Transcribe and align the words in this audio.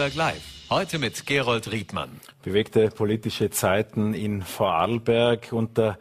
Vorarlberg 0.00 0.14
Live. 0.14 0.42
Heute 0.70 0.98
mit 0.98 1.26
Gerold 1.26 1.70
Riedmann. 1.72 2.08
Bewegte 2.42 2.88
politische 2.88 3.50
Zeiten 3.50 4.14
in 4.14 4.40
Vorarlberg. 4.40 5.52
Unter 5.52 5.98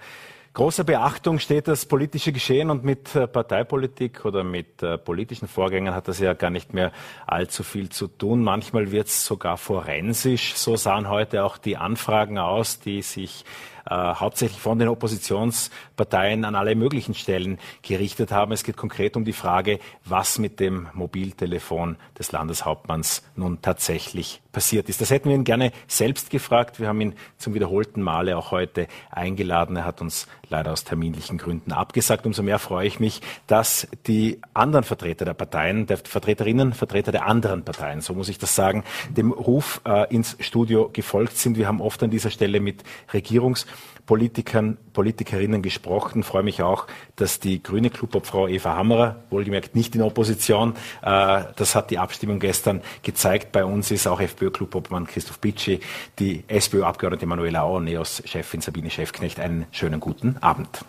großer 0.54 0.86
Beachtung 0.86 1.40
steht 1.40 1.68
das 1.68 1.86
politische 1.86 2.32
Geschehen 2.32 2.70
und 2.70 2.86
mit 2.86 3.14
äh, 3.14 3.28
Parteipolitik 3.28 4.24
oder 4.24 4.46
mit 4.46 4.82
äh, 4.82 4.98
politischen 4.98 5.50
Vorgängen 5.50 5.94
hat 5.94 6.08
das 6.08 6.20
ja 6.20 6.34
gar 6.34 6.50
nicht 6.50 6.74
mehr 6.74 6.94
allzu 7.28 7.64
viel 7.64 7.90
zu 7.90 8.08
tun. 8.08 8.42
Manchmal 8.42 8.92
wird 8.94 9.08
es 9.08 9.26
sogar 9.26 9.58
forensisch. 9.58 10.54
So 10.56 10.78
sahen 10.78 11.10
heute 11.10 11.44
auch 11.44 11.58
die 11.58 11.76
Anfragen 11.76 12.38
aus, 12.38 12.80
die 12.80 13.02
sich 13.02 13.44
äh, 13.90 13.94
hauptsächlich 13.94 14.60
von 14.62 14.80
den 14.80 14.88
Oppositionsparteien 14.88 16.46
an 16.46 16.56
alle 16.56 16.76
möglichen 16.76 17.14
Stellen 17.14 17.58
gerichtet 17.82 18.32
haben. 18.32 18.52
Es 18.52 18.64
geht 18.64 18.78
konkret 18.78 19.18
um 19.18 19.26
die 19.26 19.34
Frage, 19.34 19.80
was 20.06 20.38
mit 20.38 20.60
dem 20.60 20.88
Mobiltelefon 20.94 21.98
des 22.18 22.32
Landeshauptmanns 22.32 23.24
nun 23.36 23.62
tatsächlich 23.62 24.42
passiert 24.52 24.90
ist. 24.90 25.02
Das 25.02 25.12
hätten 25.12 25.30
wir 25.30 25.36
ihn 25.36 25.44
gerne 25.44 25.72
selbst 25.88 26.30
gefragt. 26.30 26.80
Wir 26.80 26.88
haben 26.88 27.02
ihn 27.02 27.16
zum 27.38 27.54
wiederholten 27.54 28.02
Male 28.02 28.38
auch 28.38 28.52
heute 28.52 28.88
eingeladen. 29.12 29.76
Er 29.76 29.86
hat 29.86 30.02
uns 30.02 30.28
leider 30.50 30.72
aus 30.72 30.84
terminlichen 30.84 31.38
Gründen 31.38 31.72
abgesagt. 31.72 32.26
Umso 32.26 32.42
mehr 32.42 32.60
freue 32.60 32.88
ich 32.88 33.00
mich, 33.00 33.22
dass 33.48 33.88
die 34.08 34.42
anderen 34.54 34.84
Vertreter 34.84 35.26
der 35.26 35.34
Parteien, 35.34 35.86
der 35.86 35.98
Vertreterinnen, 35.98 36.74
Vertreter 36.74 37.12
der 37.12 37.28
anderen 37.28 37.64
Parteien, 37.64 38.02
so 38.02 38.14
muss 38.14 38.30
ich 38.30 38.40
das 38.40 38.56
sagen, 38.56 38.84
dem 39.10 39.32
Ruf 39.32 39.82
äh, 39.86 40.14
ins 40.14 40.36
Studio 40.40 40.90
gefolgt 40.92 41.38
sind. 41.38 41.58
Wir 41.58 41.68
haben 41.68 41.82
oft 41.82 42.02
an 42.02 42.10
dieser 42.10 42.32
Stelle 42.32 42.60
mit 42.60 42.84
Regierungs 43.14 43.68
Politikern, 44.10 44.80
Politikerinnen 44.94 45.62
gesprochen. 45.62 46.22
Ich 46.22 46.26
freue 46.26 46.42
mich 46.42 46.64
auch, 46.64 46.88
dass 47.16 47.40
die 47.40 47.62
grüne 47.62 47.92
Klubobfrau 47.92 48.48
Eva 48.48 48.76
Hammerer, 48.76 49.18
wohlgemerkt 49.30 49.76
nicht 49.76 49.94
in 49.94 50.02
Opposition, 50.02 50.74
äh, 51.04 51.44
das 51.56 51.76
hat 51.76 51.92
die 51.92 52.00
Abstimmung 52.00 52.40
gestern 52.40 52.82
gezeigt. 53.04 53.52
Bei 53.52 53.64
uns 53.64 53.92
ist 53.92 54.08
auch 54.08 54.20
FPÖ-Klubobmann 54.50 55.08
Christoph 55.08 55.40
Bitschi, 55.40 55.80
die 56.18 56.44
SPÖ-Abgeordnete 56.48 57.26
Manuela 57.26 57.64
Au, 57.64 57.80
NEOS-Chefin 57.80 58.62
Sabine 58.62 58.90
Schäfknecht. 58.90 59.40
Einen 59.40 59.66
schönen 59.72 60.00
guten 60.00 60.38
Abend. 60.42 60.84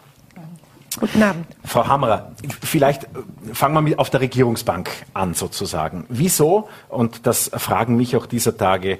Guten 0.98 1.22
Abend. 1.22 1.46
Frau 1.64 1.86
Hammerer, 1.86 2.32
vielleicht 2.62 3.06
fangen 3.52 3.74
wir 3.74 3.80
mit 3.80 3.98
auf 4.00 4.10
der 4.10 4.20
Regierungsbank 4.20 4.90
an 5.14 5.34
sozusagen. 5.34 6.04
Wieso, 6.08 6.68
und 6.88 7.28
das 7.28 7.48
fragen 7.54 7.96
mich 7.96 8.16
auch 8.16 8.26
dieser 8.26 8.56
Tage 8.56 8.94
äh, 8.94 8.98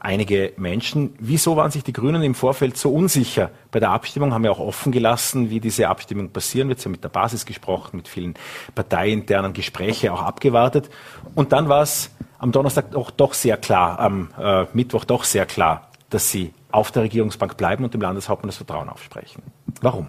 einige 0.00 0.52
Menschen, 0.56 1.14
wieso 1.20 1.56
waren 1.56 1.70
sich 1.70 1.84
die 1.84 1.92
Grünen 1.92 2.22
im 2.24 2.34
Vorfeld 2.34 2.76
so 2.76 2.92
unsicher 2.92 3.50
bei 3.70 3.78
der 3.78 3.90
Abstimmung, 3.90 4.34
haben 4.34 4.44
ja 4.44 4.50
auch 4.50 4.58
offen 4.58 4.90
gelassen, 4.90 5.48
wie 5.48 5.60
diese 5.60 5.88
Abstimmung 5.88 6.30
passieren 6.30 6.68
wird. 6.68 6.80
Sie 6.80 6.86
haben 6.86 6.92
mit 6.92 7.04
der 7.04 7.08
Basis 7.08 7.46
gesprochen, 7.46 7.98
mit 7.98 8.08
vielen 8.08 8.34
parteiinternen 8.74 9.52
Gesprächen 9.52 10.10
auch 10.10 10.22
abgewartet. 10.22 10.90
Und 11.36 11.52
dann 11.52 11.68
war 11.68 11.82
es 11.82 12.10
am 12.42 12.52
Donnerstag 12.52 12.94
auch 12.96 13.10
doch 13.10 13.34
sehr 13.34 13.56
klar, 13.56 13.98
am 14.00 14.28
äh, 14.38 14.66
Mittwoch 14.72 15.04
doch 15.04 15.24
sehr 15.24 15.46
klar, 15.46 15.88
dass 16.10 16.30
Sie 16.30 16.52
auf 16.72 16.90
der 16.90 17.04
Regierungsbank 17.04 17.56
bleiben 17.56 17.84
und 17.84 17.94
dem 17.94 18.00
Landeshauptmann 18.00 18.48
das 18.48 18.56
Vertrauen 18.56 18.88
aufsprechen. 18.88 19.42
Warum? 19.80 20.08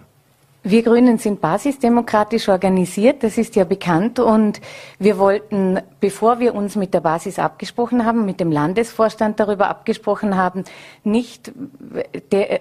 Wir 0.66 0.82
Grünen 0.82 1.18
sind 1.18 1.42
basisdemokratisch 1.42 2.48
organisiert, 2.48 3.22
das 3.22 3.36
ist 3.36 3.54
ja 3.54 3.64
bekannt. 3.64 4.18
Und 4.18 4.62
wir 4.98 5.18
wollten, 5.18 5.78
bevor 6.00 6.40
wir 6.40 6.54
uns 6.54 6.74
mit 6.74 6.94
der 6.94 7.00
Basis 7.00 7.38
abgesprochen 7.38 8.06
haben, 8.06 8.24
mit 8.24 8.40
dem 8.40 8.50
Landesvorstand 8.50 9.38
darüber 9.38 9.68
abgesprochen 9.68 10.36
haben, 10.36 10.64
nicht 11.04 11.52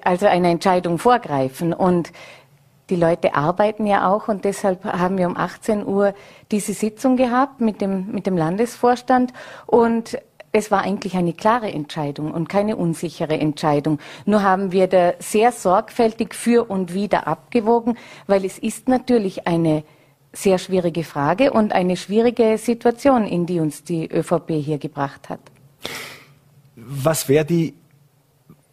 also 0.03 0.25
eine 0.25 0.49
Entscheidung 0.49 0.97
vorgreifen. 0.97 1.71
Und 1.71 2.11
die 2.89 2.95
Leute 2.95 3.33
arbeiten 3.33 3.85
ja 3.85 4.11
auch 4.11 4.27
und 4.27 4.43
deshalb 4.43 4.83
haben 4.83 5.17
wir 5.17 5.27
um 5.27 5.37
18 5.37 5.85
Uhr 5.85 6.13
diese 6.51 6.73
Sitzung 6.73 7.15
gehabt 7.15 7.61
mit 7.61 7.79
dem, 7.79 8.11
mit 8.11 8.25
dem 8.25 8.35
Landesvorstand. 8.35 9.31
Und 9.65 10.17
es 10.51 10.69
war 10.69 10.81
eigentlich 10.81 11.15
eine 11.15 11.33
klare 11.33 11.71
Entscheidung 11.71 12.31
und 12.31 12.49
keine 12.49 12.75
unsichere 12.75 13.39
Entscheidung. 13.39 13.99
Nur 14.25 14.43
haben 14.43 14.71
wir 14.71 14.87
da 14.87 15.13
sehr 15.19 15.51
sorgfältig 15.51 16.35
für 16.35 16.69
und 16.69 16.93
wider 16.93 17.25
abgewogen, 17.25 17.97
weil 18.27 18.45
es 18.45 18.59
ist 18.59 18.87
natürlich 18.87 19.47
eine 19.47 19.83
sehr 20.33 20.57
schwierige 20.57 21.03
Frage 21.03 21.53
und 21.53 21.73
eine 21.73 21.95
schwierige 21.95 22.57
Situation, 22.57 23.25
in 23.25 23.45
die 23.45 23.59
uns 23.59 23.83
die 23.83 24.11
ÖVP 24.11 24.51
hier 24.51 24.77
gebracht 24.77 25.29
hat. 25.29 25.39
Was 26.75 27.29
wäre 27.29 27.45
die 27.45 27.75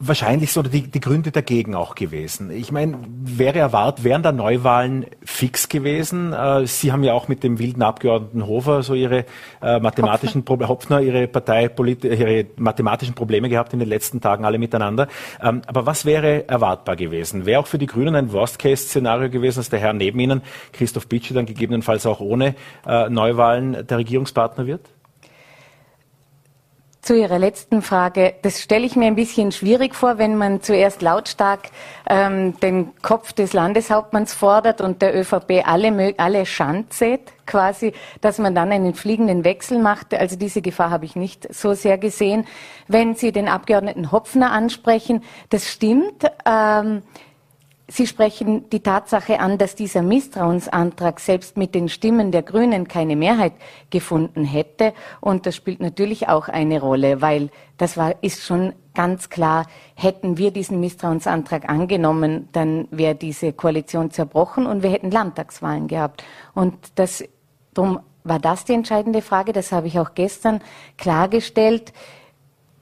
wahrscheinlich 0.02 0.50
so 0.52 0.62
die, 0.62 0.90
die 0.90 1.00
Gründe 1.00 1.30
dagegen 1.30 1.74
auch 1.74 1.94
gewesen. 1.94 2.50
Ich 2.50 2.72
meine, 2.72 2.98
wäre 3.22 3.58
erwartet, 3.58 4.02
wären 4.02 4.22
da 4.22 4.32
Neuwahlen 4.32 5.04
fix 5.22 5.68
gewesen? 5.68 6.32
Äh, 6.32 6.66
Sie 6.66 6.90
haben 6.90 7.04
ja 7.04 7.12
auch 7.12 7.28
mit 7.28 7.44
dem 7.44 7.58
wilden 7.58 7.82
Abgeordneten 7.82 8.46
Hofer 8.46 8.82
so 8.82 8.94
Ihre 8.94 9.26
äh, 9.62 9.78
mathematischen 9.78 10.42
Hopfner. 10.48 10.68
Hopfner, 10.68 11.00
Ihre 11.02 11.28
Partei, 11.28 11.70
Ihre 12.02 12.46
mathematischen 12.56 13.14
Probleme 13.14 13.50
gehabt 13.50 13.74
in 13.74 13.78
den 13.78 13.88
letzten 13.88 14.22
Tagen 14.22 14.46
alle 14.46 14.58
miteinander. 14.58 15.06
Ähm, 15.42 15.60
aber 15.66 15.84
was 15.84 16.06
wäre 16.06 16.48
erwartbar 16.48 16.96
gewesen? 16.96 17.44
Wäre 17.44 17.60
auch 17.60 17.66
für 17.66 17.78
die 17.78 17.86
Grünen 17.86 18.14
ein 18.14 18.32
Worst-Case-Szenario 18.32 19.28
gewesen, 19.28 19.58
dass 19.58 19.68
der 19.68 19.80
Herr 19.80 19.92
neben 19.92 20.18
Ihnen, 20.18 20.40
Christoph 20.72 21.08
Bitsche, 21.08 21.34
dann 21.34 21.44
gegebenenfalls 21.44 22.06
auch 22.06 22.20
ohne 22.20 22.54
äh, 22.86 23.10
Neuwahlen 23.10 23.86
der 23.86 23.98
Regierungspartner 23.98 24.66
wird? 24.66 24.88
Zu 27.02 27.16
Ihrer 27.16 27.38
letzten 27.38 27.80
Frage, 27.80 28.34
das 28.42 28.60
stelle 28.60 28.84
ich 28.84 28.94
mir 28.94 29.06
ein 29.06 29.14
bisschen 29.14 29.52
schwierig 29.52 29.94
vor, 29.94 30.18
wenn 30.18 30.36
man 30.36 30.60
zuerst 30.60 31.00
lautstark 31.00 31.70
ähm, 32.06 32.60
den 32.60 32.92
Kopf 33.00 33.32
des 33.32 33.54
Landeshauptmanns 33.54 34.34
fordert 34.34 34.82
und 34.82 35.00
der 35.00 35.18
ÖVP 35.18 35.66
alle, 35.66 36.14
alle 36.18 36.44
Schand 36.44 36.92
sät, 36.92 37.22
quasi, 37.46 37.94
dass 38.20 38.36
man 38.36 38.54
dann 38.54 38.70
einen 38.70 38.92
fliegenden 38.92 39.44
Wechsel 39.44 39.78
macht. 39.78 40.12
Also 40.12 40.36
diese 40.36 40.60
Gefahr 40.60 40.90
habe 40.90 41.06
ich 41.06 41.16
nicht 41.16 41.52
so 41.54 41.72
sehr 41.72 41.96
gesehen. 41.96 42.46
Wenn 42.86 43.14
Sie 43.14 43.32
den 43.32 43.48
Abgeordneten 43.48 44.12
Hopfner 44.12 44.52
ansprechen, 44.52 45.24
das 45.48 45.70
stimmt. 45.70 46.26
Ähm, 46.44 47.02
Sie 47.92 48.06
sprechen 48.06 48.70
die 48.70 48.84
Tatsache 48.84 49.40
an, 49.40 49.58
dass 49.58 49.74
dieser 49.74 50.02
Misstrauensantrag 50.02 51.18
selbst 51.18 51.56
mit 51.56 51.74
den 51.74 51.88
Stimmen 51.88 52.30
der 52.30 52.42
Grünen 52.42 52.86
keine 52.86 53.16
Mehrheit 53.16 53.52
gefunden 53.90 54.44
hätte. 54.44 54.92
Und 55.20 55.44
das 55.44 55.56
spielt 55.56 55.80
natürlich 55.80 56.28
auch 56.28 56.46
eine 56.46 56.80
Rolle, 56.80 57.20
weil 57.20 57.50
das 57.78 57.96
war, 57.96 58.14
ist 58.22 58.44
schon 58.44 58.74
ganz 58.94 59.28
klar, 59.28 59.66
hätten 59.96 60.38
wir 60.38 60.52
diesen 60.52 60.78
Misstrauensantrag 60.78 61.68
angenommen, 61.68 62.48
dann 62.52 62.86
wäre 62.92 63.16
diese 63.16 63.52
Koalition 63.52 64.12
zerbrochen 64.12 64.66
und 64.66 64.84
wir 64.84 64.90
hätten 64.90 65.10
Landtagswahlen 65.10 65.88
gehabt. 65.88 66.22
Und 66.54 66.76
das, 66.94 67.24
darum 67.74 67.98
war 68.22 68.38
das 68.38 68.64
die 68.64 68.74
entscheidende 68.74 69.20
Frage. 69.20 69.52
Das 69.52 69.72
habe 69.72 69.88
ich 69.88 69.98
auch 69.98 70.14
gestern 70.14 70.60
klargestellt. 70.96 71.92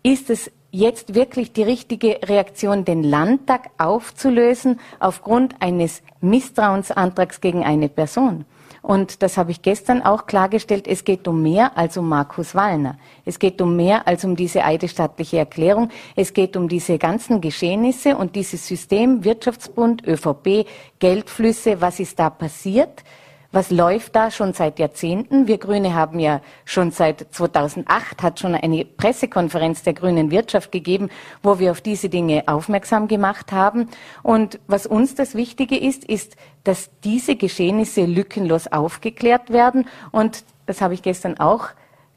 Ist 0.03 0.29
es 0.29 0.51
jetzt 0.71 1.15
wirklich 1.15 1.53
die 1.53 1.63
richtige 1.63 2.21
Reaktion, 2.25 2.85
den 2.85 3.03
Landtag 3.03 3.71
aufzulösen 3.79 4.81
aufgrund 5.01 5.61
eines 5.61 6.03
Misstrauensantrags 6.21 7.41
gegen 7.41 7.65
eine 7.65 7.89
Person. 7.89 8.45
Und 8.83 9.23
das 9.23 9.37
habe 9.37 9.51
ich 9.51 9.63
gestern 9.63 10.03
auch 10.03 10.27
klargestellt. 10.27 10.87
Es 10.87 11.05
geht 11.05 11.27
um 11.27 11.43
mehr 11.43 11.77
als 11.77 11.97
um 11.97 12.09
Markus 12.09 12.55
Wallner. 12.55 12.97
Es 13.25 13.39
geht 13.39 13.61
um 13.61 13.77
mehr 13.77 14.07
als 14.07 14.25
um 14.25 14.37
diese 14.37 14.65
eidesstattliche 14.65 15.39
Erklärung. 15.39 15.91
Es 16.17 16.33
geht 16.33 16.57
um 16.57 16.69
diese 16.69 16.97
ganzen 16.97 17.41
Geschehnisse 17.41 18.17
und 18.17 18.37
dieses 18.37 18.67
System 18.67 19.25
Wirtschaftsbund, 19.25 20.07
ÖVP, 20.07 20.67
Geldflüsse. 21.01 21.81
Was 21.81 21.99
ist 21.99 22.19
da 22.19 22.31
passiert? 22.31 23.03
Was 23.51 23.71
läuft 23.71 24.15
da 24.15 24.31
schon 24.31 24.53
seit 24.53 24.79
Jahrzehnten? 24.79 25.47
Wir 25.47 25.57
Grüne 25.57 25.95
haben 25.95 26.19
ja 26.19 26.43
schon 26.67 26.91
seit 26.91 27.27
2008 27.31 28.23
hat 28.23 28.39
schon 28.39 28.55
eine 28.55 28.85
Pressekonferenz 28.85 29.83
der 29.83 29.95
grünen 29.95 30.31
Wirtschaft 30.31 30.71
gegeben, 30.71 31.09
wo 31.43 31.59
wir 31.59 31.71
auf 31.71 31.81
diese 31.81 32.11
Dinge 32.11 32.43
aufmerksam 32.47 33.09
gemacht 33.09 33.51
haben. 33.51 33.89
Und 34.23 34.61
was 34.67 34.87
uns 34.87 35.15
das 35.15 35.35
Wichtige 35.35 35.79
ist, 35.79 36.05
ist, 36.05 36.37
dass 36.65 36.91
diese 37.05 37.37
Geschehnisse 37.37 38.05
lückenlos 38.05 38.67
aufgeklärt 38.67 39.49
werden. 39.49 39.89
Und 40.13 40.45
das 40.67 40.83
habe 40.83 40.93
ich 40.93 41.01
gestern 41.01 41.41
auch 41.41 41.69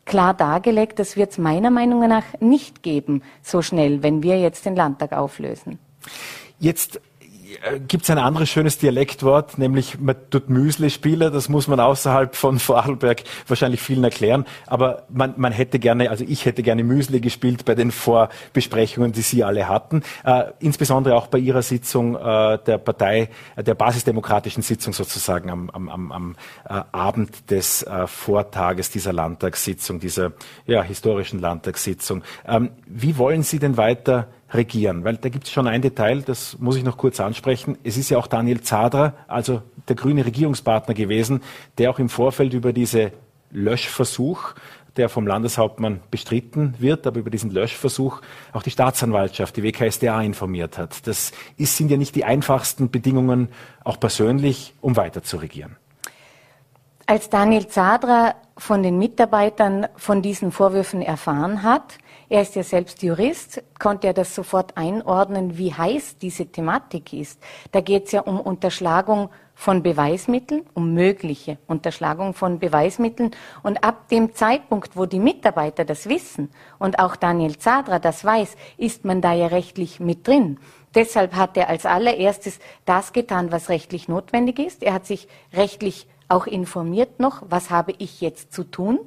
klar 0.03 0.33
dargelegt, 0.33 0.99
das 0.99 1.15
wird 1.15 1.31
es 1.31 1.37
meiner 1.37 1.69
Meinung 1.69 2.05
nach 2.09 2.25
nicht 2.41 2.83
geben, 2.83 3.23
so 3.41 3.61
schnell, 3.61 4.03
wenn 4.03 4.21
wir 4.21 4.37
jetzt 4.37 4.65
den 4.65 4.75
Landtag 4.75 5.13
auflösen. 5.13 5.79
Jetzt 6.59 6.99
gibt 7.87 8.03
es 8.03 8.09
ein 8.09 8.17
anderes 8.17 8.49
schönes 8.49 8.77
Dialektwort, 8.77 9.57
nämlich 9.57 9.99
man 9.99 10.15
tut 10.29 10.49
Müsli-Spiele. 10.49 11.31
Das 11.31 11.49
muss 11.49 11.67
man 11.67 11.79
außerhalb 11.79 12.35
von 12.35 12.59
Vorarlberg 12.59 13.23
wahrscheinlich 13.47 13.81
vielen 13.81 14.03
erklären. 14.03 14.45
Aber 14.67 15.03
man, 15.09 15.33
man 15.37 15.51
hätte 15.51 15.79
gerne, 15.79 16.09
also 16.09 16.25
ich 16.27 16.45
hätte 16.45 16.63
gerne 16.63 16.83
Müsli 16.83 17.21
gespielt 17.21 17.65
bei 17.65 17.75
den 17.75 17.91
Vorbesprechungen, 17.91 19.11
die 19.11 19.21
Sie 19.21 19.43
alle 19.43 19.67
hatten. 19.67 20.01
Äh, 20.23 20.45
insbesondere 20.59 21.15
auch 21.15 21.27
bei 21.27 21.37
Ihrer 21.37 21.61
Sitzung 21.61 22.15
äh, 22.15 22.57
der 22.65 22.77
Partei, 22.77 23.29
äh, 23.55 23.63
der 23.63 23.75
basisdemokratischen 23.75 24.63
Sitzung 24.63 24.93
sozusagen 24.93 25.49
am, 25.49 25.69
am, 25.69 25.89
am, 25.89 26.11
am 26.11 26.35
äh, 26.67 26.81
Abend 26.91 27.51
des 27.51 27.83
äh, 27.83 28.07
Vortages 28.07 28.89
dieser 28.89 29.13
Landtagssitzung, 29.13 29.99
dieser 29.99 30.33
ja, 30.65 30.81
historischen 30.81 31.39
Landtagssitzung. 31.39 32.23
Ähm, 32.47 32.71
wie 32.85 33.17
wollen 33.17 33.43
Sie 33.43 33.59
denn 33.59 33.77
weiter 33.77 34.27
regieren? 34.51 35.03
Weil 35.03 35.17
da 35.17 35.29
gibt 35.29 35.45
es 35.45 35.51
schon 35.51 35.67
ein 35.67 35.81
Detail, 35.81 36.21
das 36.21 36.57
muss 36.59 36.75
ich 36.75 36.83
noch 36.83 36.97
kurz 36.97 37.19
ansprechen. 37.19 37.77
Es 37.83 37.97
ist 37.97 38.09
ja 38.09 38.17
auch 38.17 38.27
Daniel 38.27 38.61
Zadra, 38.61 39.13
also 39.27 39.61
der 39.87 39.95
grüne 39.95 40.25
Regierungspartner 40.25 40.93
gewesen, 40.93 41.41
der 41.77 41.89
auch 41.89 41.99
im 41.99 42.09
Vorfeld 42.09 42.53
über 42.53 42.73
diese 42.73 43.11
Löschversuch 43.51 44.55
der 44.97 45.09
vom 45.09 45.25
Landeshauptmann 45.25 46.01
bestritten 46.11 46.75
wird, 46.79 47.07
aber 47.07 47.19
über 47.19 47.29
diesen 47.29 47.51
Löschversuch 47.51 48.21
auch 48.51 48.63
die 48.63 48.71
Staatsanwaltschaft, 48.71 49.55
die 49.55 49.63
WKSDA 49.63 50.21
informiert 50.21 50.77
hat. 50.77 51.07
Das 51.07 51.31
ist, 51.57 51.77
sind 51.77 51.89
ja 51.91 51.97
nicht 51.97 52.15
die 52.15 52.25
einfachsten 52.25 52.91
Bedingungen, 52.91 53.49
auch 53.83 53.99
persönlich, 53.99 54.73
um 54.81 54.97
weiter 54.97 55.23
zu 55.23 55.37
regieren. 55.37 55.77
Als 57.05 57.29
Daniel 57.29 57.67
Zadra 57.67 58.35
von 58.57 58.83
den 58.83 58.97
Mitarbeitern 58.97 59.87
von 59.95 60.21
diesen 60.21 60.51
Vorwürfen 60.51 61.01
erfahren 61.01 61.63
hat, 61.63 61.97
er 62.31 62.43
ist 62.43 62.55
ja 62.55 62.63
selbst 62.63 63.03
Jurist, 63.03 63.61
konnte 63.77 64.07
er 64.07 64.13
das 64.13 64.33
sofort 64.33 64.77
einordnen, 64.77 65.57
wie 65.57 65.73
heiß 65.73 66.17
diese 66.17 66.45
Thematik 66.45 67.11
ist. 67.11 67.43
Da 67.73 67.81
geht 67.81 68.05
es 68.05 68.13
ja 68.13 68.21
um 68.21 68.39
Unterschlagung 68.39 69.29
von 69.53 69.83
Beweismitteln, 69.83 70.61
um 70.73 70.93
mögliche 70.93 71.57
Unterschlagung 71.67 72.33
von 72.33 72.57
Beweismitteln. 72.57 73.31
Und 73.63 73.83
ab 73.83 74.07
dem 74.07 74.33
Zeitpunkt, 74.33 74.95
wo 74.95 75.05
die 75.05 75.19
Mitarbeiter 75.19 75.83
das 75.83 76.07
wissen 76.07 76.49
und 76.79 76.99
auch 76.99 77.17
Daniel 77.17 77.57
Zadra 77.57 77.99
das 77.99 78.23
weiß, 78.23 78.55
ist 78.77 79.03
man 79.03 79.19
da 79.19 79.33
ja 79.33 79.47
rechtlich 79.47 79.99
mit 79.99 80.25
drin. 80.25 80.57
Deshalb 80.95 81.35
hat 81.35 81.57
er 81.57 81.67
als 81.67 81.85
allererstes 81.85 82.59
das 82.85 83.11
getan, 83.11 83.51
was 83.51 83.67
rechtlich 83.67 84.07
notwendig 84.07 84.57
ist. 84.57 84.83
Er 84.83 84.93
hat 84.93 85.05
sich 85.05 85.27
rechtlich 85.51 86.07
auch 86.29 86.47
informiert 86.47 87.19
noch, 87.19 87.43
was 87.49 87.69
habe 87.71 87.93
ich 87.97 88.21
jetzt 88.21 88.53
zu 88.53 88.63
tun 88.63 88.99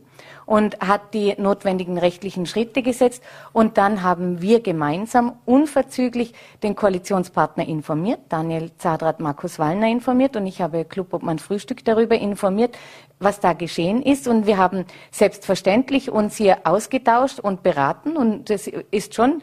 und 0.47 0.79
hat 0.81 1.15
die 1.15 1.35
notwendigen 1.39 1.99
rechtlichen 1.99 2.47
Schritte 2.47 2.83
gesetzt. 2.83 3.23
Und 3.53 3.79
dann 3.79 4.03
haben 4.03 4.41
wir 4.43 4.61
gemeinsam 4.61 5.35
unverzüglich 5.45 6.35
den 6.63 6.75
Koalitionspartner 6.75 7.67
informiert. 7.67 8.21
Daniel 8.29 8.71
Zadrat, 8.79 9.21
Markus 9.21 9.59
Wallner 9.59 9.89
informiert 9.89 10.37
und 10.37 10.47
ich 10.47 10.61
habe 10.61 10.85
Club 10.85 11.15
Obmann 11.15 11.39
Frühstück 11.39 11.85
darüber 11.85 12.17
informiert, 12.17 12.77
was 13.19 13.41
da 13.41 13.53
geschehen 13.53 14.03
ist. 14.03 14.29
Und 14.29 14.47
wir 14.47 14.59
haben 14.59 14.85
selbstverständlich 15.11 16.11
uns 16.11 16.37
hier 16.37 16.59
ausgetauscht 16.65 17.41
und 17.41 17.63
beraten. 17.63 18.17
Und 18.17 18.51
das 18.51 18.67
ist 18.67 19.15
schon 19.15 19.43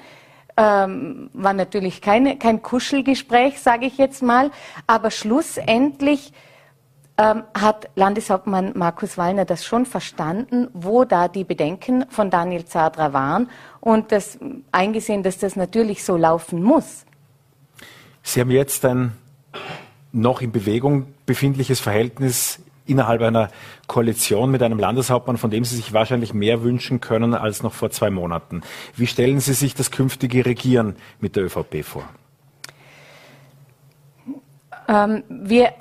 ähm, 0.58 1.30
war 1.34 1.54
natürlich 1.54 2.02
keine, 2.02 2.38
kein 2.38 2.62
Kuschelgespräch, 2.62 3.60
sage 3.60 3.86
ich 3.86 3.98
jetzt 3.98 4.22
mal, 4.22 4.52
aber 4.86 5.12
schlussendlich 5.12 6.34
ähm, 7.22 7.44
hat 7.54 7.90
Landeshauptmann 7.96 8.72
Markus 8.76 9.16
Wallner 9.16 9.46
das 9.46 9.64
schon 9.64 9.86
verstanden, 9.86 10.70
wo 10.74 11.06
da 11.06 11.28
die 11.28 11.44
Bedenken 11.44 12.06
von 12.10 12.32
Daniel 12.32 12.66
Zadra 12.66 13.14
waren 13.14 13.48
und 13.80 14.12
das 14.12 14.40
eingesehen, 14.72 15.22
dass 15.22 15.38
das 15.38 15.56
natürlich 15.56 16.04
so 16.04 16.18
laufen 16.18 16.64
muss. 16.64 17.06
Sie 18.24 18.40
haben 18.40 18.50
jetzt 18.50 18.84
ein 18.86 19.12
noch 20.12 20.42
in 20.42 20.52
Bewegung 20.52 21.14
befindliches 21.28 21.80
Verhältnis 21.80 22.60
innerhalb 22.88 23.22
einer 23.22 23.50
Koalition 23.86 24.50
mit 24.50 24.64
einem 24.64 24.80
Landeshauptmann, 24.80 25.38
von 25.38 25.52
dem 25.52 25.64
Sie 25.64 25.76
sich 25.76 25.94
wahrscheinlich 25.94 26.34
mehr 26.34 26.64
wünschen 26.64 27.02
können 27.02 27.36
als 27.36 27.62
noch 27.62 27.74
vor 27.74 27.92
zwei 27.92 28.10
Monaten. 28.10 28.64
Wie 28.96 29.06
stellen 29.06 29.40
Sie 29.40 29.54
sich 29.54 29.76
das 29.76 29.92
künftige 29.92 30.44
Regieren 30.46 30.96
mit 31.20 31.36
der 31.36 31.46
ÖVP 31.46 31.84
vor? 31.84 32.04
Ähm, 34.88 35.24
wir 35.30 35.72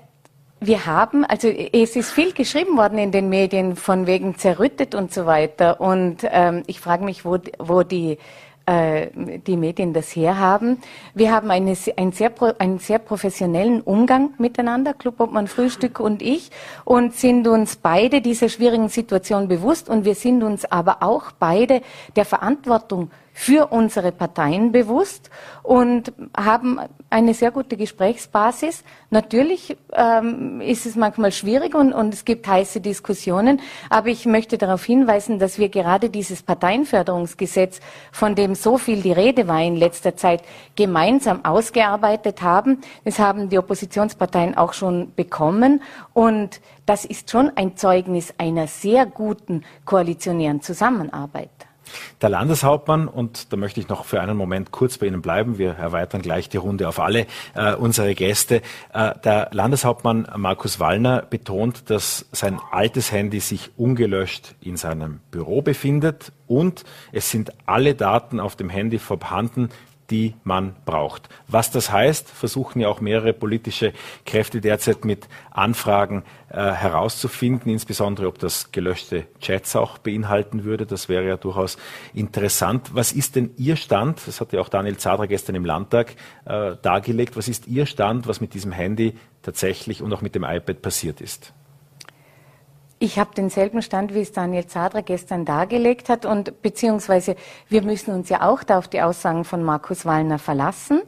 wir 0.61 0.85
haben, 0.85 1.25
also 1.25 1.49
es 1.49 1.97
ist 1.97 2.13
viel 2.13 2.33
geschrieben 2.33 2.77
worden 2.77 2.99
in 2.99 3.13
den 3.13 3.31
Medien 3.31 3.77
von 3.77 4.07
wegen 4.07 4.37
zerrüttet 4.37 4.95
und 4.95 5.13
so 5.13 5.25
weiter. 5.25 5.81
Und 5.81 6.19
ähm, 6.23 6.63
ich 6.67 6.81
frage 6.81 7.03
mich, 7.03 7.25
wo, 7.25 7.39
wo 7.59 7.83
die, 7.83 8.19
äh, 8.67 9.07
die 9.47 9.57
Medien 9.57 9.95
das 9.95 10.15
herhaben. 10.15 10.79
Wir 11.15 11.33
haben 11.33 11.51
eine, 11.51 11.75
ein 11.97 12.13
sehr, 12.13 12.33
einen 12.59 12.79
sehr 12.79 12.99
professionellen 12.99 13.81
Umgang 13.81 14.35
miteinander, 14.37 14.93
Club 14.93 15.21
Obmann 15.21 15.49
Frühstück 15.49 15.99
und 15.99 16.21
ich, 16.21 16.51
und 16.85 17.15
sind 17.15 17.49
uns 17.49 17.77
beide 17.77 18.21
dieser 18.21 18.51
schwierigen 18.51 18.91
Situation 18.91 19.49
bewusst. 19.49 19.89
Und 19.89 20.05
wir 20.05 20.15
sind 20.15 20.43
uns 20.43 20.71
aber 20.71 21.03
auch 21.03 21.33
beide 21.39 21.81
der 22.17 22.27
Verantwortung 22.27 23.11
für 23.33 23.73
unsere 23.73 24.13
Parteien 24.13 24.73
bewusst 24.73 25.31
und 25.63 26.13
haben 26.37 26.81
eine 27.11 27.35
sehr 27.35 27.51
gute 27.51 27.77
Gesprächsbasis. 27.77 28.85
Natürlich 29.11 29.77
ähm, 29.93 30.61
ist 30.61 30.87
es 30.87 30.95
manchmal 30.95 31.33
schwierig 31.33 31.75
und, 31.75 31.93
und 31.93 32.15
es 32.15 32.25
gibt 32.25 32.47
heiße 32.47 32.81
Diskussionen, 32.81 33.61
aber 33.91 34.09
ich 34.09 34.27
möchte 34.27 34.57
darauf 34.57 34.85
hinweisen, 34.85 35.41
dass 35.41 35.59
wir 35.59 35.69
gerade 35.69 36.09
dieses 36.09 36.43
Parteienförderungsgesetz, 36.43 37.81
von 38.13 38.37
dem 38.37 38.55
so 38.55 38.79
viel 38.79 39.03
die 39.03 39.13
Rede 39.13 39.49
war 39.49 39.61
in 39.61 39.77
letzter 39.77 40.17
Zeit, 40.17 40.43
gemeinsam 40.77 41.45
ausgearbeitet 41.45 42.43
haben. 42.43 42.81
Das 43.05 43.19
haben 43.19 43.49
die 43.49 43.59
Oppositionsparteien 43.59 44.57
auch 44.57 44.73
schon 44.73 45.13
bekommen 45.15 45.83
und 46.15 46.61
das 46.87 47.05
ist 47.05 47.31
schon 47.31 47.51
ein 47.57 47.77
Zeugnis 47.77 48.33
einer 48.39 48.69
sehr 48.69 49.05
guten 49.05 49.65
koalitionären 49.85 50.63
Zusammenarbeit. 50.63 51.51
Der 52.21 52.29
Landeshauptmann, 52.29 53.09
und 53.09 53.53
da 53.53 53.57
möchte 53.57 53.81
ich 53.81 53.89
noch 53.89 54.05
für 54.05 54.21
einen 54.21 54.37
Moment 54.37 54.71
kurz 54.71 54.99
bei 54.99 55.07
Ihnen 55.07 55.23
bleiben, 55.23 55.59
wir 55.59 55.73
erweitern 55.73 56.23
gleich 56.23 56.49
die 56.49 56.57
Runde 56.57 56.89
auf 56.89 57.01
alle 57.01 57.27
äh, 57.55 57.75
unsere 57.75 58.15
Gäste. 58.15 58.63
Äh, 58.93 59.19
der 59.25 59.49
Landeshauptmann 59.53 60.29
Markus 60.37 60.81
Wallner 60.81 61.23
betont, 61.23 61.91
dass 61.91 62.27
sein 62.33 62.59
altes 62.71 63.13
Handy 63.13 63.41
sich 63.41 63.71
ungelöscht 63.77 64.55
in 64.61 64.77
seinem 64.77 65.21
Büro 65.31 65.63
befindet 65.63 66.33
und 66.47 66.85
es 67.13 67.31
sind 67.31 67.53
alle 67.67 67.95
Daten 67.95 68.41
auf 68.41 68.57
dem 68.57 68.71
Handy 68.71 68.99
vorhanden, 68.99 69.71
die 70.11 70.35
man 70.45 70.75
braucht. 70.85 71.29
Was 71.49 71.71
das 71.71 71.91
heißt, 71.93 72.29
versuchen 72.29 72.81
ja 72.81 72.89
auch 72.89 73.01
mehrere 73.01 73.33
politische 73.33 73.93
Kräfte 74.27 74.61
derzeit 74.61 75.05
mit 75.05 75.29
Anfragen 75.51 76.25
äh, 76.51 76.73
herauszufinden, 76.73 77.71
insbesondere 77.71 78.27
ob 78.27 78.39
das 78.39 78.73
gelöschte 78.73 79.27
Chats 79.41 79.77
auch 79.77 79.99
beinhalten 79.99 80.65
würde. 80.65 80.87
Das 80.87 81.09
wäre 81.09 81.27
ja 81.27 81.37
durchaus 81.37 81.79
interessant. 82.13 82.91
Was 82.95 83.13
ist 83.13 83.37
denn 83.37 83.51
Ihr 83.57 83.77
Stand? 83.77 84.21
Das 84.27 84.41
hat 84.41 84.53
ja 84.53 84.61
auch 84.61 84.69
Daniel 84.69 84.97
Zadra 84.97 85.27
gestern 85.27 85.55
im 85.55 85.65
Landtag 85.65 86.17
äh, 86.45 86.77
dargelegt. 86.83 87.37
Was 87.37 87.49
ist 87.49 87.69
Ihr 87.69 87.87
Stand, 87.87 88.27
was 88.27 88.41
mit 88.41 88.55
diesem 88.55 88.73
Handy 88.73 89.15
tatsächlich 89.43 90.03
und 90.03 90.13
auch 90.13 90.23
mit 90.23 90.35
dem 90.35 90.45
iPad 90.45 90.83
passiert 90.83 91.21
ist? 91.21 91.53
Ich 93.03 93.19
habe 93.19 93.35
denselben 93.35 93.81
Stand, 93.81 94.13
wie 94.13 94.21
es 94.21 94.33
Daniel 94.33 94.67
Zadra 94.67 95.01
gestern 95.01 95.47
dargelegt 95.47 96.11
hat 96.11 96.27
und 96.27 96.61
beziehungsweise 96.61 97.35
wir 97.71 97.81
müssen 97.81 98.13
uns 98.13 98.29
ja 98.29 98.47
auch 98.47 98.63
da 98.63 98.77
auf 98.77 98.89
die 98.89 99.01
Aussagen 99.01 99.45
von 99.45 99.63
Markus 99.63 100.05
Wallner 100.05 100.39
verlassen, 100.39 101.01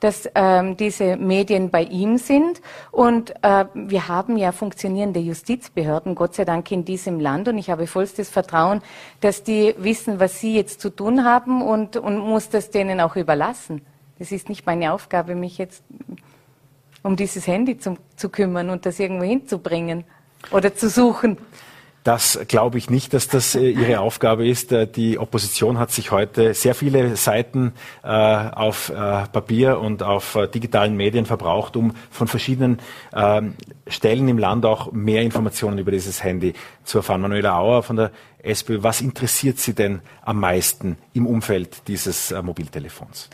dass 0.00 0.26
ähm, 0.34 0.78
diese 0.78 1.18
Medien 1.18 1.68
bei 1.68 1.82
ihm 1.82 2.16
sind. 2.16 2.62
Und 2.92 3.34
äh, 3.42 3.66
wir 3.74 4.08
haben 4.08 4.38
ja 4.38 4.52
funktionierende 4.52 5.20
Justizbehörden, 5.20 6.14
Gott 6.14 6.34
sei 6.34 6.46
Dank 6.46 6.70
in 6.72 6.86
diesem 6.86 7.20
Land. 7.20 7.46
Und 7.46 7.58
ich 7.58 7.68
habe 7.68 7.86
vollstes 7.86 8.30
Vertrauen, 8.30 8.80
dass 9.20 9.42
die 9.42 9.74
wissen, 9.76 10.20
was 10.20 10.40
sie 10.40 10.56
jetzt 10.56 10.80
zu 10.80 10.88
tun 10.88 11.26
haben 11.26 11.60
und, 11.60 11.98
und 11.98 12.20
muss 12.20 12.48
das 12.48 12.70
denen 12.70 13.02
auch 13.02 13.16
überlassen. 13.16 13.82
Das 14.18 14.32
ist 14.32 14.48
nicht 14.48 14.64
meine 14.64 14.94
Aufgabe, 14.94 15.34
mich 15.34 15.58
jetzt 15.58 15.84
um 17.02 17.16
dieses 17.16 17.46
Handy 17.46 17.76
zu, 17.76 17.98
zu 18.16 18.30
kümmern 18.30 18.70
und 18.70 18.86
das 18.86 18.98
irgendwo 18.98 19.26
hinzubringen 19.26 20.04
oder 20.50 20.74
zu 20.74 20.88
suchen. 20.88 21.38
Das 22.04 22.38
glaube 22.48 22.76
ich 22.76 22.90
nicht, 22.90 23.14
dass 23.14 23.28
das 23.28 23.54
äh, 23.54 23.70
Ihre 23.70 24.00
Aufgabe 24.00 24.46
ist. 24.46 24.72
Äh, 24.72 24.86
die 24.86 25.18
Opposition 25.18 25.78
hat 25.78 25.90
sich 25.90 26.10
heute 26.10 26.52
sehr 26.52 26.74
viele 26.74 27.16
Seiten 27.16 27.72
äh, 28.02 28.08
auf 28.08 28.92
Papier 28.94 29.80
und 29.80 30.02
auf 30.02 30.38
digitalen 30.54 30.96
Medien 30.96 31.24
verbraucht, 31.24 31.76
um 31.76 31.94
von 32.10 32.28
verschiedenen 32.28 32.78
ähm, 33.14 33.54
Stellen 33.86 34.28
im 34.28 34.36
Land 34.36 34.66
auch 34.66 34.92
mehr 34.92 35.22
Informationen 35.22 35.78
über 35.78 35.90
dieses 35.90 36.22
Handy 36.22 36.52
zu 36.84 36.98
erfahren. 36.98 37.22
Manuela 37.22 37.58
Auer 37.58 37.82
von 37.82 37.96
der 37.96 38.10
SPÖ, 38.42 38.82
was 38.82 39.00
interessiert 39.00 39.58
Sie 39.58 39.72
denn 39.72 40.00
am 40.22 40.38
meisten 40.38 40.98
im 41.14 41.26
Umfeld 41.26 41.88
dieses 41.88 42.34
Mobiltelefons? 42.42 43.30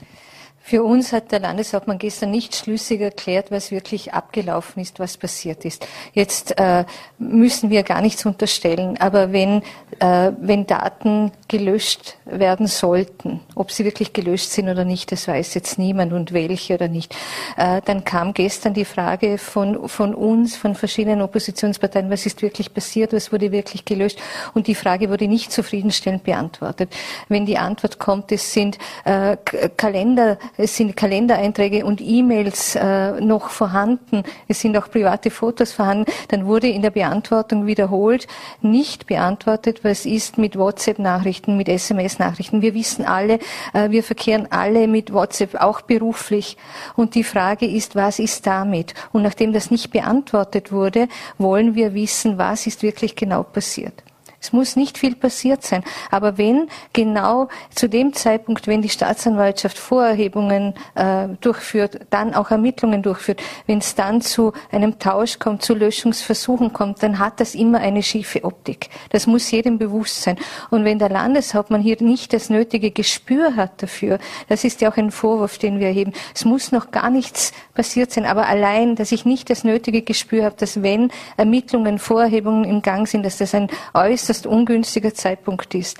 Für 0.62 0.84
uns 0.84 1.12
hat 1.12 1.32
der 1.32 1.40
Landeshauptmann 1.40 1.98
gestern 1.98 2.30
nicht 2.30 2.54
schlüssig 2.54 3.00
erklärt, 3.00 3.50
was 3.50 3.72
wirklich 3.72 4.12
abgelaufen 4.14 4.82
ist, 4.82 5.00
was 5.00 5.16
passiert 5.16 5.64
ist. 5.64 5.86
Jetzt 6.12 6.58
äh, 6.58 6.84
müssen 7.18 7.70
wir 7.70 7.82
gar 7.82 8.00
nichts 8.00 8.24
unterstellen, 8.24 8.96
aber 9.00 9.32
wenn, 9.32 9.62
äh, 9.98 10.30
wenn 10.38 10.66
Daten 10.66 11.32
gelöscht 11.48 12.18
werden 12.24 12.66
sollten, 12.66 13.40
ob 13.54 13.72
sie 13.72 13.84
wirklich 13.84 14.12
gelöscht 14.12 14.50
sind 14.50 14.68
oder 14.68 14.84
nicht, 14.84 15.10
das 15.10 15.26
weiß 15.26 15.54
jetzt 15.54 15.78
niemand 15.78 16.12
und 16.12 16.32
welche 16.32 16.74
oder 16.74 16.88
nicht, 16.88 17.16
äh, 17.56 17.80
dann 17.84 18.04
kam 18.04 18.32
gestern 18.32 18.74
die 18.74 18.84
Frage 18.84 19.38
von, 19.38 19.88
von 19.88 20.14
uns, 20.14 20.56
von 20.56 20.74
verschiedenen 20.74 21.22
Oppositionsparteien, 21.22 22.10
was 22.10 22.26
ist 22.26 22.42
wirklich 22.42 22.72
passiert, 22.72 23.12
was 23.12 23.32
wurde 23.32 23.50
wirklich 23.50 23.84
gelöscht 23.84 24.20
und 24.54 24.66
die 24.66 24.76
Frage 24.76 25.10
wurde 25.10 25.26
nicht 25.26 25.50
zufriedenstellend 25.50 26.22
beantwortet. 26.22 26.94
Wenn 27.28 27.46
die 27.46 27.58
Antwort 27.58 27.98
kommt, 27.98 28.30
es 28.30 28.52
sind 28.52 28.78
äh, 29.04 29.36
Kalender, 29.76 30.38
es 30.56 30.76
sind 30.76 30.96
Kalendereinträge 30.96 31.84
und 31.84 32.00
E-Mails 32.00 32.76
äh, 32.76 33.20
noch 33.20 33.50
vorhanden, 33.50 34.22
es 34.48 34.60
sind 34.60 34.76
auch 34.76 34.90
private 34.90 35.30
Fotos 35.30 35.72
vorhanden, 35.72 36.10
dann 36.28 36.46
wurde 36.46 36.68
in 36.68 36.82
der 36.82 36.90
Beantwortung 36.90 37.66
wiederholt 37.66 38.26
nicht 38.60 39.06
beantwortet, 39.06 39.80
was 39.82 40.06
ist 40.06 40.38
mit 40.38 40.56
WhatsApp-Nachrichten, 40.56 41.56
mit 41.56 41.68
SMS-Nachrichten. 41.68 42.62
Wir 42.62 42.74
wissen 42.74 43.04
alle, 43.04 43.38
äh, 43.72 43.90
wir 43.90 44.02
verkehren 44.02 44.48
alle 44.50 44.86
mit 44.88 45.12
WhatsApp, 45.12 45.54
auch 45.56 45.80
beruflich. 45.80 46.56
Und 46.96 47.14
die 47.14 47.24
Frage 47.24 47.66
ist, 47.66 47.94
was 47.96 48.18
ist 48.18 48.46
damit? 48.46 48.94
Und 49.12 49.22
nachdem 49.22 49.52
das 49.52 49.70
nicht 49.70 49.90
beantwortet 49.90 50.72
wurde, 50.72 51.08
wollen 51.38 51.74
wir 51.74 51.94
wissen, 51.94 52.38
was 52.38 52.66
ist 52.66 52.82
wirklich 52.82 53.16
genau 53.16 53.42
passiert. 53.42 54.02
Es 54.40 54.52
muss 54.52 54.74
nicht 54.74 54.96
viel 54.96 55.14
passiert 55.14 55.62
sein. 55.62 55.84
Aber 56.10 56.38
wenn 56.38 56.68
genau 56.92 57.48
zu 57.74 57.88
dem 57.88 58.14
Zeitpunkt, 58.14 58.66
wenn 58.66 58.80
die 58.80 58.88
Staatsanwaltschaft 58.88 59.78
Vorerhebungen 59.78 60.74
äh, 60.94 61.28
durchführt, 61.40 62.00
dann 62.08 62.34
auch 62.34 62.50
Ermittlungen 62.50 63.02
durchführt, 63.02 63.42
wenn 63.66 63.78
es 63.78 63.94
dann 63.94 64.22
zu 64.22 64.52
einem 64.72 64.98
Tausch 64.98 65.38
kommt, 65.38 65.62
zu 65.62 65.74
Löschungsversuchen 65.74 66.72
kommt, 66.72 67.02
dann 67.02 67.18
hat 67.18 67.38
das 67.38 67.54
immer 67.54 67.80
eine 67.80 68.02
schiefe 68.02 68.44
Optik. 68.44 68.88
Das 69.10 69.26
muss 69.26 69.50
jedem 69.50 69.78
bewusst 69.78 70.22
sein. 70.22 70.38
Und 70.70 70.84
wenn 70.84 70.98
der 70.98 71.10
Landeshauptmann 71.10 71.82
hier 71.82 71.96
nicht 72.00 72.32
das 72.32 72.48
nötige 72.48 72.90
Gespür 72.90 73.56
hat 73.56 73.82
dafür, 73.82 74.18
das 74.48 74.64
ist 74.64 74.80
ja 74.80 74.90
auch 74.90 74.96
ein 74.96 75.10
Vorwurf, 75.10 75.58
den 75.58 75.80
wir 75.80 75.88
erheben. 75.88 76.12
Es 76.34 76.46
muss 76.46 76.72
noch 76.72 76.90
gar 76.90 77.10
nichts 77.10 77.52
passiert 77.74 78.10
sein, 78.10 78.24
aber 78.24 78.46
allein, 78.46 78.96
dass 78.96 79.12
ich 79.12 79.26
nicht 79.26 79.50
das 79.50 79.64
nötige 79.64 80.02
Gespür 80.02 80.44
habe, 80.44 80.56
dass 80.58 80.82
wenn 80.82 81.10
Ermittlungen, 81.36 81.98
Vorerhebungen 81.98 82.64
im 82.64 82.80
Gang 82.80 83.06
sind, 83.06 83.24
dass 83.24 83.36
das 83.36 83.54
ein 83.54 83.68
äußerst 83.92 84.29
ungünstiger 84.46 85.14
Zeitpunkt 85.14 85.74
ist, 85.74 85.98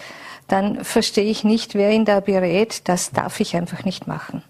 dann 0.49 0.85
verstehe 0.85 1.31
ich 1.31 1.45
nicht, 1.45 1.75
wer 1.75 1.93
ihn 1.93 2.05
da 2.05 2.21
berät. 2.21 2.89
Das 2.89 3.11
darf 3.11 3.41
ich 3.41 3.55
einfach 3.57 3.85
nicht 3.85 4.07
machen. 4.07 4.43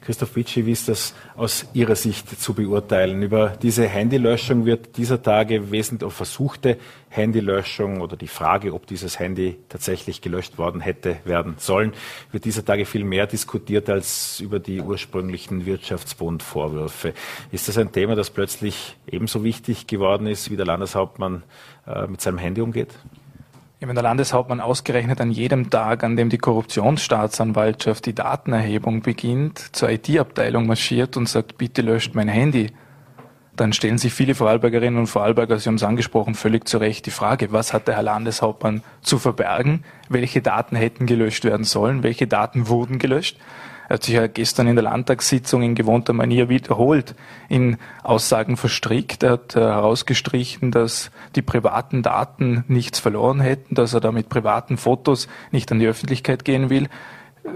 Christoph 0.00 0.36
Witschi, 0.36 0.66
wie 0.66 0.72
ist 0.72 0.88
das 0.88 1.14
aus 1.36 1.66
Ihrer 1.72 1.96
Sicht 1.96 2.40
zu 2.40 2.54
beurteilen? 2.54 3.22
Über 3.22 3.50
diese 3.50 3.88
Handylöschung 3.88 4.64
wird 4.64 4.96
dieser 4.96 5.22
Tage 5.22 5.70
wesentlich 5.70 6.12
versuchte 6.12 6.78
Handylöschung 7.10 8.00
oder 8.00 8.16
die 8.16 8.28
Frage, 8.28 8.74
ob 8.74 8.86
dieses 8.86 9.18
Handy 9.18 9.56
tatsächlich 9.68 10.20
gelöscht 10.20 10.58
worden 10.58 10.80
hätte 10.80 11.18
werden 11.24 11.54
sollen, 11.58 11.92
wird 12.32 12.44
dieser 12.44 12.64
Tage 12.64 12.86
viel 12.86 13.04
mehr 13.04 13.26
diskutiert 13.26 13.88
als 13.88 14.40
über 14.40 14.58
die 14.58 14.80
ursprünglichen 14.80 15.66
Wirtschaftsbund-Vorwürfe. 15.66 17.14
Ist 17.50 17.68
das 17.68 17.78
ein 17.78 17.92
Thema, 17.92 18.14
das 18.14 18.30
plötzlich 18.30 18.96
ebenso 19.06 19.44
wichtig 19.44 19.86
geworden 19.86 20.26
ist, 20.26 20.50
wie 20.50 20.56
der 20.56 20.66
Landeshauptmann 20.66 21.42
äh, 21.86 22.06
mit 22.06 22.20
seinem 22.20 22.38
Handy 22.38 22.60
umgeht? 22.60 22.94
Wenn 23.80 23.94
der 23.94 24.02
Landeshauptmann 24.02 24.60
ausgerechnet 24.60 25.20
an 25.20 25.30
jedem 25.30 25.70
Tag, 25.70 26.02
an 26.02 26.16
dem 26.16 26.30
die 26.30 26.38
Korruptionsstaatsanwaltschaft 26.38 28.06
die 28.06 28.14
Datenerhebung 28.14 29.02
beginnt, 29.02 29.74
zur 29.74 29.88
IT-Abteilung 29.90 30.66
marschiert 30.66 31.16
und 31.16 31.28
sagt, 31.28 31.58
bitte 31.58 31.82
löscht 31.82 32.14
mein 32.16 32.26
Handy, 32.26 32.72
dann 33.54 33.72
stellen 33.72 33.98
sich 33.98 34.12
viele 34.12 34.34
Vorarlbergerinnen 34.34 34.98
und 34.98 35.06
Vorarlberger, 35.06 35.58
Sie 35.58 35.68
haben 35.68 35.76
es 35.76 35.84
angesprochen, 35.84 36.34
völlig 36.34 36.66
zu 36.68 36.78
Recht 36.78 37.06
die 37.06 37.12
Frage, 37.12 37.52
was 37.52 37.72
hat 37.72 37.86
der 37.86 37.94
Herr 37.94 38.02
Landeshauptmann 38.02 38.82
zu 39.00 39.18
verbergen? 39.18 39.84
Welche 40.08 40.42
Daten 40.42 40.74
hätten 40.74 41.06
gelöscht 41.06 41.44
werden 41.44 41.64
sollen? 41.64 42.02
Welche 42.02 42.26
Daten 42.26 42.68
wurden 42.68 42.98
gelöscht? 42.98 43.38
Er 43.88 43.94
hat 43.94 44.04
sich 44.04 44.14
ja 44.14 44.26
gestern 44.26 44.66
in 44.66 44.76
der 44.76 44.84
Landtagssitzung 44.84 45.62
in 45.62 45.74
gewohnter 45.74 46.12
Manier 46.12 46.50
wiederholt 46.50 47.14
in 47.48 47.78
Aussagen 48.02 48.58
verstrickt. 48.58 49.22
Er 49.22 49.32
hat 49.32 49.56
äh, 49.56 49.60
herausgestrichen, 49.60 50.70
dass 50.70 51.10
die 51.36 51.42
privaten 51.42 52.02
Daten 52.02 52.64
nichts 52.68 52.98
verloren 52.98 53.40
hätten, 53.40 53.74
dass 53.74 53.94
er 53.94 54.00
da 54.00 54.12
mit 54.12 54.28
privaten 54.28 54.76
Fotos 54.76 55.26
nicht 55.52 55.72
an 55.72 55.78
die 55.78 55.86
Öffentlichkeit 55.86 56.44
gehen 56.44 56.68
will. 56.68 56.88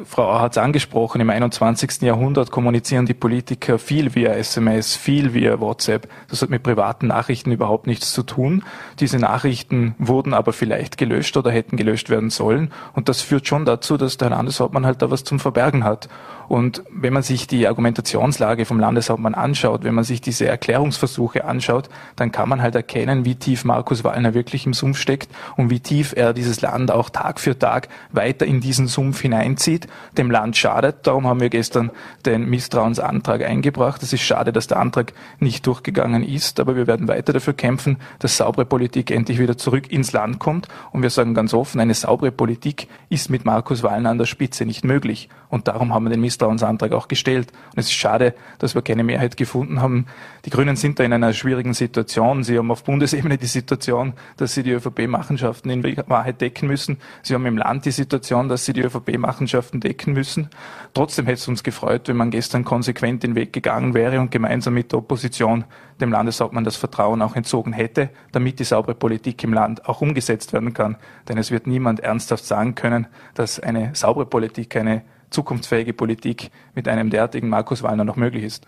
Frau 0.04 0.40
hat 0.40 0.52
es 0.52 0.58
angesprochen, 0.58 1.20
im 1.20 1.30
21. 1.30 2.02
Jahrhundert 2.02 2.50
kommunizieren 2.50 3.06
die 3.06 3.14
Politiker 3.14 3.78
viel 3.78 4.14
via 4.14 4.32
SMS, 4.32 4.96
viel 4.96 5.34
via 5.34 5.60
WhatsApp. 5.60 6.08
Das 6.28 6.42
hat 6.42 6.50
mit 6.50 6.62
privaten 6.62 7.08
Nachrichten 7.08 7.52
überhaupt 7.52 7.86
nichts 7.86 8.12
zu 8.12 8.22
tun. 8.22 8.62
Diese 9.00 9.18
Nachrichten 9.18 9.94
wurden 9.98 10.34
aber 10.34 10.52
vielleicht 10.52 10.98
gelöscht 10.98 11.36
oder 11.36 11.50
hätten 11.50 11.76
gelöscht 11.76 12.10
werden 12.10 12.30
sollen. 12.30 12.70
Und 12.94 13.08
das 13.08 13.20
führt 13.20 13.46
schon 13.46 13.64
dazu, 13.64 13.96
dass 13.96 14.16
der 14.16 14.30
Landeshauptmann 14.30 14.86
halt 14.86 15.02
da 15.02 15.10
was 15.10 15.24
zum 15.24 15.40
Verbergen 15.40 15.84
hat. 15.84 16.08
Und 16.48 16.82
wenn 16.90 17.14
man 17.14 17.22
sich 17.22 17.46
die 17.46 17.66
Argumentationslage 17.66 18.66
vom 18.66 18.78
Landeshauptmann 18.78 19.34
anschaut, 19.34 19.84
wenn 19.84 19.94
man 19.94 20.04
sich 20.04 20.20
diese 20.20 20.46
Erklärungsversuche 20.46 21.44
anschaut, 21.44 21.88
dann 22.16 22.30
kann 22.30 22.48
man 22.48 22.60
halt 22.60 22.74
erkennen, 22.74 23.24
wie 23.24 23.36
tief 23.36 23.64
Markus 23.64 24.04
Wallner 24.04 24.34
wirklich 24.34 24.66
im 24.66 24.74
Sumpf 24.74 24.98
steckt 24.98 25.30
und 25.56 25.70
wie 25.70 25.80
tief 25.80 26.12
er 26.14 26.34
dieses 26.34 26.60
Land 26.60 26.90
auch 26.90 27.08
Tag 27.08 27.40
für 27.40 27.58
Tag 27.58 27.88
weiter 28.10 28.44
in 28.44 28.60
diesen 28.60 28.86
Sumpf 28.86 29.22
hineinzieht, 29.22 29.81
dem 30.16 30.30
Land 30.30 30.56
schadet. 30.56 31.06
Darum 31.06 31.26
haben 31.26 31.40
wir 31.40 31.48
gestern 31.48 31.90
den 32.26 32.48
Misstrauensantrag 32.48 33.42
eingebracht. 33.42 34.02
Es 34.02 34.12
ist 34.12 34.22
schade, 34.22 34.52
dass 34.52 34.66
der 34.66 34.78
Antrag 34.78 35.12
nicht 35.38 35.66
durchgegangen 35.66 36.22
ist, 36.22 36.60
aber 36.60 36.76
wir 36.76 36.86
werden 36.86 37.08
weiter 37.08 37.32
dafür 37.32 37.54
kämpfen, 37.54 37.96
dass 38.18 38.36
saubere 38.36 38.64
Politik 38.64 39.10
endlich 39.10 39.38
wieder 39.38 39.56
zurück 39.56 39.90
ins 39.90 40.12
Land 40.12 40.38
kommt. 40.38 40.68
Und 40.90 41.02
wir 41.02 41.10
sagen 41.10 41.34
ganz 41.34 41.54
offen, 41.54 41.80
eine 41.80 41.94
saubere 41.94 42.32
Politik 42.32 42.88
ist 43.08 43.30
mit 43.30 43.44
Markus 43.44 43.82
Wallner 43.82 44.10
an 44.10 44.18
der 44.18 44.26
Spitze 44.26 44.64
nicht 44.64 44.84
möglich. 44.84 45.28
Und 45.52 45.68
darum 45.68 45.92
haben 45.92 46.04
wir 46.04 46.10
den 46.10 46.22
Misstrauensantrag 46.22 46.92
auch 46.92 47.08
gestellt. 47.08 47.52
Und 47.72 47.78
es 47.78 47.84
ist 47.84 47.92
schade, 47.92 48.32
dass 48.58 48.74
wir 48.74 48.80
keine 48.80 49.04
Mehrheit 49.04 49.36
gefunden 49.36 49.82
haben. 49.82 50.06
Die 50.46 50.50
Grünen 50.50 50.76
sind 50.76 50.98
da 50.98 51.04
in 51.04 51.12
einer 51.12 51.34
schwierigen 51.34 51.74
Situation. 51.74 52.42
Sie 52.42 52.56
haben 52.56 52.70
auf 52.70 52.84
Bundesebene 52.84 53.36
die 53.36 53.44
Situation, 53.44 54.14
dass 54.38 54.54
sie 54.54 54.62
die 54.62 54.70
ÖVP-Machenschaften 54.70 55.68
in 55.68 55.84
Wahrheit 56.08 56.40
decken 56.40 56.68
müssen. 56.68 56.96
Sie 57.22 57.34
haben 57.34 57.44
im 57.44 57.58
Land 57.58 57.84
die 57.84 57.90
Situation, 57.90 58.48
dass 58.48 58.64
sie 58.64 58.72
die 58.72 58.80
ÖVP-Machenschaften 58.80 59.80
decken 59.80 60.14
müssen. 60.14 60.48
Trotzdem 60.94 61.26
hätte 61.26 61.40
es 61.40 61.48
uns 61.48 61.62
gefreut, 61.62 62.08
wenn 62.08 62.16
man 62.16 62.30
gestern 62.30 62.64
konsequent 62.64 63.22
den 63.22 63.34
Weg 63.34 63.52
gegangen 63.52 63.92
wäre 63.92 64.20
und 64.20 64.30
gemeinsam 64.30 64.72
mit 64.72 64.92
der 64.92 65.00
Opposition 65.00 65.66
dem 66.00 66.12
Landeshauptmann 66.12 66.64
das 66.64 66.76
Vertrauen 66.76 67.20
auch 67.20 67.36
entzogen 67.36 67.74
hätte, 67.74 68.08
damit 68.32 68.58
die 68.58 68.64
saubere 68.64 68.94
Politik 68.94 69.44
im 69.44 69.52
Land 69.52 69.86
auch 69.86 70.00
umgesetzt 70.00 70.54
werden 70.54 70.72
kann. 70.72 70.96
Denn 71.28 71.36
es 71.36 71.50
wird 71.50 71.66
niemand 71.66 72.00
ernsthaft 72.00 72.46
sagen 72.46 72.74
können, 72.74 73.06
dass 73.34 73.60
eine 73.60 73.94
saubere 73.94 74.24
Politik, 74.24 74.76
eine 74.76 75.02
zukunftsfähige 75.32 75.92
Politik 75.92 76.50
mit 76.74 76.88
einem 76.88 77.10
derartigen 77.10 77.48
Markus 77.48 77.82
Wallner 77.82 78.04
noch 78.04 78.16
möglich 78.16 78.44
ist. 78.44 78.66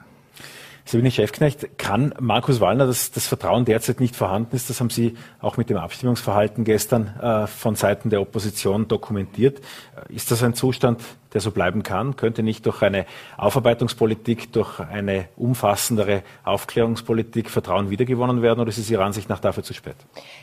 Sabine 0.87 1.11
Chefknecht, 1.11 1.79
kann 1.79 2.15
Markus 2.21 2.61
Wallner, 2.61 2.87
dass 2.87 3.11
das 3.11 3.27
Vertrauen 3.27 3.65
derzeit 3.65 4.01
nicht 4.01 4.15
vorhanden 4.15 4.55
ist, 4.55 4.69
das 4.69 4.81
haben 4.81 4.91
Sie 4.91 5.17
auch 5.41 5.57
mit 5.57 5.71
dem 5.71 5.79
Abstimmungsverhalten 5.79 6.65
gestern 6.65 7.07
äh, 7.21 7.47
von 7.47 7.75
Seiten 7.75 8.11
der 8.11 8.21
Opposition 8.21 8.87
dokumentiert. 8.87 9.63
Ist 10.11 10.31
das 10.31 10.43
ein 10.43 10.53
Zustand, 10.53 11.01
der 11.35 11.41
so 11.41 11.51
bleiben 11.51 11.83
kann? 11.83 12.17
Könnte 12.17 12.43
nicht 12.43 12.65
durch 12.65 12.83
eine 12.83 13.07
Aufarbeitungspolitik, 13.37 14.53
durch 14.53 14.81
eine 14.81 15.27
umfassendere 15.37 16.23
Aufklärungspolitik 16.45 17.51
Vertrauen 17.51 17.91
wiedergewonnen 17.91 18.41
werden 18.41 18.61
oder 18.61 18.71
ist 18.71 18.79
es 18.79 18.91
Ihrer 18.91 19.05
Ansicht 19.05 19.29
nach 19.29 19.41
dafür 19.41 19.65
zu 19.65 19.75
spät? 19.75 19.97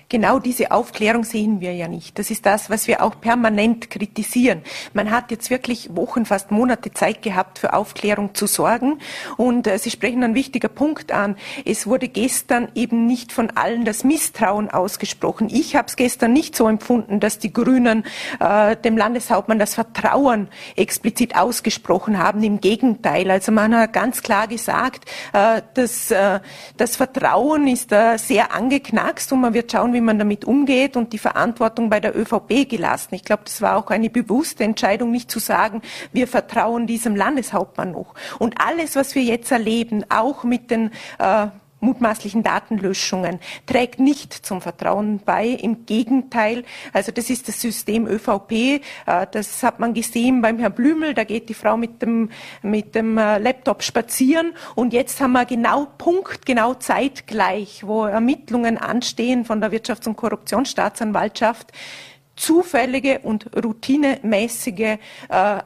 Genau 0.10 0.40
diese 0.40 0.72
Aufklärung 0.72 1.24
sehen 1.24 1.62
wir 1.62 1.74
ja 1.74 1.88
nicht. 1.88 2.20
Das 2.20 2.30
ist 2.30 2.46
das, 2.46 2.70
was 2.70 2.88
wir 2.88 3.02
auch 3.02 3.20
permanent 3.22 3.90
kritisieren. 3.90 4.62
Man 4.94 5.10
hat 5.10 5.32
jetzt 5.32 5.50
wirklich 5.50 5.96
Wochen, 5.96 6.26
fast 6.26 6.52
Monate 6.52 6.92
Zeit 6.92 7.22
gehabt, 7.22 7.60
für 7.60 7.74
Aufklärung 7.74 8.36
zu 8.36 8.46
sorgen. 8.46 9.00
Und 9.38 9.68
äh, 9.68 9.78
Sie 9.78 9.90
sprechen 9.90 10.24
einen 10.24 10.36
wichtigen 10.36 10.70
Punkt 10.70 11.12
an. 11.12 11.38
Es 11.66 11.88
wurde 11.88 12.10
gestern 12.10 12.68
eben 12.76 13.06
nicht 13.08 13.32
von 13.32 13.52
allen 13.52 13.86
das 13.86 14.04
Misstrauen 14.04 14.70
ausgesprochen. 14.70 15.50
Ich 15.50 15.76
habe 15.76 15.88
es 15.88 15.96
gestern 15.96 16.34
nicht 16.34 16.56
so 16.56 16.68
empfunden, 16.68 17.20
dass 17.22 17.40
die 17.40 17.54
Grünen 17.54 18.04
äh, 18.40 18.76
dem 18.76 18.98
Landeshauptmann 18.98 19.60
das 19.60 19.76
Vertrauen 19.76 20.50
explizit 20.82 21.36
ausgesprochen 21.36 22.18
haben. 22.18 22.44
Im 22.44 22.60
Gegenteil. 22.60 23.30
Also 23.32 23.52
man 23.52 23.76
hat 23.76 23.94
ganz 23.94 24.22
klar 24.22 24.48
gesagt, 24.48 25.06
äh, 25.34 25.62
dass 25.76 26.12
äh, 26.12 26.40
das 26.78 26.96
Vertrauen 26.96 27.68
ist 27.68 27.92
äh, 27.92 28.18
sehr 28.18 28.54
angeknackst 28.54 29.32
und 29.32 29.42
man 29.42 29.54
wird 29.54 29.72
schauen, 29.72 29.94
wie 29.94 30.02
man 30.02 30.20
damit 30.20 30.44
umgeht 30.46 30.98
und 30.98 31.14
die 31.14 31.18
Verantwortung 31.18 31.90
bei 31.90 32.00
der 32.00 32.18
ÖVP 32.18 32.68
gelassen. 32.68 33.16
Ich 33.16 33.24
glaube, 33.24 33.44
das 33.46 33.62
war 33.62 33.78
auch 33.78 33.92
eine 33.92 34.10
bewusste 34.10 34.64
Entscheidung, 34.64 35.12
nicht 35.12 35.30
zu 35.30 35.40
sagen, 35.40 35.82
wir 36.12 36.28
vertrauen 36.28 36.88
diesem 36.88 37.16
Landeshauptmann 37.16 37.92
noch. 37.92 38.16
Und 38.40 38.56
alles, 38.60 38.96
was 38.96 39.16
wir 39.16 39.24
jetzt 39.24 39.52
erleben, 39.52 40.04
auch 40.10 40.44
mit 40.44 40.72
den 40.72 40.92
mutmaßlichen 41.82 42.44
Datenlöschungen 42.44 43.40
trägt 43.66 44.00
nicht 44.00 44.34
zum 44.34 44.62
Vertrauen 44.62 45.20
bei. 45.24 45.48
Im 45.48 45.86
Gegenteil, 45.86 46.64
also 46.94 47.12
das 47.12 47.30
ist 47.30 47.48
das 47.48 47.60
System 47.60 48.08
ÖVP. 48.08 48.52
Äh, 48.52 48.80
das 49.32 49.64
hat 49.64 49.80
man 49.80 49.94
gesehen 49.94 50.42
beim 50.42 50.60
Herrn 50.60 50.74
Blümel. 50.74 51.14
Da 51.14 51.24
geht 51.24 51.50
die 51.50 51.54
Frau 51.54 51.78
mit 51.78 52.02
dem, 52.02 52.30
mit 52.62 52.96
dem 52.96 53.18
äh, 53.18 53.38
Laptop 53.40 53.84
spazieren. 53.84 54.54
Und 54.76 54.94
jetzt 54.94 55.20
haben 55.20 55.34
wir 55.34 55.46
genau 55.46 55.88
Punkt, 55.98 56.46
genau 56.46 56.74
zeitgleich, 56.76 57.84
wo 57.86 58.06
Ermittlungen 58.06 58.78
anstehen 58.78 59.46
von 59.46 59.60
der 59.60 59.72
Wirtschafts- 59.72 60.08
und 60.08 60.16
Korruptionsstaatsanwaltschaft 60.16 61.72
zufällige 62.42 63.20
und 63.20 63.50
routinemäßige 63.56 64.80
äh, 64.80 64.98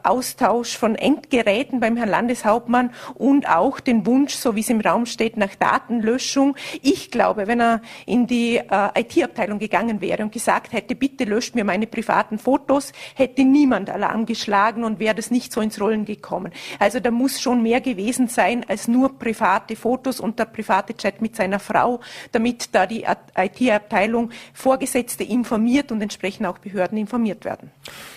Austausch 0.03 0.77
von 0.77 0.95
Endgeräten 0.95 1.79
beim 1.79 1.95
Herrn 1.95 2.09
Landeshauptmann 2.09 2.91
und 3.13 3.47
auch 3.47 3.79
den 3.79 4.05
Wunsch, 4.05 4.33
so 4.33 4.55
wie 4.55 4.59
es 4.61 4.69
im 4.69 4.81
Raum 4.81 5.05
steht, 5.05 5.37
nach 5.37 5.55
Datenlöschung. 5.55 6.55
Ich 6.81 7.11
glaube, 7.11 7.47
wenn 7.47 7.61
er 7.61 7.81
in 8.05 8.27
die 8.27 8.57
äh, 8.57 8.99
IT-Abteilung 8.99 9.59
gegangen 9.59 10.01
wäre 10.01 10.23
und 10.23 10.33
gesagt 10.33 10.73
hätte, 10.73 10.95
bitte 10.95 11.23
löscht 11.23 11.55
mir 11.55 11.63
meine 11.63 11.87
privaten 11.87 12.37
Fotos, 12.39 12.91
hätte 13.13 13.45
niemand 13.45 13.89
Alarm 13.89 14.25
geschlagen 14.25 14.83
und 14.83 14.99
wäre 14.99 15.15
das 15.15 15.31
nicht 15.31 15.53
so 15.53 15.61
ins 15.61 15.79
Rollen 15.79 16.03
gekommen. 16.03 16.51
Also 16.79 16.99
da 16.99 17.09
muss 17.09 17.39
schon 17.39 17.63
mehr 17.63 17.79
gewesen 17.79 18.27
sein 18.27 18.65
als 18.67 18.89
nur 18.89 19.17
private 19.17 19.77
Fotos 19.77 20.19
und 20.19 20.39
der 20.39 20.45
private 20.45 20.95
Chat 20.97 21.21
mit 21.21 21.37
seiner 21.37 21.59
Frau, 21.59 22.01
damit 22.33 22.75
da 22.75 22.85
die 22.85 23.05
IT-Abteilung 23.37 24.31
Vorgesetzte 24.53 25.23
informiert 25.23 25.91
und 25.91 26.01
entsprechend 26.01 26.45
auch 26.47 26.55
auch 26.55 26.61
Behörden 26.65 26.97
informiert 26.97 27.45
werden. 27.45 27.71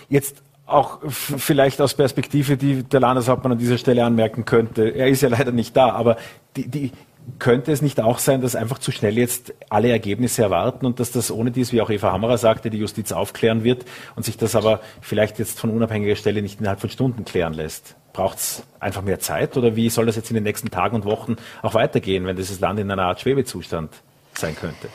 Jetzt 0.08 0.42
auch 0.66 0.98
vielleicht 1.04 1.80
aus 1.80 1.94
Perspektive, 1.94 2.56
die 2.56 2.82
der 2.82 3.00
Landeshauptmann 3.00 3.52
an 3.52 3.58
dieser 3.58 3.78
Stelle 3.78 4.04
anmerken 4.04 4.44
könnte. 4.44 4.88
Er 4.88 5.08
ist 5.08 5.22
ja 5.22 5.28
leider 5.36 5.52
nicht 5.52 5.76
da, 5.76 5.90
aber 5.90 6.16
die, 6.56 6.68
die, 6.68 6.92
könnte 7.38 7.72
es 7.72 7.82
nicht 7.82 8.00
auch 8.00 8.18
sein, 8.18 8.40
dass 8.40 8.56
einfach 8.56 8.78
zu 8.78 8.90
schnell 8.90 9.18
jetzt 9.18 9.52
alle 9.68 9.90
Ergebnisse 9.90 10.42
erwarten 10.42 10.86
und 10.86 10.98
dass 10.98 11.12
das 11.12 11.30
ohne 11.30 11.50
dies, 11.50 11.72
wie 11.72 11.82
auch 11.82 11.90
Eva 11.90 12.10
Hammerer 12.10 12.38
sagte, 12.38 12.70
die 12.70 12.78
Justiz 12.78 13.12
aufklären 13.12 13.64
wird 13.64 13.84
und 14.16 14.24
sich 14.24 14.38
das 14.38 14.56
aber 14.56 14.80
vielleicht 15.02 15.38
jetzt 15.38 15.60
von 15.60 15.68
unabhängiger 15.68 16.16
Stelle 16.16 16.40
nicht 16.40 16.58
innerhalb 16.58 16.80
von 16.80 16.88
Stunden 16.88 17.26
klären 17.26 17.52
lässt? 17.52 17.96
Braucht 18.14 18.38
es 18.38 18.62
einfach 18.80 19.02
mehr 19.02 19.20
Zeit 19.20 19.58
oder 19.58 19.76
wie 19.76 19.90
soll 19.90 20.06
das 20.06 20.16
jetzt 20.16 20.30
in 20.30 20.34
den 20.34 20.44
nächsten 20.44 20.70
Tagen 20.70 20.96
und 20.96 21.04
Wochen 21.04 21.36
auch 21.60 21.74
weitergehen, 21.74 22.24
wenn 22.24 22.36
dieses 22.36 22.60
Land 22.60 22.80
in 22.80 22.90
einer 22.90 23.02
Art 23.02 23.20
Schwebezustand 23.20 23.90
sein 24.32 24.56
könnte? 24.56 24.88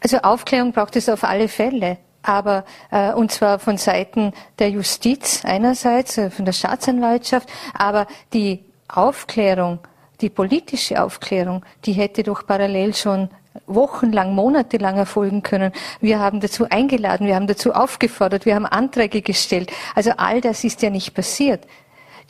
Also 0.00 0.18
Aufklärung 0.18 0.72
braucht 0.72 0.96
es 0.96 1.08
auf 1.08 1.22
alle 1.22 1.48
Fälle 1.48 1.98
aber 2.22 2.64
äh, 2.90 3.12
und 3.12 3.32
zwar 3.32 3.58
von 3.58 3.76
Seiten 3.76 4.32
der 4.58 4.70
Justiz 4.70 5.44
einerseits, 5.44 6.18
äh, 6.18 6.30
von 6.30 6.44
der 6.44 6.52
Staatsanwaltschaft, 6.52 7.48
aber 7.74 8.06
die 8.32 8.64
Aufklärung, 8.88 9.80
die 10.20 10.30
politische 10.30 11.02
Aufklärung, 11.02 11.64
die 11.84 11.92
hätte 11.92 12.22
doch 12.22 12.46
parallel 12.46 12.94
schon 12.94 13.28
wochenlang, 13.66 14.34
monatelang 14.34 14.96
erfolgen 14.96 15.42
können. 15.42 15.72
Wir 16.00 16.20
haben 16.20 16.40
dazu 16.40 16.66
eingeladen, 16.68 17.26
wir 17.26 17.34
haben 17.34 17.46
dazu 17.46 17.72
aufgefordert, 17.72 18.46
wir 18.46 18.54
haben 18.54 18.66
Anträge 18.66 19.22
gestellt. 19.22 19.70
Also 19.94 20.12
all 20.16 20.40
das 20.40 20.64
ist 20.64 20.82
ja 20.82 20.90
nicht 20.90 21.14
passiert. 21.14 21.66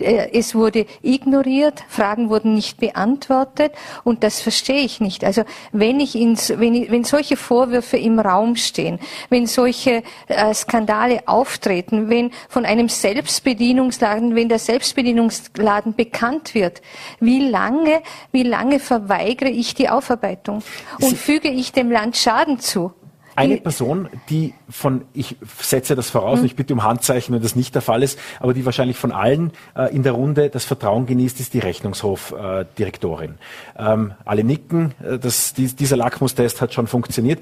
Äh, 0.01 0.31
es 0.33 0.55
wurde 0.55 0.87
ignoriert, 1.03 1.83
Fragen 1.89 2.31
wurden 2.31 2.55
nicht 2.55 2.79
beantwortet 2.79 3.73
und 4.05 4.23
das 4.23 4.41
verstehe 4.41 4.83
ich 4.83 5.01
nicht. 5.01 5.25
Also 5.25 5.43
wenn 5.73 6.01
ich 6.01 6.15
ins, 6.15 6.51
wenn, 6.59 6.75
ich, 6.75 6.91
wenn 6.91 7.05
solche 7.05 7.37
Vorwürfe 7.37 7.97
im 7.97 8.19
Raum 8.19 8.57
stehen, 8.57 8.99
wenn 9.29 9.47
solche 9.47 10.03
äh, 10.29 10.55
Skandale 10.55 11.27
auftreten, 11.27 12.09
wenn 12.09 12.31
von 12.49 12.65
einem 12.65 12.89
Selbstbedienungsladen, 12.89 14.35
wenn 14.35 14.49
der 14.49 14.59
Selbstbedienungsladen 14.59 15.95
bekannt 15.95 16.55
wird, 16.55 16.83
wie 17.21 17.49
lange, 17.49 18.03
wie 18.33 18.43
lange 18.43 18.81
verweigere 18.81 19.51
ich 19.51 19.75
die 19.75 19.89
Aufarbeitung 19.89 20.63
und 21.01 21.17
füge 21.17 21.49
ich 21.49 21.73
dem 21.73 21.91
Land 21.91 22.17
Schaden 22.17 22.61
zu? 22.61 22.93
Eine 23.39 23.57
Person, 23.59 24.09
die 24.31 24.53
von, 24.69 25.03
ich 25.15 25.37
setze 25.61 25.95
das 25.95 26.11
voraus, 26.11 26.41
mhm. 26.41 26.47
ich 26.47 26.57
bitte 26.57 26.75
um 26.75 26.83
Handzeichen, 26.83 27.35
wenn 27.35 27.43
das 27.43 27.55
nicht 27.55 27.75
der 27.75 27.83
Fall 27.83 28.03
ist, 28.03 28.19
aber 28.41 28.53
die 28.53 28.65
wahrscheinlich 28.65 28.97
von 28.97 29.13
allen 29.13 29.53
äh, 29.77 29.95
in 29.95 30.03
der 30.03 30.13
Runde 30.13 30.51
das 30.51 30.65
Vertrauen 30.65 31.07
genießt, 31.07 31.39
ist 31.39 31.55
die 31.55 31.61
Rechnungshofdirektorin. 31.61 33.39
Äh, 33.77 33.93
ähm, 33.93 34.15
alle 34.25 34.43
nicken, 34.43 34.95
äh, 35.03 35.19
das, 35.19 35.55
die, 35.55 35.69
dieser 35.69 35.97
Lackmustest 35.97 36.61
hat 36.61 36.75
schon 36.75 36.89
funktioniert. 36.89 37.41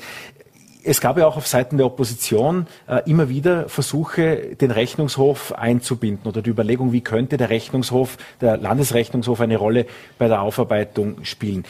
Es 0.85 1.00
gab 1.00 1.17
ja 1.17 1.26
auch 1.26 1.38
auf 1.38 1.47
Seiten 1.47 1.79
der 1.79 1.87
Opposition 1.87 2.67
äh, 2.87 3.00
immer 3.11 3.31
wieder 3.31 3.69
Versuche, 3.69 4.55
den 4.55 4.71
Rechnungshof 4.71 5.53
einzubinden 5.53 6.29
oder 6.29 6.43
die 6.43 6.50
Überlegung, 6.50 6.93
wie 6.93 7.00
könnte 7.00 7.38
der 7.38 7.49
Rechnungshof, 7.49 8.19
der 8.41 8.59
Landesrechnungshof 8.59 9.41
eine 9.41 9.57
Rolle 9.57 9.87
bei 10.19 10.29
der 10.29 10.43
Aufarbeitung 10.43 11.25
spielen. 11.25 11.65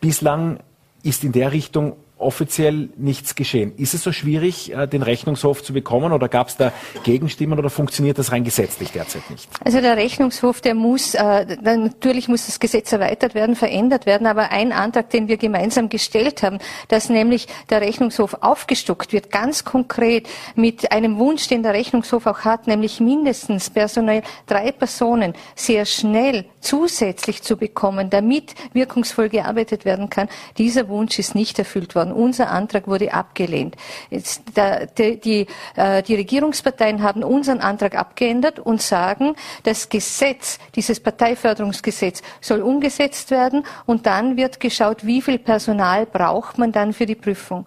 Bislang 0.00 0.60
ist 1.02 1.24
in 1.24 1.32
der 1.32 1.50
Richtung 1.52 1.96
offiziell 2.18 2.90
nichts 2.96 3.34
geschehen. 3.34 3.72
Ist 3.76 3.92
es 3.92 4.02
so 4.02 4.12
schwierig, 4.12 4.72
äh, 4.72 4.86
den 4.86 5.02
Rechnungshof 5.02 5.62
zu 5.62 5.72
bekommen 5.72 6.12
oder 6.12 6.28
gab 6.28 6.48
es 6.48 6.56
da 6.56 6.72
Gegenstimmen 7.02 7.58
oder 7.58 7.70
funktioniert 7.70 8.18
das 8.18 8.32
rein 8.32 8.44
gesetzlich 8.44 8.92
derzeit 8.92 9.28
nicht? 9.30 9.48
Also 9.64 9.80
der 9.80 9.96
Rechnungshof, 9.96 10.60
der 10.60 10.74
muss, 10.74 11.14
äh, 11.14 11.56
natürlich 11.62 12.28
muss 12.28 12.46
das 12.46 12.60
Gesetz 12.60 12.92
erweitert 12.92 13.34
werden, 13.34 13.56
verändert 13.56 14.06
werden, 14.06 14.26
aber 14.26 14.50
ein 14.50 14.72
Antrag, 14.72 15.10
den 15.10 15.28
wir 15.28 15.36
gemeinsam 15.36 15.88
gestellt 15.88 16.42
haben, 16.42 16.58
dass 16.88 17.08
nämlich 17.08 17.48
der 17.68 17.80
Rechnungshof 17.80 18.38
aufgestockt 18.40 19.12
wird, 19.12 19.30
ganz 19.30 19.64
konkret 19.64 20.28
mit 20.54 20.92
einem 20.92 21.18
Wunsch, 21.18 21.48
den 21.48 21.62
der 21.62 21.74
Rechnungshof 21.74 22.26
auch 22.26 22.40
hat, 22.40 22.68
nämlich 22.68 23.00
mindestens 23.00 23.70
personell 23.70 24.22
drei 24.46 24.72
Personen 24.72 25.34
sehr 25.56 25.84
schnell 25.84 26.46
zusätzlich 26.60 27.42
zu 27.42 27.56
bekommen, 27.56 28.08
damit 28.08 28.54
wirkungsvoll 28.72 29.28
gearbeitet 29.28 29.84
werden 29.84 30.08
kann. 30.08 30.28
Dieser 30.56 30.88
Wunsch 30.88 31.18
ist 31.18 31.34
nicht 31.34 31.58
erfüllt 31.58 31.94
worden. 31.94 32.13
Unser 32.14 32.50
Antrag 32.50 32.86
wurde 32.86 33.12
abgelehnt. 33.12 33.76
Jetzt, 34.10 34.42
da, 34.54 34.86
die, 34.86 35.20
die, 35.20 35.46
äh, 35.76 36.02
die 36.02 36.14
Regierungsparteien 36.14 37.02
haben 37.02 37.22
unseren 37.22 37.60
Antrag 37.60 37.96
abgeändert 37.96 38.58
und 38.58 38.80
sagen, 38.80 39.34
das 39.64 39.88
Gesetz, 39.88 40.58
dieses 40.74 41.00
Parteiförderungsgesetz 41.00 42.22
soll 42.40 42.62
umgesetzt 42.62 43.30
werden 43.30 43.64
und 43.86 44.06
dann 44.06 44.36
wird 44.36 44.60
geschaut, 44.60 45.04
wie 45.04 45.20
viel 45.20 45.38
Personal 45.38 46.06
braucht 46.06 46.58
man 46.58 46.72
dann 46.72 46.92
für 46.92 47.06
die 47.06 47.14
Prüfung. 47.14 47.66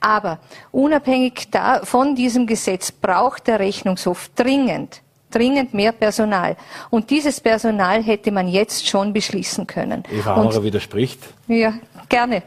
Aber 0.00 0.38
unabhängig 0.72 1.50
da, 1.50 1.80
von 1.84 2.14
diesem 2.14 2.46
Gesetz 2.46 2.92
braucht 2.92 3.46
der 3.46 3.60
Rechnungshof 3.60 4.30
dringend 4.34 5.02
dringend 5.30 5.74
mehr 5.74 5.92
Personal. 5.92 6.56
Und 6.90 7.10
dieses 7.10 7.40
Personal 7.40 8.02
hätte 8.02 8.30
man 8.30 8.48
jetzt 8.48 8.88
schon 8.88 9.12
beschließen 9.12 9.66
können. 9.66 10.02
Eva 10.10 10.36
Hammerer 10.36 10.62
widerspricht. 10.62 11.20
Ja, 11.46 11.74
gerne. 12.08 12.42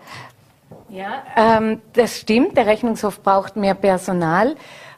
Ja, 0.92 1.24
ähm, 1.38 1.82
das 1.94 2.20
stimmt. 2.20 2.58
Der 2.58 2.68
Rechnungshof 2.68 3.24
braucht 3.24 3.56
mehr 3.56 3.76
Personal. 3.76 4.56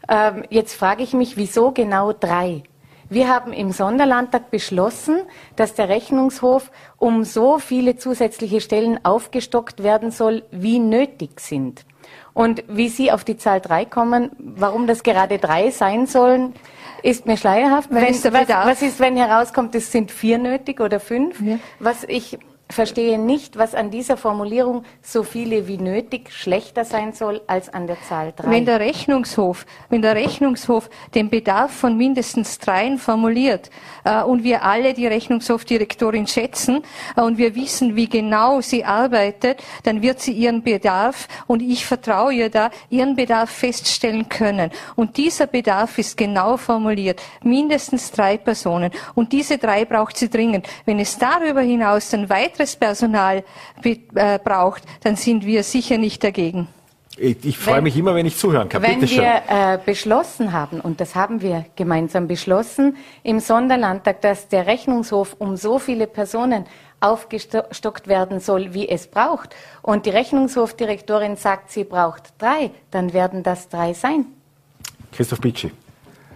Ähm, 0.09 0.43
jetzt 0.49 0.73
frage 0.73 1.03
ich 1.03 1.13
mich, 1.13 1.37
wieso 1.37 1.71
genau 1.71 2.13
drei? 2.13 2.63
Wir 3.09 3.29
haben 3.29 3.53
im 3.53 3.71
Sonderlandtag 3.71 4.49
beschlossen, 4.49 5.21
dass 5.55 5.75
der 5.75 5.89
Rechnungshof 5.89 6.71
um 6.97 7.23
so 7.23 7.59
viele 7.59 7.95
zusätzliche 7.95 8.59
Stellen 8.59 9.05
aufgestockt 9.05 9.83
werden 9.83 10.09
soll, 10.09 10.43
wie 10.49 10.79
nötig 10.79 11.39
sind. 11.39 11.85
Und 12.33 12.63
wie 12.67 12.89
Sie 12.89 13.11
auf 13.11 13.23
die 13.23 13.37
Zahl 13.37 13.61
drei 13.61 13.85
kommen, 13.85 14.31
warum 14.39 14.87
das 14.87 15.03
gerade 15.03 15.37
drei 15.37 15.69
sein 15.69 16.07
sollen, 16.07 16.55
ist 17.03 17.27
mir 17.27 17.37
schleierhaft. 17.37 17.91
Wenn, 17.91 18.03
was, 18.03 18.49
was, 18.49 18.81
ist, 18.81 18.99
wenn 18.99 19.15
herauskommt, 19.15 19.75
es 19.75 19.91
sind 19.91 20.09
vier 20.09 20.39
nötig 20.39 20.79
oder 20.79 20.99
fünf? 20.99 21.39
Ja. 21.39 21.59
Was 21.79 22.03
ich 22.05 22.39
verstehe 22.73 23.17
nicht, 23.17 23.57
was 23.57 23.75
an 23.75 23.91
dieser 23.91 24.17
Formulierung 24.17 24.83
so 25.01 25.23
viele 25.23 25.67
wie 25.67 25.77
nötig 25.77 26.31
schlechter 26.31 26.85
sein 26.85 27.13
soll 27.13 27.41
als 27.47 27.73
an 27.73 27.87
der 27.87 28.01
Zahl 28.07 28.33
drei. 28.35 28.49
Wenn 28.49 28.65
der 28.65 28.79
Rechnungshof, 28.79 29.65
wenn 29.89 30.01
der 30.01 30.15
Rechnungshof 30.15 30.89
den 31.13 31.29
Bedarf 31.29 31.71
von 31.71 31.97
mindestens 31.97 32.59
dreien 32.59 32.97
formuliert 32.97 33.69
äh, 34.03 34.23
und 34.23 34.43
wir 34.43 34.63
alle 34.63 34.93
die 34.93 35.07
Rechnungshofdirektorin 35.07 36.27
schätzen 36.27 36.83
äh, 37.15 37.21
und 37.21 37.37
wir 37.37 37.55
wissen, 37.55 37.95
wie 37.95 38.09
genau 38.09 38.61
sie 38.61 38.83
arbeitet, 38.83 39.63
dann 39.83 40.01
wird 40.01 40.19
sie 40.19 40.33
ihren 40.33 40.63
Bedarf 40.63 41.27
und 41.47 41.61
ich 41.61 41.85
vertraue 41.85 42.33
ihr 42.33 42.49
da, 42.49 42.71
ihren 42.89 43.15
Bedarf 43.15 43.49
feststellen 43.49 44.29
können. 44.29 44.71
Und 44.95 45.17
dieser 45.17 45.47
Bedarf 45.47 45.97
ist 45.97 46.17
genau 46.17 46.57
formuliert. 46.57 47.21
Mindestens 47.43 48.11
drei 48.11 48.37
Personen. 48.37 48.91
Und 49.15 49.31
diese 49.31 49.57
drei 49.57 49.85
braucht 49.85 50.17
sie 50.17 50.29
dringend. 50.29 50.67
Wenn 50.85 50.99
es 50.99 51.17
darüber 51.17 51.61
hinaus 51.61 52.09
dann 52.09 52.29
weitere 52.29 52.62
weiteres 52.63 52.75
Personal 52.75 53.43
äh, 53.83 54.39
braucht, 54.39 54.83
dann 55.01 55.15
sind 55.15 55.45
wir 55.45 55.63
sicher 55.63 55.97
nicht 55.97 56.23
dagegen. 56.23 56.67
Ich, 57.15 57.45
ich 57.45 57.57
freue 57.59 57.75
wenn, 57.75 57.83
mich 57.83 57.97
immer, 57.97 58.15
wenn 58.15 58.25
ich 58.25 58.37
zuhören 58.37 58.69
kann. 58.69 58.81
Wenn 58.81 58.99
Bitte 58.99 59.13
wir 59.13 59.41
äh, 59.47 59.77
beschlossen 59.85 60.51
haben, 60.51 60.79
und 60.79 60.99
das 60.99 61.13
haben 61.13 61.41
wir 61.41 61.65
gemeinsam 61.75 62.27
beschlossen, 62.27 62.97
im 63.21 63.39
Sonderlandtag, 63.39 64.21
dass 64.21 64.47
der 64.47 64.65
Rechnungshof 64.65 65.35
um 65.37 65.55
so 65.55 65.77
viele 65.77 66.07
Personen 66.07 66.65
aufgestockt 67.01 68.07
werden 68.07 68.39
soll, 68.39 68.73
wie 68.73 68.89
es 68.89 69.07
braucht, 69.07 69.55
und 69.83 70.05
die 70.07 70.09
Rechnungshofdirektorin 70.09 71.35
sagt, 71.35 71.69
sie 71.69 71.83
braucht 71.83 72.33
drei, 72.39 72.71
dann 72.89 73.13
werden 73.13 73.43
das 73.43 73.69
drei 73.69 73.93
sein. 73.93 74.25
Christoph 75.11 75.41
Bitschi. 75.41 75.71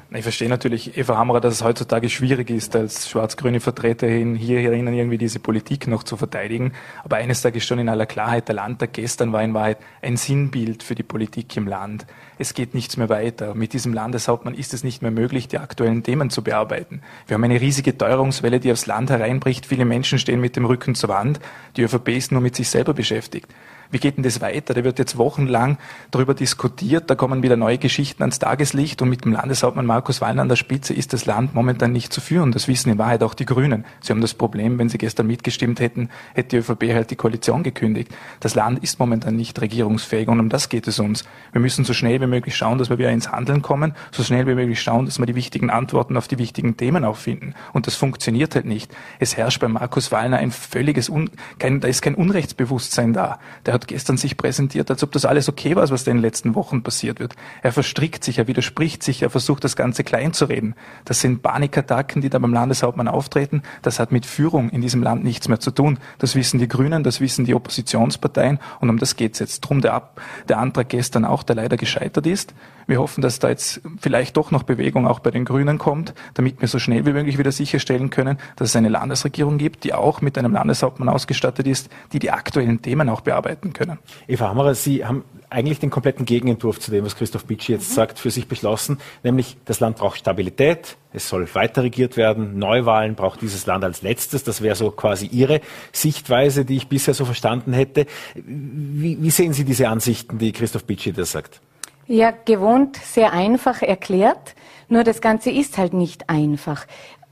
Ich 0.10 0.24
verstehe 0.24 0.48
natürlich, 0.48 0.98
Eva 0.98 1.18
Hammerer, 1.18 1.42
dass 1.42 1.56
es 1.56 1.64
heutzutage 1.66 2.10
schwierig 2.10 2.50
ist, 2.50 2.78
als 2.78 3.10
schwarz-grüne 3.10 3.60
Vertreterin 3.60 4.36
hier 4.36 4.62
herinnen 4.62 4.94
irgendwie 4.94 5.18
diese 5.18 5.40
Politik 5.40 5.86
noch 5.88 6.04
zu 6.04 6.16
verteidigen. 6.16 6.72
Aber 7.04 7.18
eines 7.18 7.42
sage 7.42 7.58
ich 7.58 7.66
schon 7.66 7.78
in 7.78 7.90
aller 7.90 8.06
Klarheit, 8.06 8.48
der 8.48 8.56
Landtag 8.56 8.94
gestern 8.94 9.34
war 9.34 9.44
in 9.44 9.54
Wahrheit 9.54 9.80
ein 10.02 10.16
Sinnbild 10.16 10.82
für 10.82 10.96
die 10.96 11.04
Politik 11.04 11.58
im 11.58 11.68
Land. 11.68 12.06
Es 12.38 12.54
geht 12.54 12.74
nichts 12.74 12.96
mehr 12.96 13.10
weiter. 13.10 13.54
Mit 13.54 13.74
diesem 13.74 13.92
Landeshauptmann 13.94 14.54
ist 14.54 14.74
es 14.74 14.82
nicht 14.86 15.02
mehr 15.02 15.12
möglich, 15.12 15.50
die 15.50 15.58
aktuellen 15.58 16.04
Themen 16.04 16.30
zu 16.30 16.42
bearbeiten. 16.42 17.02
Wir 17.28 17.34
haben 17.34 17.44
eine 17.44 17.60
riesige 17.60 17.98
Teuerungswelle, 17.98 18.62
die 18.62 18.72
aufs 18.72 18.86
Land 18.86 19.10
hereinbricht. 19.10 19.66
Viele 19.66 19.84
Menschen 19.84 20.20
stehen 20.20 20.40
mit 20.40 20.56
dem 20.56 20.64
Rücken 20.64 20.96
zur 20.96 21.10
Wand. 21.10 21.42
Die 21.76 21.82
ÖVP 21.82 22.08
ist 22.10 22.32
nur 22.32 22.40
mit 22.40 22.56
sich 22.56 22.70
selber 22.70 22.94
beschäftigt. 22.94 23.54
Wie 23.92 24.00
geht 24.00 24.18
denn 24.18 24.24
das 24.24 24.42
weiter? 24.42 24.74
Da 24.74 24.84
wird 24.84 25.00
jetzt 25.00 25.18
wochenlang 25.18 25.78
darüber 26.12 26.34
diskutiert, 26.34 27.10
da 27.10 27.16
kommen 27.16 27.44
wieder 27.44 27.56
neue 27.56 27.78
Geschichten 27.78 28.24
ans 28.24 28.40
Tageslicht 28.40 29.02
und 29.02 29.10
mit 29.10 29.26
dem 29.26 29.32
Landeshauptmann 29.32 29.86
Markus 29.86 30.22
Wallner 30.22 30.42
an 30.42 30.50
der 30.50 30.56
Spitze 30.56 30.94
ist 30.94 31.14
das 31.14 31.26
Land 31.26 31.56
momentan 31.56 31.92
nicht 31.92 32.12
zu 32.12 32.22
führen. 32.22 32.52
Das 32.52 32.68
wissen 32.68 32.90
in 32.90 32.98
Wahrheit 32.98 33.24
auch 33.24 33.34
die 33.34 33.46
Grünen. 33.46 33.86
Sie 34.02 34.12
haben 34.12 34.22
das 34.22 34.34
Problem, 34.34 34.78
wenn 34.80 34.90
sie 34.90 34.98
gestern 34.98 35.28
mitgestimmt 35.28 35.80
hätten, 35.80 36.10
hätte 36.34 36.50
die 36.50 36.58
ÖVP 36.58 36.94
halt 36.94 37.12
die 37.12 37.16
Koalition 37.16 37.64
gekündigt. 37.64 38.12
Das 38.40 38.56
Land 38.56 38.84
ist 38.84 39.00
momentan 39.00 39.36
nicht 39.36 39.60
regierungsfähig 39.62 40.28
und 40.28 40.40
um 40.40 40.50
das 40.50 40.70
geht 40.70 40.88
es 40.88 41.00
uns. 41.00 41.24
Wir 41.52 41.62
müssen 41.62 41.86
so 41.86 41.94
schnell 41.94 42.20
wie 42.22 42.28
möglich 42.28 42.56
schauen, 42.56 42.78
dass 42.78 42.90
wir 42.90 42.98
wieder 42.98 43.12
ins 43.12 43.32
Handeln 43.32 43.62
kommen, 43.62 43.94
so 44.12 44.24
schnell 44.24 44.48
wie 44.48 44.56
möglich 44.56 44.82
schauen, 44.82 45.06
dass 45.06 45.20
wir 45.20 45.26
die 45.26 45.36
wichtigen 45.36 45.70
Antworten 45.70 46.18
auf 46.18 46.28
die 46.28 46.38
wichtigen 46.38 46.78
Themen 46.78 47.06
auch 47.06 47.18
finden. 47.18 47.54
Und 47.74 47.88
das 47.88 47.96
funktioniert 47.96 48.56
halt 48.56 48.66
nicht. 48.66 48.94
Es 49.20 49.38
herrscht 49.38 49.62
bei 49.62 49.68
Markus 49.68 50.12
Wallner 50.12 50.38
ein 50.38 50.52
völliges, 50.52 51.10
Un 51.10 51.30
kein, 51.60 51.80
da 51.80 51.88
ist 51.88 52.02
kein 52.02 52.16
Unrechtsbewusstsein 52.16 53.14
da. 53.14 53.40
Der 53.66 53.77
hat 53.78 53.88
gestern 53.88 54.18
sich 54.18 54.38
präsentiert, 54.38 54.90
als 54.90 55.04
ob 55.04 55.12
das 55.12 55.26
alles 55.26 55.50
okay 55.50 55.76
war, 55.76 55.90
was 55.90 56.04
da 56.04 56.12
in 56.12 56.18
den 56.18 56.22
letzten 56.22 56.56
Wochen 56.56 56.84
passiert 56.84 57.20
wird. 57.20 57.36
Er 57.62 57.72
verstrickt 57.72 58.24
sich, 58.24 58.40
er 58.40 58.48
widerspricht 58.48 59.04
sich, 59.04 59.22
er 59.22 59.30
versucht 59.30 59.64
das 59.64 59.76
Ganze 59.76 60.04
klein 60.04 60.34
zu 60.34 60.46
reden. 60.46 60.76
Das 61.06 61.22
sind 61.22 61.42
Panikattacken, 61.42 62.22
die 62.22 62.30
da 62.30 62.40
beim 62.40 62.54
Landeshauptmann 62.54 63.08
auftreten. 63.08 63.62
Das 63.82 64.00
hat 64.00 64.12
mit 64.12 64.26
Führung 64.26 64.70
in 64.70 64.82
diesem 64.82 65.04
Land 65.04 65.24
nichts 65.24 65.48
mehr 65.48 65.60
zu 65.60 65.72
tun. 65.72 66.00
Das 66.18 66.36
wissen 66.36 66.60
die 66.60 66.68
Grünen, 66.68 67.04
das 67.04 67.22
wissen 67.22 67.46
die 67.46 67.54
Oppositionsparteien 67.54 68.60
und 68.80 68.90
um 68.90 68.98
das 68.98 69.16
geht's 69.16 69.40
jetzt. 69.40 69.62
Drum 69.62 69.82
der, 69.82 69.94
Ab 69.94 70.20
der 70.50 70.58
Antrag 70.60 70.90
gestern 70.90 71.26
auch, 71.26 71.44
der 71.44 71.56
leider 71.56 71.78
gescheitert 71.78 72.28
ist. 72.28 72.54
Wir 72.88 73.00
hoffen, 73.00 73.22
dass 73.22 73.40
da 73.40 73.50
jetzt 73.50 73.82
vielleicht 74.00 74.38
doch 74.38 74.50
noch 74.50 74.64
Bewegung 74.64 75.08
auch 75.08 75.20
bei 75.20 75.30
den 75.30 75.44
Grünen 75.44 75.78
kommt, 75.78 76.14
damit 76.36 76.62
wir 76.62 76.70
so 76.70 76.80
schnell 76.80 77.06
wie 77.06 77.12
möglich 77.12 77.38
wieder 77.38 77.52
sicherstellen 77.52 78.10
können, 78.10 78.38
dass 78.56 78.70
es 78.70 78.76
eine 78.78 78.88
Landesregierung 78.88 79.58
gibt, 79.58 79.84
die 79.84 79.94
auch 79.94 80.22
mit 80.22 80.38
einem 80.38 80.54
Landeshauptmann 80.54 81.10
ausgestattet 81.10 81.68
ist, 81.68 81.90
die 82.14 82.20
die 82.20 82.32
aktuellen 82.32 82.82
Themen 82.82 83.10
auch 83.10 83.22
bearbeiten 83.22 83.74
können. 83.74 84.00
Eva 84.28 84.48
Hammerer, 84.48 84.74
Sie 84.74 85.06
haben 85.06 85.26
eigentlich 85.50 85.80
den 85.80 85.90
kompletten 85.90 86.26
Gegenentwurf 86.26 86.80
zu 86.80 86.92
dem, 86.92 87.06
was 87.06 87.16
Christoph 87.16 87.46
Bitschi 87.46 87.74
jetzt 87.74 87.90
mhm. 87.92 87.96
sagt, 87.96 88.20
für 88.20 88.32
sich 88.32 88.48
beschlossen, 88.48 89.00
nämlich 89.24 89.58
das 89.66 89.80
Land 89.80 89.98
braucht 89.98 90.18
Stabilität, 90.20 90.98
es 91.14 91.28
soll 91.28 91.48
weiter 91.56 91.84
regiert 91.84 92.18
werden, 92.18 92.58
Neuwahlen 92.58 93.16
braucht 93.16 93.42
dieses 93.42 93.66
Land 93.66 93.84
als 93.84 94.02
letztes, 94.02 94.44
das 94.44 94.62
wäre 94.62 94.76
so 94.76 94.92
quasi 94.92 95.26
Ihre 95.28 95.62
Sichtweise, 95.92 96.66
die 96.66 96.78
ich 96.78 96.88
bisher 96.88 97.14
so 97.14 97.26
verstanden 97.26 97.74
hätte. 97.74 98.06
Wie, 98.36 99.22
wie 99.22 99.30
sehen 99.30 99.54
Sie 99.54 99.64
diese 99.64 99.90
Ansichten, 99.90 100.38
die 100.38 100.52
Christoph 100.52 100.86
Bitschi 100.86 101.14
da 101.14 101.26
sagt? 101.26 101.62
Ja, 102.10 102.32
gewohnt 102.32 102.96
sehr 102.96 103.34
einfach 103.34 103.82
erklärt. 103.82 104.56
Nur 104.88 105.04
das 105.04 105.20
Ganze 105.20 105.52
ist 105.52 105.78
halt 105.78 105.94
nicht 105.94 106.30
einfach. 106.30 106.88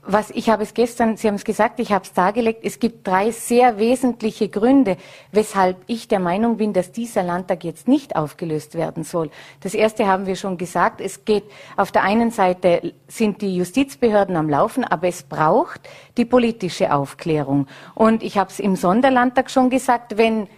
Was 0.08 0.30
ich 0.30 0.50
habe 0.50 0.62
es 0.62 0.74
gestern, 0.74 1.16
Sie 1.16 1.26
haben 1.26 1.34
es 1.34 1.44
gesagt, 1.44 1.80
ich 1.80 1.90
habe 1.92 2.04
es 2.04 2.12
dargelegt. 2.12 2.60
Es 2.62 2.78
gibt 2.78 3.06
drei 3.06 3.30
sehr 3.30 3.78
wesentliche 3.78 4.50
Gründe, 4.50 4.98
weshalb 5.32 5.78
ich 5.86 6.08
der 6.08 6.20
Meinung 6.20 6.58
bin, 6.58 6.74
dass 6.74 6.92
dieser 6.92 7.22
Landtag 7.22 7.64
jetzt 7.64 7.88
nicht 7.88 8.14
aufgelöst 8.14 8.74
werden 8.74 9.02
soll. 9.02 9.30
Das 9.62 9.72
erste 9.72 10.06
haben 10.06 10.26
wir 10.26 10.36
schon 10.36 10.58
gesagt. 10.58 11.00
Es 11.00 11.24
geht 11.24 11.44
auf 11.76 11.90
der 11.90 12.02
einen 12.02 12.30
Seite 12.30 12.92
sind 13.08 13.40
die 13.40 13.56
Justizbehörden 13.56 14.36
am 14.36 14.50
Laufen, 14.50 14.84
aber 14.84 15.08
es 15.08 15.22
braucht 15.22 15.80
die 16.18 16.26
politische 16.26 16.94
Aufklärung. 16.94 17.66
Und 17.94 18.22
ich 18.22 18.36
habe 18.36 18.50
es 18.50 18.60
im 18.60 18.76
Sonderlandtag 18.76 19.50
schon 19.50 19.70
gesagt, 19.70 20.18
wenn 20.18 20.48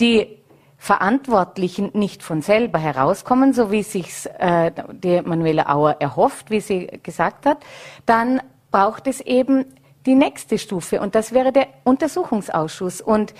die 0.00 0.39
Verantwortlichen 0.82 1.90
nicht 1.92 2.22
von 2.22 2.40
selber 2.40 2.78
herauskommen, 2.78 3.52
so 3.52 3.70
wie 3.70 3.82
sich 3.82 4.26
äh, 4.38 4.72
die 4.90 5.20
Manuela 5.20 5.68
Auer 5.68 5.96
erhofft, 6.00 6.50
wie 6.50 6.60
sie 6.60 6.86
gesagt 7.02 7.44
hat, 7.44 7.58
dann 8.06 8.40
braucht 8.70 9.06
es 9.06 9.20
eben 9.20 9.66
die 10.06 10.14
nächste 10.14 10.56
Stufe 10.56 11.02
und 11.02 11.14
das 11.14 11.32
wäre 11.32 11.52
der 11.52 11.66
Untersuchungsausschuss. 11.84 13.02
Und 13.02 13.34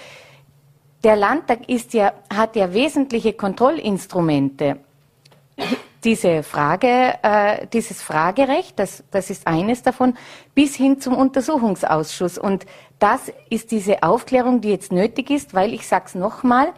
der 1.03 1.17
Landtag 1.17 1.67
ist 1.67 1.95
ja, 1.95 2.13
hat 2.31 2.57
ja 2.57 2.75
wesentliche 2.75 3.33
Kontrollinstrumente. 3.33 4.77
Diese 6.05 6.43
Frage, 6.43 7.15
äh, 7.23 7.67
dieses 7.73 8.03
Fragerecht, 8.03 8.79
das, 8.79 9.03
das 9.11 9.31
ist 9.31 9.47
eines 9.47 9.83
davon, 9.83 10.15
bis 10.55 10.77
hin 10.77 11.01
zum 11.01 11.17
Untersuchungsausschuss. 11.17 12.37
Und 12.37 12.67
das 12.99 13.33
ist 13.49 13.71
diese 13.71 14.03
Aufklärung, 14.03 14.61
die 14.61 14.69
jetzt 14.69 14.93
nötig 14.93 15.31
ist, 15.31 15.55
weil 15.55 15.73
ich 15.73 15.87
sage 15.89 16.05
es 16.09 16.15
nochmal, 16.15 16.75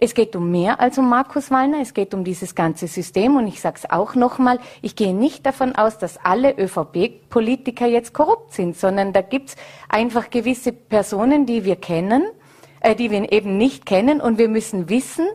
es 0.00 0.14
geht 0.14 0.36
um 0.36 0.50
mehr 0.50 0.80
als 0.80 0.96
um 0.96 1.08
Markus 1.08 1.50
Wallner, 1.50 1.80
es 1.80 1.92
geht 1.92 2.14
um 2.14 2.22
dieses 2.22 2.54
ganze 2.54 2.86
System 2.86 3.36
und 3.36 3.48
ich 3.48 3.60
sage 3.60 3.80
es 3.82 3.90
auch 3.90 4.14
nochmal, 4.14 4.60
ich 4.80 4.94
gehe 4.94 5.12
nicht 5.12 5.44
davon 5.44 5.74
aus, 5.74 5.98
dass 5.98 6.24
alle 6.24 6.56
ÖVP-Politiker 6.56 7.86
jetzt 7.86 8.14
korrupt 8.14 8.54
sind, 8.54 8.76
sondern 8.76 9.12
da 9.12 9.22
gibt 9.22 9.50
es 9.50 9.56
einfach 9.88 10.30
gewisse 10.30 10.72
Personen, 10.72 11.46
die 11.46 11.64
wir 11.64 11.74
kennen, 11.74 12.22
äh, 12.80 12.94
die 12.94 13.10
wir 13.10 13.32
eben 13.32 13.58
nicht 13.58 13.86
kennen 13.86 14.20
und 14.20 14.38
wir 14.38 14.48
müssen 14.48 14.88
wissen, 14.88 15.26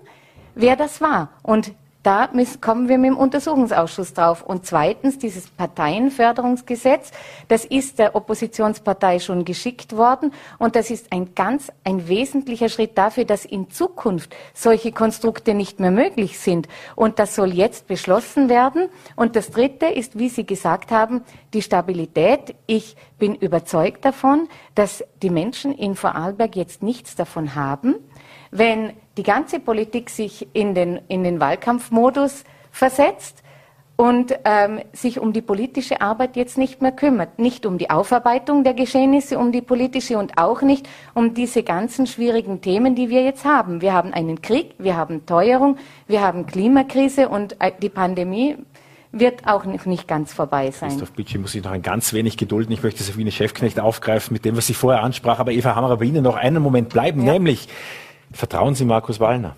wer 0.55 0.77
das 0.77 1.01
war. 1.01 1.31
Und 1.43 1.73
da 2.03 2.29
kommen 2.59 2.89
wir 2.89 2.97
mit 2.97 3.11
dem 3.11 3.17
Untersuchungsausschuss 3.17 4.13
drauf. 4.13 4.43
Und 4.43 4.65
zweitens, 4.65 5.17
dieses 5.17 5.49
Parteienförderungsgesetz, 5.49 7.11
das 7.47 7.63
ist 7.63 7.97
der 7.97 8.15
Oppositionspartei 8.15 9.19
schon 9.19 9.45
geschickt 9.45 9.95
worden. 9.95 10.33
Und 10.59 10.75
das 10.75 10.91
ist 10.91 11.13
ein 11.13 11.33
ganz, 11.33 11.71
ein 11.85 12.09
wesentlicher 12.09 12.67
Schritt 12.67 12.97
dafür, 12.97 13.23
dass 13.23 13.45
in 13.45 13.69
Zukunft 13.71 14.35
solche 14.53 14.91
Konstrukte 14.91 15.53
nicht 15.53 15.79
mehr 15.79 15.91
möglich 15.91 16.39
sind. 16.39 16.67
Und 16.97 17.19
das 17.19 17.35
soll 17.35 17.53
jetzt 17.53 17.87
beschlossen 17.87 18.49
werden. 18.49 18.89
Und 19.15 19.37
das 19.37 19.51
dritte 19.51 19.85
ist, 19.85 20.19
wie 20.19 20.27
Sie 20.27 20.45
gesagt 20.45 20.91
haben, 20.91 21.23
die 21.53 21.61
Stabilität. 21.61 22.55
Ich 22.67 22.97
bin 23.17 23.35
überzeugt 23.35 24.03
davon, 24.03 24.49
dass 24.75 25.05
die 25.21 25.29
Menschen 25.29 25.73
in 25.73 25.95
Vorarlberg 25.95 26.57
jetzt 26.57 26.83
nichts 26.83 27.15
davon 27.15 27.55
haben, 27.55 27.95
wenn 28.53 28.93
die 29.17 29.23
ganze 29.23 29.59
Politik 29.59 30.09
sich 30.09 30.47
in 30.53 30.75
den, 30.75 30.99
in 31.07 31.23
den 31.23 31.39
Wahlkampfmodus 31.39 32.43
versetzt 32.71 33.43
und 33.95 34.33
ähm, 34.45 34.79
sich 34.91 35.19
um 35.19 35.33
die 35.33 35.41
politische 35.41 36.01
Arbeit 36.01 36.35
jetzt 36.35 36.57
nicht 36.57 36.81
mehr 36.81 36.91
kümmert. 36.91 37.39
Nicht 37.39 37.65
um 37.65 37.77
die 37.77 37.89
Aufarbeitung 37.89 38.63
der 38.63 38.73
Geschehnisse, 38.73 39.37
um 39.37 39.51
die 39.51 39.61
politische 39.61 40.17
und 40.17 40.37
auch 40.37 40.61
nicht 40.61 40.87
um 41.13 41.33
diese 41.33 41.63
ganzen 41.63 42.07
schwierigen 42.07 42.61
Themen, 42.61 42.95
die 42.95 43.09
wir 43.09 43.23
jetzt 43.23 43.45
haben. 43.45 43.81
Wir 43.81 43.93
haben 43.93 44.13
einen 44.13 44.41
Krieg, 44.41 44.75
wir 44.77 44.97
haben 44.97 45.25
Teuerung, 45.25 45.77
wir 46.07 46.21
haben 46.21 46.45
Klimakrise 46.45 47.29
und 47.29 47.59
äh, 47.59 47.71
die 47.81 47.89
Pandemie 47.89 48.57
wird 49.11 49.47
auch 49.47 49.65
nicht 49.65 50.07
ganz 50.07 50.33
vorbei 50.33 50.71
sein. 50.71 50.89
Christoph 50.89 51.11
Bitschi 51.11 51.37
muss 51.37 51.51
sich 51.51 51.63
noch 51.63 51.71
ein 51.71 51.83
ganz 51.83 52.13
wenig 52.13 52.35
gedulden. 52.35 52.71
Ich 52.71 52.81
möchte 52.81 53.03
Sabine 53.03 53.31
Chefknecht 53.31 53.79
aufgreifen 53.79 54.33
mit 54.33 54.43
dem, 54.43 54.57
was 54.57 54.65
sie 54.65 54.73
vorher 54.73 55.03
ansprach. 55.03 55.37
Aber 55.37 55.51
Eva 55.51 55.75
Hammerer, 55.75 55.97
bei 55.97 56.05
Ihnen 56.05 56.23
noch 56.23 56.35
einen 56.35 56.63
Moment 56.63 56.89
bleiben, 56.89 57.23
ja. 57.23 57.33
nämlich 57.33 57.67
Vertrauen 58.33 58.73
Sie 58.73 58.83
Markus 58.83 59.19
Wallner? 59.19 59.55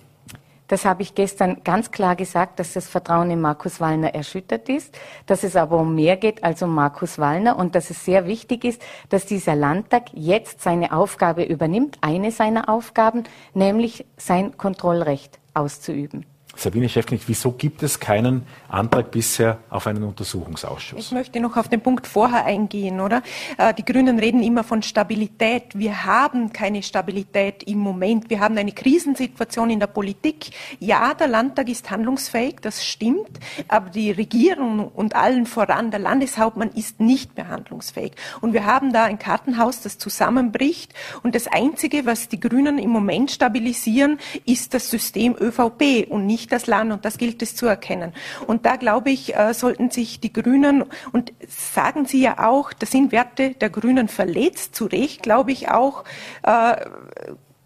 Das 0.68 0.84
habe 0.84 1.04
ich 1.04 1.16
gestern 1.16 1.64
ganz 1.64 1.92
klar 1.92 2.16
gesagt, 2.16 2.60
dass 2.60 2.74
das 2.74 2.88
Vertrauen 2.88 3.30
in 3.30 3.40
Markus 3.40 3.80
Wallner 3.80 4.16
erschüttert 4.16 4.68
ist, 4.68 4.98
dass 5.28 5.44
es 5.44 5.56
aber 5.56 5.78
um 5.78 5.94
mehr 5.94 6.18
geht 6.18 6.44
als 6.44 6.62
um 6.62 6.74
Markus 6.74 7.20
Wallner 7.20 7.58
und 7.58 7.76
dass 7.76 7.92
es 7.92 8.04
sehr 8.04 8.26
wichtig 8.26 8.66
ist, 8.66 8.82
dass 9.10 9.26
dieser 9.26 9.56
Landtag 9.56 10.06
jetzt 10.14 10.62
seine 10.62 10.92
Aufgabe 10.92 11.44
übernimmt, 11.44 12.00
eine 12.02 12.32
seiner 12.32 12.68
Aufgaben, 12.68 13.24
nämlich 13.54 14.06
sein 14.18 14.58
Kontrollrecht 14.58 15.40
auszuüben. 15.54 16.26
Sabine 16.56 16.88
Schäfknecht, 16.90 17.28
wieso 17.28 17.52
gibt 17.52 17.84
es 17.84 18.00
keinen 18.00 18.48
Antrag 18.70 19.12
bisher 19.12 19.60
auf 19.70 19.88
einen 19.88 20.04
Untersuchungsausschuss? 20.04 21.00
Ich 21.00 21.12
möchte 21.12 21.40
noch 21.40 21.58
auf 21.58 21.68
den 21.68 21.82
Punkt 21.82 22.08
vorher 22.08 22.46
eingehen, 22.46 23.02
oder? 23.02 23.22
Äh, 23.58 23.74
die 23.74 23.84
Grünen 23.84 24.20
reden 24.20 24.42
immer 24.42 24.64
von 24.64 24.82
Stabilität. 24.82 25.78
Wir 25.78 26.06
haben 26.06 26.54
keine 26.54 26.82
Stabilität 26.82 27.64
im 27.64 27.80
Moment. 27.80 28.30
Wir 28.30 28.40
haben 28.40 28.58
eine 28.58 28.72
Krisensituation 28.72 29.70
in 29.70 29.80
der 29.80 29.88
Politik. 29.88 30.52
Ja, 30.80 31.14
der 31.14 31.28
Landtag 31.28 31.70
ist 31.70 31.92
handlungsfähig, 31.92 32.56
das 32.62 32.86
stimmt, 32.86 33.40
aber 33.68 33.90
die 33.90 34.12
Regierung 34.12 34.88
und 34.88 35.16
allen 35.16 35.46
voran 35.46 35.92
der 35.92 36.00
Landeshauptmann 36.00 36.70
ist 36.72 37.00
nicht 37.00 37.36
mehr 37.36 37.50
handlungsfähig. 37.50 38.14
Und 38.42 38.54
wir 38.54 38.66
haben 38.66 38.94
da 38.94 39.04
ein 39.04 39.20
Kartenhaus, 39.20 39.82
das 39.82 39.98
zusammenbricht. 39.98 40.94
Und 41.24 41.36
das 41.36 41.48
Einzige, 41.48 42.06
was 42.06 42.30
die 42.30 42.40
Grünen 42.40 42.78
im 42.78 42.90
Moment 42.90 43.32
stabilisieren, 43.32 44.20
ist 44.46 44.74
das 44.74 44.90
System 44.90 45.36
ÖVP 45.40 46.08
und 46.10 46.26
nicht 46.26 46.45
nicht 46.46 46.52
das 46.52 46.68
Land 46.68 46.92
und 46.92 47.06
das 47.06 47.18
gilt 47.18 47.42
es 47.42 47.56
zu 47.56 47.66
erkennen. 47.66 48.14
Und 48.46 48.66
da 48.66 48.76
glaube 48.76 49.10
ich, 49.10 49.36
äh, 49.36 49.54
sollten 49.54 49.90
sich 49.90 50.20
die 50.20 50.32
Grünen 50.32 50.84
und 51.12 51.34
sagen 51.48 52.06
Sie 52.06 52.22
ja 52.22 52.48
auch, 52.48 52.72
da 52.72 52.86
sind 52.86 53.12
Werte 53.12 53.52
der 53.52 53.70
Grünen 53.70 54.08
verletzt, 54.08 54.76
zu 54.76 54.86
Recht 54.86 55.24
glaube 55.24 55.52
ich 55.52 55.70
auch, 55.70 56.04
äh, 56.44 56.76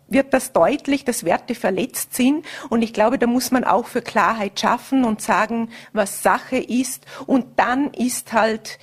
wird 0.07 0.33
das 0.33 0.53
deutlich, 0.53 1.03
dass 1.05 1.23
Werte 1.23 1.53
verletzt 1.53 2.15
sind. 2.15 2.45
Und 2.69 2.81
ich 2.81 2.93
glaube, 2.93 3.19
da 3.19 3.27
muss 3.27 3.51
man 3.51 3.63
auch 3.63 3.85
für 3.85 4.01
Klarheit 4.01 4.59
schaffen 4.59 5.03
und 5.03 5.21
sagen, 5.21 5.69
was 5.93 6.23
Sache 6.23 6.57
ist. 6.57 7.05
Und 7.27 7.45
dann 7.59 7.93
ist 7.93 8.33
halt 8.33 8.79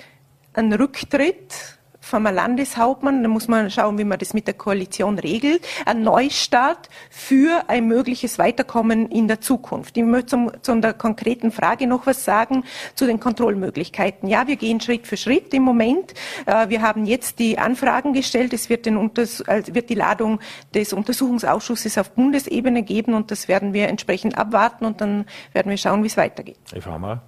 ein 0.52 0.72
Rücktritt 0.72 1.78
vom 2.06 2.22
Landeshauptmann, 2.22 3.22
da 3.22 3.28
muss 3.28 3.48
man 3.48 3.68
schauen, 3.68 3.98
wie 3.98 4.04
man 4.04 4.18
das 4.18 4.32
mit 4.32 4.46
der 4.46 4.54
Koalition 4.54 5.18
regelt, 5.18 5.66
ein 5.86 6.02
Neustart 6.02 6.88
für 7.10 7.68
ein 7.68 7.88
mögliches 7.88 8.38
Weiterkommen 8.38 9.10
in 9.10 9.26
der 9.26 9.40
Zukunft. 9.40 9.96
Ich 9.96 10.04
möchte 10.04 10.26
zum, 10.26 10.52
zu 10.62 10.80
der 10.80 10.92
konkreten 10.94 11.50
Frage 11.50 11.88
noch 11.88 12.06
was 12.06 12.24
sagen 12.24 12.64
zu 12.94 13.06
den 13.06 13.18
Kontrollmöglichkeiten. 13.18 14.28
Ja, 14.28 14.46
wir 14.46 14.54
gehen 14.56 14.80
Schritt 14.80 15.06
für 15.06 15.16
Schritt 15.16 15.52
im 15.52 15.64
Moment. 15.64 16.14
Äh, 16.46 16.68
wir 16.68 16.80
haben 16.80 17.06
jetzt 17.06 17.40
die 17.40 17.58
Anfragen 17.58 18.12
gestellt. 18.12 18.52
Es 18.52 18.70
wird, 18.70 18.86
den 18.86 18.96
also 18.96 19.74
wird 19.74 19.90
die 19.90 19.94
Ladung 19.94 20.38
des 20.74 20.92
Untersuchungsausschusses 20.92 21.98
auf 21.98 22.12
Bundesebene 22.12 22.84
geben 22.84 23.14
und 23.14 23.32
das 23.32 23.48
werden 23.48 23.72
wir 23.72 23.88
entsprechend 23.88 24.38
abwarten 24.38 24.84
und 24.84 25.00
dann 25.00 25.26
werden 25.52 25.70
wir 25.70 25.76
schauen, 25.76 26.04
wie 26.04 26.08
es 26.08 26.16
weitergeht. 26.16 26.58
Eva 26.72 26.92
Hammer. 26.92 27.22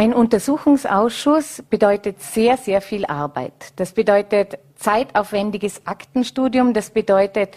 Ein 0.00 0.14
Untersuchungsausschuss 0.14 1.62
bedeutet 1.68 2.22
sehr, 2.22 2.56
sehr 2.56 2.80
viel 2.80 3.04
Arbeit. 3.04 3.74
Das 3.76 3.92
bedeutet 3.92 4.58
zeitaufwendiges 4.74 5.86
Aktenstudium. 5.86 6.72
Das 6.72 6.88
bedeutet, 6.88 7.54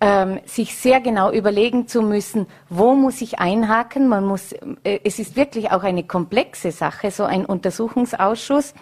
ähm, 0.00 0.38
sich 0.44 0.76
sehr 0.76 1.00
genau 1.00 1.32
überlegen 1.32 1.88
zu 1.88 2.02
müssen, 2.02 2.46
wo 2.68 2.94
muss 2.94 3.20
ich 3.22 3.40
einhaken. 3.40 4.06
Man 4.06 4.24
muss, 4.24 4.52
äh, 4.84 5.00
es 5.02 5.18
ist 5.18 5.34
wirklich 5.34 5.72
auch 5.72 5.82
eine 5.82 6.04
komplexe 6.04 6.70
Sache, 6.70 7.10
so 7.10 7.24
ein 7.24 7.44
Untersuchungsausschuss. 7.44 8.72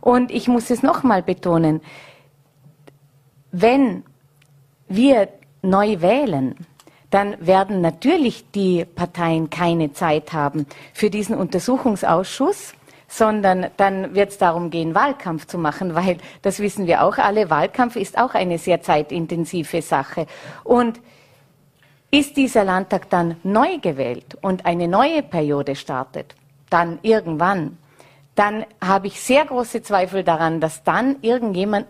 Und 0.00 0.30
ich 0.30 0.48
muss 0.48 0.70
es 0.70 0.82
nochmal 0.82 1.22
betonen, 1.22 1.82
wenn 3.52 4.04
wir 4.88 5.28
neu 5.60 6.00
wählen, 6.00 6.54
dann 7.14 7.36
werden 7.38 7.80
natürlich 7.80 8.50
die 8.50 8.84
Parteien 8.84 9.48
keine 9.48 9.92
Zeit 9.92 10.32
haben 10.32 10.66
für 10.92 11.10
diesen 11.10 11.36
Untersuchungsausschuss, 11.36 12.74
sondern 13.06 13.68
dann 13.76 14.16
wird 14.16 14.30
es 14.30 14.38
darum 14.38 14.68
gehen, 14.70 14.96
Wahlkampf 14.96 15.46
zu 15.46 15.56
machen, 15.56 15.94
weil 15.94 16.18
das 16.42 16.58
wissen 16.58 16.88
wir 16.88 17.04
auch 17.04 17.16
alle, 17.18 17.50
Wahlkampf 17.50 17.94
ist 17.94 18.18
auch 18.18 18.34
eine 18.34 18.58
sehr 18.58 18.82
zeitintensive 18.82 19.80
Sache. 19.80 20.26
Und 20.64 21.00
ist 22.10 22.36
dieser 22.36 22.64
Landtag 22.64 23.08
dann 23.10 23.36
neu 23.44 23.78
gewählt 23.78 24.36
und 24.40 24.66
eine 24.66 24.88
neue 24.88 25.22
Periode 25.22 25.76
startet, 25.76 26.34
dann 26.68 26.98
irgendwann, 27.02 27.78
dann 28.34 28.66
habe 28.84 29.06
ich 29.06 29.20
sehr 29.20 29.44
große 29.44 29.82
Zweifel 29.82 30.24
daran, 30.24 30.60
dass 30.60 30.82
dann 30.82 31.14
irgendjemand 31.22 31.86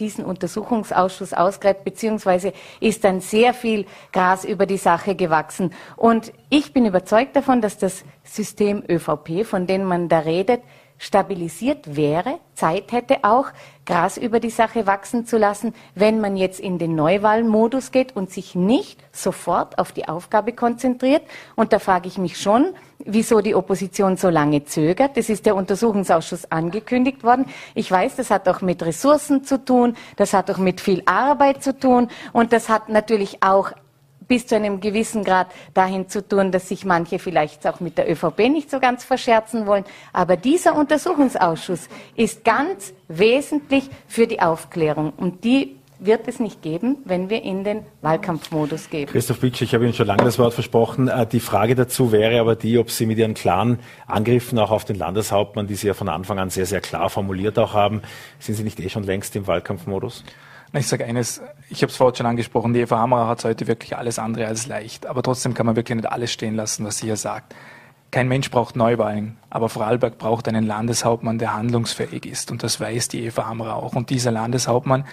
diesen 0.00 0.24
Untersuchungsausschuss 0.24 1.32
ausgräbt, 1.32 1.84
beziehungsweise 1.84 2.52
ist 2.80 3.04
dann 3.04 3.20
sehr 3.20 3.54
viel 3.54 3.86
Gras 4.12 4.44
über 4.44 4.66
die 4.66 4.76
Sache 4.76 5.14
gewachsen. 5.14 5.72
Und 5.96 6.32
ich 6.50 6.72
bin 6.72 6.86
überzeugt 6.86 7.36
davon, 7.36 7.60
dass 7.60 7.78
das 7.78 8.04
System 8.24 8.82
ÖVP, 8.88 9.44
von 9.44 9.66
dem 9.66 9.84
man 9.84 10.08
da 10.08 10.20
redet, 10.20 10.62
stabilisiert 10.98 11.96
wäre, 11.96 12.38
Zeit 12.54 12.92
hätte 12.92 13.18
auch, 13.22 13.46
Gras 13.86 14.18
über 14.18 14.40
die 14.40 14.50
Sache 14.50 14.86
wachsen 14.86 15.24
zu 15.24 15.38
lassen, 15.38 15.72
wenn 15.94 16.20
man 16.20 16.36
jetzt 16.36 16.60
in 16.60 16.78
den 16.78 16.94
Neuwahlmodus 16.94 17.90
geht 17.90 18.14
und 18.14 18.30
sich 18.30 18.54
nicht 18.54 19.02
sofort 19.12 19.78
auf 19.78 19.92
die 19.92 20.08
Aufgabe 20.08 20.52
konzentriert. 20.52 21.22
Und 21.56 21.72
da 21.72 21.78
frage 21.78 22.08
ich 22.08 22.18
mich 22.18 22.38
schon, 22.38 22.74
wieso 22.98 23.40
die 23.40 23.54
Opposition 23.54 24.16
so 24.16 24.28
lange 24.28 24.64
zögert. 24.64 25.16
Das 25.16 25.30
ist 25.30 25.46
der 25.46 25.56
Untersuchungsausschuss 25.56 26.50
angekündigt 26.50 27.24
worden. 27.24 27.46
Ich 27.74 27.90
weiß, 27.90 28.16
das 28.16 28.30
hat 28.30 28.48
auch 28.48 28.60
mit 28.60 28.82
Ressourcen 28.82 29.44
zu 29.44 29.64
tun, 29.64 29.96
das 30.16 30.34
hat 30.34 30.50
auch 30.50 30.58
mit 30.58 30.80
viel 30.80 31.02
Arbeit 31.06 31.62
zu 31.62 31.78
tun 31.78 32.08
und 32.32 32.52
das 32.52 32.68
hat 32.68 32.88
natürlich 32.88 33.42
auch 33.42 33.72
bis 34.28 34.46
zu 34.46 34.54
einem 34.54 34.80
gewissen 34.80 35.24
Grad 35.24 35.48
dahin 35.74 36.08
zu 36.08 36.26
tun, 36.26 36.52
dass 36.52 36.68
sich 36.68 36.84
manche 36.84 37.18
vielleicht 37.18 37.66
auch 37.66 37.80
mit 37.80 37.98
der 37.98 38.10
ÖVP 38.10 38.50
nicht 38.50 38.70
so 38.70 38.78
ganz 38.78 39.04
verscherzen 39.04 39.66
wollen. 39.66 39.84
Aber 40.12 40.36
dieser 40.36 40.76
Untersuchungsausschuss 40.76 41.88
ist 42.14 42.44
ganz 42.44 42.92
wesentlich 43.08 43.88
für 44.06 44.26
die 44.26 44.40
Aufklärung. 44.40 45.12
Und 45.16 45.44
die 45.44 45.78
wird 46.00 46.28
es 46.28 46.38
nicht 46.38 46.62
geben, 46.62 46.98
wenn 47.04 47.28
wir 47.28 47.42
in 47.42 47.64
den 47.64 47.84
Wahlkampfmodus 48.02 48.90
gehen. 48.90 49.06
Christoph 49.06 49.40
Bitsch, 49.40 49.62
ich 49.62 49.74
habe 49.74 49.84
Ihnen 49.84 49.94
schon 49.94 50.06
lange 50.06 50.22
das 50.24 50.38
Wort 50.38 50.54
versprochen. 50.54 51.08
Äh, 51.08 51.26
die 51.26 51.40
Frage 51.40 51.74
dazu 51.74 52.12
wäre 52.12 52.40
aber 52.40 52.54
die, 52.54 52.78
ob 52.78 52.90
Sie 52.90 53.06
mit 53.06 53.18
Ihren 53.18 53.34
klaren 53.34 53.80
Angriffen 54.06 54.58
auch 54.58 54.70
auf 54.70 54.84
den 54.84 54.96
Landeshauptmann, 54.96 55.66
die 55.66 55.74
Sie 55.74 55.88
ja 55.88 55.94
von 55.94 56.08
Anfang 56.08 56.38
an 56.38 56.50
sehr, 56.50 56.66
sehr 56.66 56.80
klar 56.80 57.10
formuliert 57.10 57.58
auch 57.58 57.74
haben, 57.74 58.02
sind 58.38 58.54
Sie 58.54 58.62
nicht 58.62 58.78
eh 58.80 58.88
schon 58.88 59.02
längst 59.02 59.34
im 59.34 59.46
Wahlkampfmodus? 59.46 60.24
Ich 60.74 60.86
sage 60.86 61.04
eines, 61.06 61.40
ich 61.70 61.82
habe 61.82 61.90
es 61.90 61.96
vorhin 61.96 62.16
schon 62.16 62.26
angesprochen, 62.26 62.74
die 62.74 62.80
Eva 62.80 62.98
Hammerer 62.98 63.26
hat 63.26 63.44
heute 63.44 63.66
wirklich 63.66 63.96
alles 63.96 64.18
andere 64.18 64.46
als 64.46 64.66
leicht. 64.66 65.06
Aber 65.06 65.22
trotzdem 65.22 65.54
kann 65.54 65.64
man 65.64 65.76
wirklich 65.76 65.96
nicht 65.96 66.10
alles 66.10 66.30
stehen 66.30 66.54
lassen, 66.54 66.84
was 66.84 66.98
sie 66.98 67.06
hier 67.06 67.16
sagt. 67.16 67.54
Kein 68.10 68.28
Mensch 68.28 68.50
braucht 68.50 68.76
Neuwahlen, 68.76 69.36
aber 69.50 69.68
Vorarlberg 69.68 70.18
braucht 70.18 70.48
einen 70.48 70.66
Landeshauptmann, 70.66 71.38
der 71.38 71.54
handlungsfähig 71.54 72.24
ist. 72.26 72.50
Und 72.50 72.62
das 72.62 72.80
weiß 72.80 73.08
die 73.08 73.24
Eva 73.24 73.46
Hammerer 73.46 73.76
auch. 73.76 73.94
Und 73.94 74.10
dieser 74.10 74.30
Landeshauptmann 74.30 75.04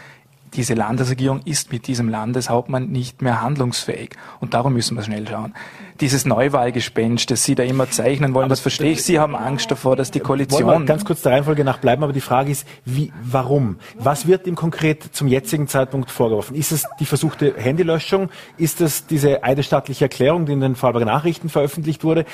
diese 0.56 0.74
Landesregierung 0.74 1.42
ist 1.46 1.72
mit 1.72 1.88
diesem 1.88 2.10
Landeshauptmann 2.10 2.88
nicht 2.88 3.22
mehr 3.22 3.42
handlungsfähig. 3.42 4.12
Und 4.40 4.54
darum 4.54 4.74
müssen 4.74 4.96
wir 4.96 5.04
schnell 5.04 5.28
schauen. 5.28 5.54
Dieses 6.02 6.26
Neuwahlgespenst, 6.26 7.32
das 7.32 7.44
Sie 7.44 7.56
da 7.56 7.64
immer 7.64 7.90
zeichnen 7.90 8.34
wollen, 8.34 8.46
aber 8.46 8.50
das 8.50 8.60
verstehe 8.60 8.92
ich. 8.92 9.04
Sie 9.04 9.20
haben 9.20 9.36
Angst 9.36 9.72
davor, 9.72 9.96
dass 9.96 10.12
die 10.12 10.20
Koalition... 10.20 10.86
Ganz 10.86 11.06
kurz 11.06 11.22
der 11.22 11.34
Reihenfolge 11.34 11.64
nach 11.64 11.78
bleiben, 11.78 12.04
aber 12.04 12.14
die 12.14 12.22
Frage 12.22 12.52
ist, 12.52 12.68
wie, 12.84 13.14
warum? 13.22 13.78
Was 13.98 14.28
wird 14.28 14.48
ihm 14.48 14.56
konkret 14.56 15.04
zum 15.16 15.28
jetzigen 15.28 15.68
Zeitpunkt 15.68 16.12
vorgeworfen? 16.12 16.56
Ist 16.56 16.72
es 16.72 16.86
die 17.00 17.06
versuchte 17.06 17.56
Handylöschung? 17.58 18.30
Ist 18.58 18.82
es 18.82 19.06
diese 19.08 19.44
eidesstattliche 19.44 20.06
Erklärung, 20.06 20.46
die 20.46 20.54
in 20.54 20.62
den 20.62 20.76
Vorarlberger 20.76 21.06
Nachrichten 21.06 21.50
veröffentlicht 21.50 22.04
wurde? 22.04 22.26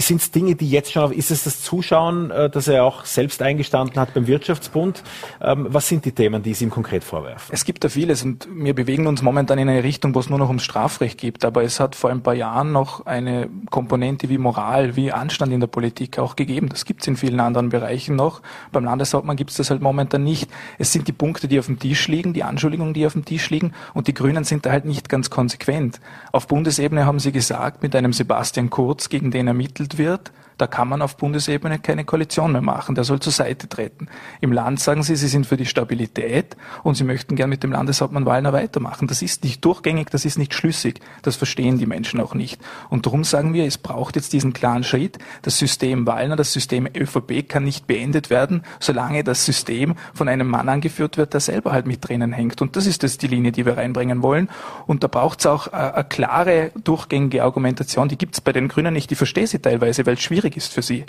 Sind 0.00 0.20
es 0.20 0.30
Dinge, 0.30 0.54
die 0.54 0.68
jetzt 0.68 0.92
schon, 0.92 1.12
ist 1.12 1.30
es 1.30 1.44
das 1.44 1.62
Zuschauen, 1.62 2.30
äh, 2.30 2.50
das 2.50 2.68
er 2.68 2.84
auch 2.84 3.04
selbst 3.04 3.42
eingestanden 3.42 3.98
hat 4.00 4.14
beim 4.14 4.26
Wirtschaftsbund? 4.26 5.02
Ähm, 5.40 5.66
was 5.70 5.88
sind 5.88 6.04
die 6.04 6.12
Themen, 6.12 6.42
die 6.42 6.54
Sie 6.54 6.64
ihm 6.64 6.70
konkret 6.70 7.04
vorwerfen? 7.04 7.50
Es 7.52 7.64
gibt 7.64 7.84
da 7.84 7.88
vieles 7.88 8.22
und 8.22 8.48
wir 8.50 8.74
bewegen 8.74 9.06
uns 9.06 9.22
momentan 9.22 9.58
in 9.58 9.68
eine 9.68 9.82
Richtung, 9.82 10.14
wo 10.14 10.20
es 10.20 10.28
nur 10.28 10.38
noch 10.38 10.48
ums 10.48 10.64
Strafrecht 10.64 11.18
gibt. 11.18 11.44
Aber 11.44 11.62
es 11.62 11.80
hat 11.80 11.94
vor 11.94 12.10
ein 12.10 12.22
paar 12.22 12.34
Jahren 12.34 12.72
noch 12.72 13.06
eine 13.06 13.48
Komponente 13.70 14.28
wie 14.28 14.38
Moral, 14.38 14.96
wie 14.96 15.12
Anstand 15.12 15.52
in 15.52 15.60
der 15.60 15.66
Politik 15.66 16.18
auch 16.18 16.36
gegeben. 16.36 16.68
Das 16.68 16.84
gibt 16.84 17.02
es 17.02 17.08
in 17.08 17.16
vielen 17.16 17.40
anderen 17.40 17.68
Bereichen 17.68 18.16
noch. 18.16 18.42
Beim 18.72 18.84
Landeshauptmann 18.84 19.36
gibt 19.36 19.50
es 19.50 19.56
das 19.56 19.70
halt 19.70 19.82
momentan 19.82 20.22
nicht. 20.22 20.50
Es 20.78 20.92
sind 20.92 21.08
die 21.08 21.12
Punkte, 21.12 21.48
die 21.48 21.58
auf 21.58 21.66
dem 21.66 21.78
Tisch 21.78 22.08
liegen, 22.08 22.32
die 22.32 22.44
Anschuldigungen, 22.44 22.94
die 22.94 23.06
auf 23.06 23.14
dem 23.14 23.24
Tisch 23.24 23.50
liegen 23.50 23.72
und 23.94 24.06
die 24.06 24.14
Grünen 24.14 24.44
sind 24.44 24.66
da 24.66 24.70
halt 24.70 24.84
nicht 24.84 25.08
ganz 25.08 25.30
konsequent. 25.30 26.00
Auf 26.32 26.46
Bundesebene 26.46 27.06
haben 27.06 27.18
sie 27.18 27.32
gesagt, 27.32 27.82
mit 27.82 27.94
einem 27.96 28.12
Sebastian 28.12 28.70
Kurz, 28.70 29.08
gegen 29.08 29.30
den 29.30 29.46
ermittelt 29.46 29.87
ermittelt 29.88 29.98
wird, 29.98 30.32
da 30.58 30.66
kann 30.66 30.88
man 30.88 31.02
auf 31.02 31.16
Bundesebene 31.16 31.78
keine 31.78 32.04
Koalition 32.04 32.52
mehr 32.52 32.60
machen. 32.60 32.94
Der 32.94 33.04
soll 33.04 33.20
zur 33.20 33.32
Seite 33.32 33.68
treten. 33.68 34.08
Im 34.40 34.52
Land 34.52 34.80
sagen 34.80 35.02
sie, 35.02 35.16
sie 35.16 35.28
sind 35.28 35.46
für 35.46 35.56
die 35.56 35.66
Stabilität 35.66 36.56
und 36.82 36.96
sie 36.96 37.04
möchten 37.04 37.36
gern 37.36 37.48
mit 37.48 37.62
dem 37.62 37.72
Landeshauptmann 37.72 38.26
Wallner 38.26 38.52
weitermachen. 38.52 39.06
Das 39.08 39.22
ist 39.22 39.44
nicht 39.44 39.64
durchgängig, 39.64 40.10
das 40.10 40.24
ist 40.24 40.36
nicht 40.36 40.52
schlüssig. 40.52 41.00
Das 41.22 41.36
verstehen 41.36 41.78
die 41.78 41.86
Menschen 41.86 42.20
auch 42.20 42.34
nicht. 42.34 42.60
Und 42.90 43.06
darum 43.06 43.24
sagen 43.24 43.54
wir, 43.54 43.64
es 43.64 43.78
braucht 43.78 44.16
jetzt 44.16 44.32
diesen 44.32 44.52
klaren 44.52 44.82
Schritt. 44.82 45.18
Das 45.42 45.58
System 45.58 46.06
Wallner, 46.06 46.36
das 46.36 46.52
System 46.52 46.86
ÖVP 46.86 47.48
kann 47.48 47.64
nicht 47.64 47.86
beendet 47.86 48.28
werden, 48.28 48.62
solange 48.80 49.22
das 49.22 49.44
System 49.44 49.94
von 50.12 50.28
einem 50.28 50.48
Mann 50.48 50.68
angeführt 50.68 51.16
wird, 51.16 51.34
der 51.34 51.40
selber 51.40 51.72
halt 51.72 51.86
mit 51.86 52.06
drinnen 52.06 52.32
hängt. 52.32 52.60
Und 52.60 52.74
das 52.74 52.86
ist 52.86 53.04
das 53.04 53.16
die 53.18 53.28
Linie, 53.28 53.52
die 53.52 53.64
wir 53.64 53.76
reinbringen 53.76 54.22
wollen. 54.22 54.48
Und 54.86 55.04
da 55.04 55.08
braucht 55.08 55.40
es 55.40 55.46
auch 55.46 55.68
eine, 55.68 55.94
eine 55.94 56.04
klare, 56.04 56.72
durchgängige 56.82 57.44
Argumentation. 57.44 58.08
Die 58.08 58.18
gibt 58.18 58.34
es 58.34 58.40
bei 58.40 58.52
den 58.52 58.66
Grünen 58.66 58.92
nicht. 58.92 59.10
Die 59.10 59.14
verstehe 59.14 59.46
sie 59.46 59.60
teilweise, 59.60 60.04
weil 60.04 60.14
es 60.14 60.20
schwierig 60.20 60.47
schwierig 60.48 60.56
ist 60.56 60.72
für 60.72 60.82
sie. 60.82 61.04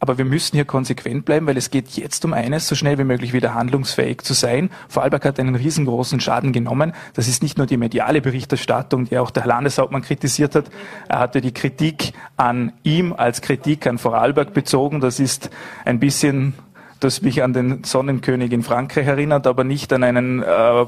Aber 0.00 0.16
wir 0.16 0.24
müssen 0.24 0.54
hier 0.54 0.64
konsequent 0.64 1.24
bleiben, 1.24 1.48
weil 1.48 1.56
es 1.56 1.72
geht 1.72 1.88
jetzt 1.96 2.24
um 2.24 2.32
eines, 2.32 2.68
so 2.68 2.76
schnell 2.76 2.98
wie 2.98 3.04
möglich 3.04 3.32
wieder 3.32 3.54
handlungsfähig 3.54 4.20
zu 4.20 4.32
sein. 4.32 4.70
Vorarlberg 4.88 5.24
hat 5.24 5.40
einen 5.40 5.56
riesengroßen 5.56 6.20
Schaden 6.20 6.52
genommen. 6.52 6.92
Das 7.14 7.26
ist 7.26 7.42
nicht 7.42 7.58
nur 7.58 7.66
die 7.66 7.76
mediale 7.76 8.20
Berichterstattung, 8.20 9.06
die 9.06 9.18
auch 9.18 9.32
der 9.32 9.44
Landeshauptmann 9.46 10.02
kritisiert 10.02 10.54
hat. 10.54 10.66
Er 11.08 11.18
hatte 11.18 11.40
die 11.40 11.52
Kritik 11.52 12.12
an 12.36 12.72
ihm 12.84 13.12
als 13.12 13.40
Kritik 13.40 13.88
an 13.88 13.98
Vorarlberg 13.98 14.54
bezogen. 14.54 15.00
Das 15.00 15.18
ist 15.18 15.50
ein 15.84 15.98
bisschen, 15.98 16.54
das 17.00 17.20
mich 17.22 17.42
an 17.42 17.52
den 17.52 17.82
Sonnenkönig 17.82 18.52
in 18.52 18.62
Frankreich 18.62 19.08
erinnert, 19.08 19.48
aber 19.48 19.64
nicht 19.64 19.92
an 19.92 20.04
einen 20.04 20.44
äh, 20.44 20.86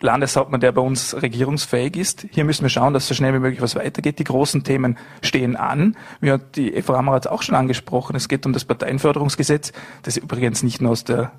Landeshauptmann, 0.00 0.60
der 0.60 0.72
bei 0.72 0.80
uns 0.80 1.20
regierungsfähig 1.20 1.96
ist. 1.96 2.26
Hier 2.30 2.44
müssen 2.44 2.62
wir 2.62 2.68
schauen, 2.68 2.94
dass 2.94 3.08
so 3.08 3.14
schnell 3.14 3.34
wie 3.34 3.38
möglich 3.38 3.60
was 3.60 3.74
weitergeht. 3.74 4.18
Die 4.18 4.24
großen 4.24 4.64
Themen 4.64 4.98
stehen 5.20 5.56
an. 5.56 5.96
Wie 6.20 6.30
hat 6.30 6.56
die 6.56 6.74
Eva 6.74 6.96
Hammer 6.96 7.12
hat 7.12 7.26
es 7.26 7.30
auch 7.30 7.42
schon 7.42 7.54
angesprochen. 7.54 8.16
Es 8.16 8.28
geht 8.28 8.46
um 8.46 8.52
das 8.52 8.64
Parteienförderungsgesetz, 8.64 9.72
das 10.02 10.16
übrigens 10.16 10.62
nicht 10.62 10.80
nur 10.80 10.92
aus 10.92 11.04
der 11.04 11.32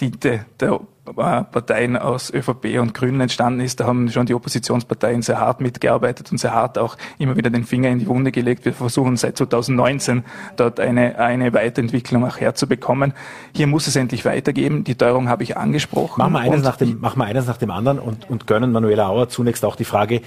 Diente 0.00 0.46
der 0.60 0.80
äh, 1.06 1.44
Parteien 1.44 1.96
aus 1.96 2.32
ÖVP 2.32 2.78
und 2.80 2.94
Grünen 2.94 3.20
entstanden 3.20 3.60
ist. 3.60 3.80
Da 3.80 3.86
haben 3.86 4.10
schon 4.10 4.26
die 4.26 4.34
Oppositionsparteien 4.34 5.22
sehr 5.22 5.38
hart 5.38 5.60
mitgearbeitet 5.60 6.32
und 6.32 6.38
sehr 6.38 6.54
hart 6.54 6.78
auch 6.78 6.96
immer 7.18 7.36
wieder 7.36 7.50
den 7.50 7.64
Finger 7.64 7.90
in 7.90 7.98
die 7.98 8.06
Wunde 8.06 8.32
gelegt. 8.32 8.64
Wir 8.64 8.72
versuchen 8.72 9.16
seit 9.16 9.36
2019 9.36 10.24
dort 10.56 10.80
eine, 10.80 11.18
eine 11.18 11.52
Weiterentwicklung 11.52 12.24
auch 12.24 12.38
herzubekommen. 12.38 13.12
Hier 13.54 13.66
muss 13.66 13.86
es 13.86 13.96
endlich 13.96 14.24
weitergeben. 14.24 14.84
Die 14.84 14.94
Teuerung 14.94 15.28
habe 15.28 15.42
ich 15.42 15.56
angesprochen. 15.56 16.20
Machen 16.20 16.32
wir 16.32 16.40
eines, 16.40 16.62
nach 16.62 16.76
dem, 16.76 17.00
machen 17.00 17.18
wir 17.18 17.26
eines 17.26 17.46
nach 17.46 17.58
dem 17.58 17.70
anderen 17.70 17.98
und, 17.98 18.28
und 18.30 18.46
gönnen 18.46 18.72
Manuela 18.72 19.08
Auer 19.08 19.28
zunächst 19.28 19.64
auch 19.64 19.76
die 19.76 19.84
Frage, 19.84 20.22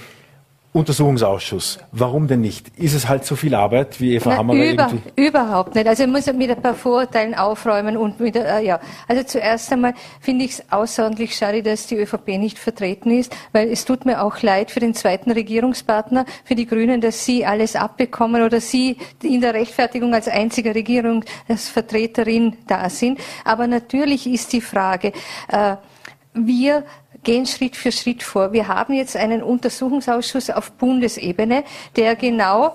Untersuchungsausschuss. 0.72 1.78
Warum 1.92 2.28
denn 2.28 2.42
nicht? 2.42 2.68
Ist 2.76 2.92
es 2.92 3.08
halt 3.08 3.24
so 3.24 3.36
viel 3.36 3.54
Arbeit, 3.54 4.00
wie 4.00 4.14
Eva 4.14 4.36
Hammer 4.36 4.52
über, 4.52 4.92
Überhaupt 5.16 5.74
nicht. 5.74 5.86
Also 5.86 6.04
ich 6.04 6.10
muss 6.10 6.26
mit 6.26 6.50
ein 6.50 6.60
paar 6.60 6.74
Vorurteilen 6.74 7.34
aufräumen 7.34 7.96
und 7.96 8.20
mit, 8.20 8.36
äh, 8.36 8.60
ja. 8.60 8.78
Also 9.08 9.22
zuerst 9.22 9.72
einmal 9.72 9.94
finde 10.20 10.44
ich 10.44 10.52
es 10.52 10.64
außerordentlich 10.70 11.34
schade, 11.34 11.62
dass 11.62 11.86
die 11.86 11.96
ÖVP 11.96 12.38
nicht 12.38 12.58
vertreten 12.58 13.10
ist, 13.10 13.34
weil 13.52 13.70
es 13.70 13.86
tut 13.86 14.04
mir 14.04 14.22
auch 14.22 14.42
leid 14.42 14.70
für 14.70 14.80
den 14.80 14.92
zweiten 14.92 15.30
Regierungspartner, 15.30 16.26
für 16.44 16.54
die 16.54 16.66
Grünen, 16.66 17.00
dass 17.00 17.24
sie 17.24 17.46
alles 17.46 17.74
abbekommen 17.74 18.42
oder 18.42 18.60
sie 18.60 18.98
in 19.22 19.40
der 19.40 19.54
Rechtfertigung 19.54 20.12
als 20.12 20.28
einziger 20.28 20.74
Regierungsvertreterin 20.74 22.58
da 22.66 22.90
sind. 22.90 23.20
Aber 23.44 23.66
natürlich 23.66 24.26
ist 24.26 24.52
die 24.52 24.60
Frage, 24.60 25.12
äh, 25.48 25.76
wir 26.34 26.84
gehen 27.22 27.46
Schritt 27.46 27.76
für 27.76 27.92
Schritt 27.92 28.22
vor. 28.22 28.52
Wir 28.52 28.68
haben 28.68 28.94
jetzt 28.94 29.16
einen 29.16 29.42
Untersuchungsausschuss 29.42 30.50
auf 30.50 30.72
Bundesebene, 30.72 31.64
der 31.96 32.16
genau 32.16 32.74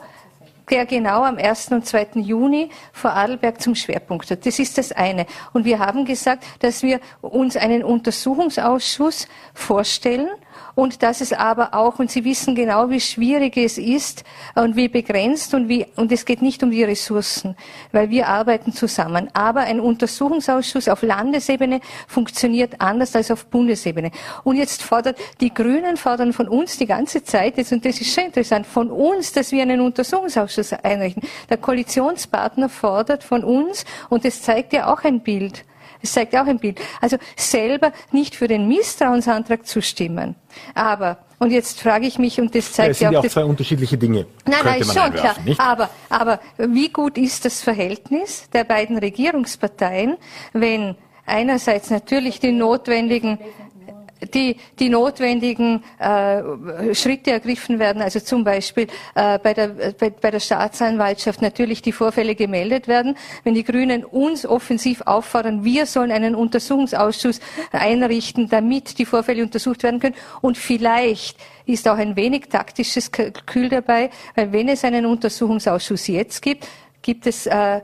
der 0.69 0.85
genau 0.85 1.23
am 1.23 1.37
1. 1.37 1.71
und 1.71 1.85
2. 1.85 2.07
Juni 2.15 2.69
vor 2.93 3.13
Adelberg 3.13 3.61
zum 3.61 3.75
Schwerpunkt 3.75 4.29
hat. 4.31 4.45
Das 4.45 4.59
ist 4.59 4.77
das 4.77 4.91
eine. 4.91 5.25
Und 5.51 5.65
wir 5.65 5.79
haben 5.79 6.05
gesagt, 6.05 6.45
dass 6.59 6.83
wir 6.83 6.99
uns 7.21 7.57
einen 7.57 7.83
Untersuchungsausschuss 7.83 9.27
vorstellen, 9.53 10.29
und 10.75 11.03
dass 11.03 11.21
es 11.21 11.33
aber 11.33 11.73
auch, 11.73 11.99
und 11.99 12.09
Sie 12.09 12.25
wissen 12.25 12.55
genau, 12.55 12.89
wie 12.89 12.99
schwierig 12.99 13.57
es 13.57 13.77
ist 13.77 14.23
und 14.55 14.75
wie 14.75 14.87
begrenzt 14.87 15.53
und 15.53 15.69
wie, 15.69 15.85
und 15.95 16.11
es 16.11 16.25
geht 16.25 16.41
nicht 16.41 16.63
um 16.63 16.71
die 16.71 16.83
Ressourcen, 16.83 17.55
weil 17.91 18.09
wir 18.09 18.27
arbeiten 18.27 18.73
zusammen. 18.73 19.29
Aber 19.33 19.61
ein 19.61 19.79
Untersuchungsausschuss 19.79 20.89
auf 20.89 21.03
Landesebene 21.03 21.79
funktioniert 22.07 22.79
anders 22.79 23.15
als 23.15 23.29
auf 23.29 23.45
Bundesebene. 23.45 24.11
Und 24.43 24.55
jetzt 24.55 24.81
fordert, 24.81 25.17
die 25.41 25.53
Grünen 25.53 25.97
fordern 25.97 26.33
von 26.33 26.47
uns 26.47 26.77
die 26.77 26.87
ganze 26.87 27.23
Zeit, 27.23 27.57
jetzt, 27.57 27.71
und 27.71 27.85
das 27.85 28.01
ist 28.01 28.13
schon 28.13 28.25
interessant, 28.25 28.65
von 28.65 28.89
uns, 28.89 29.31
dass 29.31 29.51
wir 29.51 29.61
einen 29.61 29.81
Untersuchungsausschuss 29.81 30.73
einrichten. 30.73 31.23
Der 31.49 31.57
Koalitionspartner 31.57 32.69
fordert 32.69 33.23
von 33.23 33.43
uns, 33.43 33.85
und 34.09 34.25
das 34.25 34.41
zeigt 34.41 34.73
ja 34.73 34.91
auch 34.91 35.03
ein 35.03 35.21
Bild, 35.21 35.65
das 36.01 36.13
zeigt 36.13 36.35
auch 36.35 36.45
ein 36.45 36.59
Bild. 36.59 36.79
Also 37.01 37.17
selber 37.35 37.91
nicht 38.11 38.35
für 38.35 38.47
den 38.47 38.67
Misstrauensantrag 38.67 39.65
zu 39.65 39.81
stimmen. 39.81 40.35
Aber, 40.75 41.19
und 41.39 41.51
jetzt 41.51 41.81
frage 41.81 42.05
ich 42.07 42.19
mich, 42.19 42.39
und 42.39 42.53
das 42.55 42.71
zeigt 42.71 42.87
ja, 42.87 42.91
es 42.91 42.99
sind 42.99 43.11
ja 43.11 43.19
auch 43.19 43.27
zwei 43.27 43.45
unterschiedliche 43.45 43.97
Dinge. 43.97 44.25
Nein, 44.45 44.59
nein, 44.63 44.83
schon 44.83 45.13
klar. 45.13 45.35
Nicht? 45.43 45.59
Aber, 45.59 45.89
aber 46.09 46.39
wie 46.57 46.89
gut 46.89 47.17
ist 47.17 47.45
das 47.45 47.61
Verhältnis 47.61 48.49
der 48.51 48.63
beiden 48.63 48.97
Regierungsparteien, 48.97 50.17
wenn 50.53 50.95
einerseits 51.25 51.89
natürlich 51.89 52.39
die 52.39 52.51
notwendigen 52.51 53.39
die, 54.25 54.57
die 54.79 54.89
notwendigen 54.89 55.83
äh, 55.99 56.93
Schritte 56.93 57.31
ergriffen 57.31 57.79
werden, 57.79 58.01
also 58.01 58.19
zum 58.19 58.43
Beispiel 58.43 58.87
äh, 59.15 59.39
bei, 59.39 59.53
der, 59.53 59.67
bei, 59.67 60.09
bei 60.09 60.31
der 60.31 60.39
Staatsanwaltschaft 60.39 61.41
natürlich 61.41 61.81
die 61.81 61.91
Vorfälle 61.91 62.35
gemeldet 62.35 62.87
werden. 62.87 63.15
Wenn 63.43 63.53
die 63.53 63.63
Grünen 63.63 64.03
uns 64.03 64.45
offensiv 64.45 65.01
auffordern, 65.01 65.63
wir 65.63 65.85
sollen 65.85 66.11
einen 66.11 66.35
Untersuchungsausschuss 66.35 67.39
einrichten, 67.71 68.49
damit 68.49 68.99
die 68.99 69.05
Vorfälle 69.05 69.43
untersucht 69.43 69.83
werden 69.83 69.99
können 69.99 70.15
und 70.41 70.57
vielleicht 70.57 71.37
ist 71.65 71.87
auch 71.87 71.97
ein 71.97 72.15
wenig 72.15 72.49
taktisches 72.49 73.11
Kalkül 73.11 73.69
dabei, 73.69 74.09
weil 74.35 74.51
wenn 74.51 74.67
es 74.67 74.83
einen 74.83 75.05
Untersuchungsausschuss 75.05 76.07
jetzt 76.07 76.41
gibt, 76.41 76.67
gibt 77.03 77.27
es, 77.27 77.45
äh, 77.45 77.81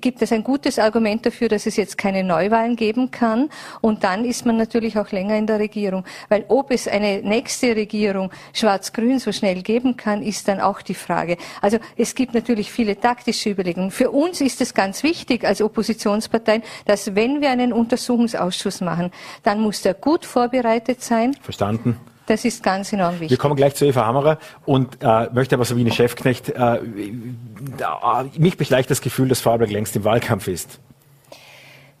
gibt 0.00 0.20
es 0.22 0.32
ein 0.32 0.42
gutes 0.42 0.78
Argument 0.80 1.24
dafür, 1.24 1.48
dass 1.48 1.66
es 1.66 1.76
jetzt 1.76 1.96
keine 1.96 2.24
Neuwahlen 2.24 2.74
geben 2.74 3.12
kann. 3.12 3.50
Und 3.80 4.02
dann 4.02 4.24
ist 4.24 4.44
man 4.44 4.56
natürlich 4.56 4.98
auch 4.98 5.12
länger 5.12 5.36
in 5.36 5.46
der 5.46 5.60
Regierung. 5.60 6.04
Weil 6.28 6.44
ob 6.48 6.72
es 6.72 6.88
eine 6.88 7.22
nächste 7.22 7.76
Regierung 7.76 8.32
schwarz-grün 8.52 9.20
so 9.20 9.30
schnell 9.30 9.62
geben 9.62 9.96
kann, 9.96 10.22
ist 10.22 10.48
dann 10.48 10.60
auch 10.60 10.82
die 10.82 10.94
Frage. 10.94 11.36
Also 11.60 11.78
es 11.96 12.14
gibt 12.14 12.34
natürlich 12.34 12.72
viele 12.72 12.98
taktische 12.98 13.50
Überlegungen. 13.50 13.90
Für 13.92 14.10
uns 14.10 14.40
ist 14.40 14.60
es 14.60 14.74
ganz 14.74 15.02
wichtig 15.04 15.44
als 15.44 15.62
Oppositionsparteien, 15.62 16.62
dass 16.86 17.14
wenn 17.14 17.40
wir 17.40 17.50
einen 17.50 17.72
Untersuchungsausschuss 17.72 18.80
machen, 18.80 19.12
dann 19.42 19.60
muss 19.60 19.82
der 19.82 19.94
gut 19.94 20.24
vorbereitet 20.24 21.02
sein. 21.02 21.36
Verstanden. 21.42 21.98
Das 22.26 22.44
ist 22.44 22.62
ganz 22.62 22.92
enorm 22.92 23.14
wichtig. 23.14 23.30
Wir 23.30 23.38
kommen 23.38 23.56
gleich 23.56 23.74
zu 23.74 23.84
Eva 23.84 24.06
Hammerer 24.06 24.38
und 24.64 24.98
äh, 25.00 25.28
möchte 25.32 25.56
aber 25.56 25.64
Sabine 25.64 25.90
Chefknecht, 25.90 26.50
äh, 26.50 26.80
mich 28.36 28.56
beschleicht 28.56 28.90
das 28.90 29.00
Gefühl, 29.00 29.28
dass 29.28 29.40
Vorarlberg 29.40 29.70
längst 29.70 29.96
im 29.96 30.04
Wahlkampf 30.04 30.48
ist. 30.48 30.80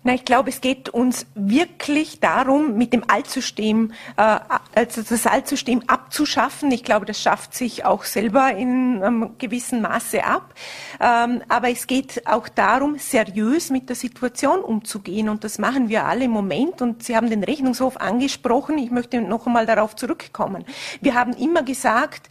Na, 0.04 0.14
ich 0.14 0.24
glaube, 0.24 0.50
es 0.50 0.60
geht 0.60 0.88
uns 0.88 1.26
wirklich 1.36 2.18
darum, 2.18 2.76
mit 2.76 2.92
dem 2.92 3.04
Altsystem, 3.08 3.92
äh, 4.16 4.40
also 4.74 5.02
das 5.02 5.26
Altsystem 5.28 5.82
abzuschaffen. 5.86 6.72
Ich 6.72 6.82
glaube, 6.82 7.06
das 7.06 7.20
schafft 7.20 7.54
sich 7.54 7.84
auch 7.84 8.02
selber 8.02 8.50
in 8.50 9.00
einem 9.00 9.38
gewissen 9.38 9.80
Maße 9.80 10.24
ab. 10.24 10.54
Ähm, 10.98 11.42
aber 11.48 11.70
es 11.70 11.86
geht 11.86 12.26
auch 12.26 12.48
darum, 12.48 12.98
seriös 12.98 13.70
mit 13.70 13.88
der 13.88 13.96
Situation 13.96 14.60
umzugehen. 14.60 15.28
Und 15.28 15.44
das 15.44 15.60
machen 15.60 15.88
wir 15.88 16.04
alle 16.04 16.24
im 16.24 16.32
Moment. 16.32 16.82
Und 16.82 17.04
Sie 17.04 17.16
haben 17.16 17.30
den 17.30 17.44
Rechnungshof 17.44 17.96
angesprochen. 17.98 18.78
Ich 18.78 18.90
möchte 18.90 19.20
noch 19.20 19.46
einmal 19.46 19.66
darauf 19.66 19.94
zurückkommen. 19.94 20.64
Wir 21.00 21.14
haben 21.14 21.32
immer 21.34 21.62
gesagt, 21.62 22.28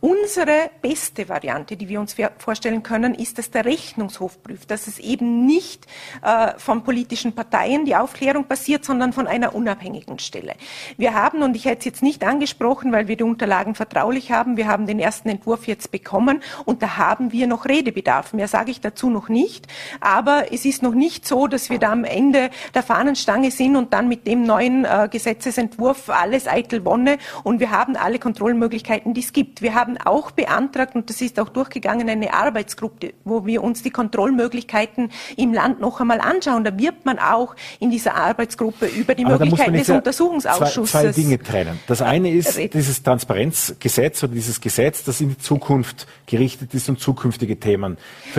Unsere 0.00 0.70
beste 0.80 1.28
Variante, 1.28 1.76
die 1.76 1.90
wir 1.90 2.00
uns 2.00 2.16
vorstellen 2.38 2.82
können, 2.82 3.14
ist, 3.14 3.36
dass 3.36 3.50
der 3.50 3.66
Rechnungshof 3.66 4.42
prüft, 4.42 4.70
dass 4.70 4.86
es 4.86 4.98
eben 4.98 5.44
nicht 5.44 5.86
äh, 6.22 6.52
von 6.56 6.84
politischen 6.84 7.34
Parteien 7.34 7.84
die 7.84 7.94
Aufklärung 7.94 8.44
passiert, 8.44 8.82
sondern 8.82 9.12
von 9.12 9.26
einer 9.26 9.54
unabhängigen 9.54 10.18
Stelle. 10.18 10.54
Wir 10.96 11.12
haben, 11.12 11.42
und 11.42 11.54
ich 11.54 11.66
hätte 11.66 11.80
es 11.80 11.84
jetzt 11.84 12.02
nicht 12.02 12.24
angesprochen, 12.24 12.92
weil 12.92 13.08
wir 13.08 13.16
die 13.16 13.24
Unterlagen 13.24 13.74
vertraulich 13.74 14.32
haben, 14.32 14.56
wir 14.56 14.66
haben 14.68 14.86
den 14.86 15.00
ersten 15.00 15.28
Entwurf 15.28 15.66
jetzt 15.66 15.90
bekommen 15.90 16.42
und 16.64 16.82
da 16.82 16.96
haben 16.96 17.30
wir 17.32 17.46
noch 17.46 17.66
Redebedarf. 17.66 18.32
Mehr 18.32 18.48
sage 18.48 18.70
ich 18.70 18.80
dazu 18.80 19.10
noch 19.10 19.28
nicht, 19.28 19.66
aber 20.00 20.50
es 20.50 20.64
ist 20.64 20.82
noch 20.82 20.94
nicht 20.94 21.28
so, 21.28 21.46
dass 21.46 21.68
wir 21.68 21.78
da 21.78 21.92
am 21.92 22.04
Ende 22.04 22.48
der 22.72 22.82
Fahnenstange 22.82 23.50
sind 23.50 23.76
und 23.76 23.92
dann 23.92 24.08
mit 24.08 24.26
dem 24.26 24.44
neuen 24.44 24.86
äh, 24.86 25.08
Gesetzesentwurf 25.10 26.08
alles 26.08 26.48
eitel 26.48 26.86
wonne 26.86 27.18
und 27.44 27.60
wir 27.60 27.70
haben 27.70 27.96
alle 27.96 28.18
Kontrollmöglichkeiten, 28.18 29.12
die 29.12 29.20
es 29.20 29.34
gibt. 29.34 29.60
Wir 29.60 29.74
haben 29.74 29.89
haben 29.90 30.06
auch 30.06 30.30
beantragt, 30.30 30.94
und 30.94 31.10
das 31.10 31.20
ist 31.20 31.38
auch 31.40 31.48
durchgegangen, 31.48 32.08
eine 32.08 32.32
Arbeitsgruppe, 32.32 33.14
wo 33.24 33.46
wir 33.46 33.62
uns 33.62 33.82
die 33.82 33.90
Kontrollmöglichkeiten 33.90 35.10
im 35.36 35.52
Land 35.52 35.80
noch 35.80 36.00
einmal 36.00 36.20
anschauen. 36.20 36.64
Da 36.64 36.76
wird 36.78 37.04
man 37.04 37.18
auch 37.18 37.54
in 37.78 37.90
dieser 37.90 38.14
Arbeitsgruppe 38.14 38.86
über 38.86 39.14
die 39.14 39.24
Aber 39.24 39.38
Möglichkeiten 39.38 39.74
des 39.74 39.90
Untersuchungsausschusses. 39.90 40.90
Zwei, 40.90 41.12
zwei 41.12 41.22
Dinge 41.22 41.38
trennen. 41.38 41.80
Das 41.86 42.02
eine 42.02 42.30
ist 42.30 42.56
dieses 42.72 43.02
Transparenzgesetz 43.02 44.22
oder 44.22 44.34
dieses 44.34 44.60
Gesetz, 44.60 45.04
das 45.04 45.20
in 45.20 45.30
die 45.30 45.38
Zukunft 45.38 46.06
gerichtet 46.26 46.72
ist 46.74 46.88
und 46.88 47.00
zukünftige 47.00 47.58
Themen. 47.58 47.98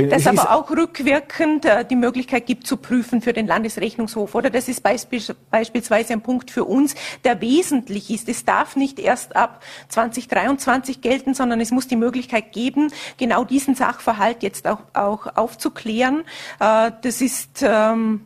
Das 0.10 0.28
aber 0.28 0.56
auch 0.56 0.70
rückwirkend 0.72 1.66
äh, 1.66 1.86
die 1.86 1.96
Möglichkeit 1.96 2.46
gibt 2.46 2.66
zu 2.66 2.78
prüfen 2.78 3.22
für 3.22 3.34
den 3.34 3.48
Landesrechnungshof. 3.48 4.36
Oder 4.36 4.50
das 4.50 4.68
ist 4.68 4.82
beispielsweise 4.84 6.14
ein 6.14 6.22
Punkt 6.22 6.52
für 6.52 6.64
uns, 6.64 6.96
der 7.24 7.42
wesentlich 7.42 8.10
ist. 8.10 8.30
Es 8.30 8.46
darf 8.46 8.76
nicht 8.76 9.00
erst 9.00 9.36
ab 9.36 9.62
2023 9.90 11.02
gelten, 11.02 11.34
sondern 11.42 11.60
es 11.60 11.72
muss 11.72 11.88
die 11.88 11.96
Möglichkeit 11.96 12.52
geben, 12.52 12.94
genau 13.18 13.44
diesen 13.44 13.74
Sachverhalt 13.74 14.44
jetzt 14.44 14.68
auch, 14.68 14.84
auch 14.94 15.26
aufzuklären. 15.36 16.24
Äh, 16.60 16.92
das 17.02 17.20
ist 17.20 17.64
ähm, 17.64 18.22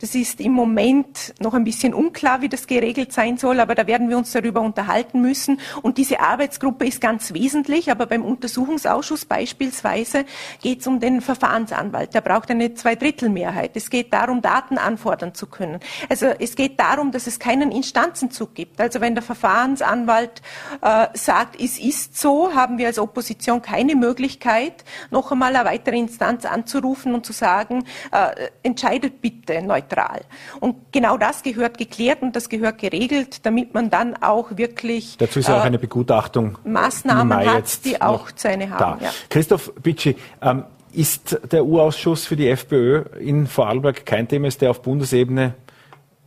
das 0.00 0.14
ist 0.14 0.40
im 0.40 0.52
Moment 0.52 1.34
noch 1.40 1.54
ein 1.54 1.64
bisschen 1.64 1.92
unklar, 1.92 2.40
wie 2.40 2.48
das 2.48 2.68
geregelt 2.68 3.12
sein 3.12 3.36
soll, 3.36 3.58
aber 3.58 3.74
da 3.74 3.86
werden 3.86 4.08
wir 4.08 4.16
uns 4.16 4.30
darüber 4.30 4.60
unterhalten 4.60 5.20
müssen. 5.20 5.60
Und 5.82 5.98
diese 5.98 6.20
Arbeitsgruppe 6.20 6.86
ist 6.86 7.00
ganz 7.00 7.34
wesentlich, 7.34 7.90
aber 7.90 8.06
beim 8.06 8.24
Untersuchungsausschuss 8.24 9.24
beispielsweise 9.24 10.24
geht 10.62 10.80
es 10.80 10.86
um 10.86 11.00
den 11.00 11.20
Verfahrensanwalt. 11.20 12.14
Der 12.14 12.20
braucht 12.20 12.50
eine 12.50 12.74
Zweidrittelmehrheit. 12.74 13.72
Es 13.74 13.90
geht 13.90 14.12
darum, 14.12 14.40
Daten 14.40 14.78
anfordern 14.78 15.34
zu 15.34 15.46
können. 15.46 15.80
Also 16.08 16.26
es 16.26 16.54
geht 16.54 16.78
darum, 16.78 17.10
dass 17.10 17.26
es 17.26 17.40
keinen 17.40 17.72
Instanzenzug 17.72 18.54
gibt. 18.54 18.80
Also 18.80 19.00
wenn 19.00 19.14
der 19.14 19.24
Verfahrensanwalt 19.24 20.42
äh, 20.80 21.08
sagt, 21.14 21.60
es 21.60 21.78
ist 21.78 22.16
so, 22.16 22.54
haben 22.54 22.78
wir 22.78 22.86
als 22.86 23.00
Opposition 23.00 23.62
keine 23.62 23.96
Möglichkeit, 23.96 24.84
noch 25.10 25.32
einmal 25.32 25.56
eine 25.56 25.68
weitere 25.68 25.98
Instanz 25.98 26.44
anzurufen 26.44 27.14
und 27.14 27.26
zu 27.26 27.32
sagen, 27.32 27.84
äh, 28.12 28.48
entscheidet 28.62 29.20
bitte 29.20 29.60
neutral 29.60 29.87
neutral. 29.88 30.20
Und 30.60 30.92
genau 30.92 31.16
das 31.16 31.42
gehört 31.42 31.78
geklärt 31.78 32.22
und 32.22 32.34
das 32.36 32.48
gehört 32.48 32.78
geregelt, 32.78 33.44
damit 33.46 33.74
man 33.74 33.90
dann 33.90 34.16
auch 34.22 34.56
wirklich 34.56 35.16
Dazu 35.18 35.38
ist 35.38 35.48
ja 35.48 35.58
auch 35.58 35.64
äh, 35.64 35.66
eine 35.66 35.78
Begutachtung 35.78 36.58
Maßnahmen 36.64 37.46
hat, 37.46 37.84
die 37.84 38.00
auch 38.00 38.30
Zähne 38.32 38.70
haben. 38.70 39.02
Ja. 39.02 39.10
Christoph 39.28 39.72
Bitschi, 39.82 40.16
ähm, 40.42 40.64
ist 40.92 41.38
der 41.52 41.66
U-Ausschuss 41.66 42.26
für 42.26 42.34
die 42.34 42.48
FPÖ 42.48 43.04
in 43.20 43.46
Vorarlberg 43.46 44.06
kein 44.06 44.26
Thema, 44.26 44.48
ist 44.48 44.62
der 44.62 44.70
auf 44.70 44.80
Bundesebene, 44.82 45.54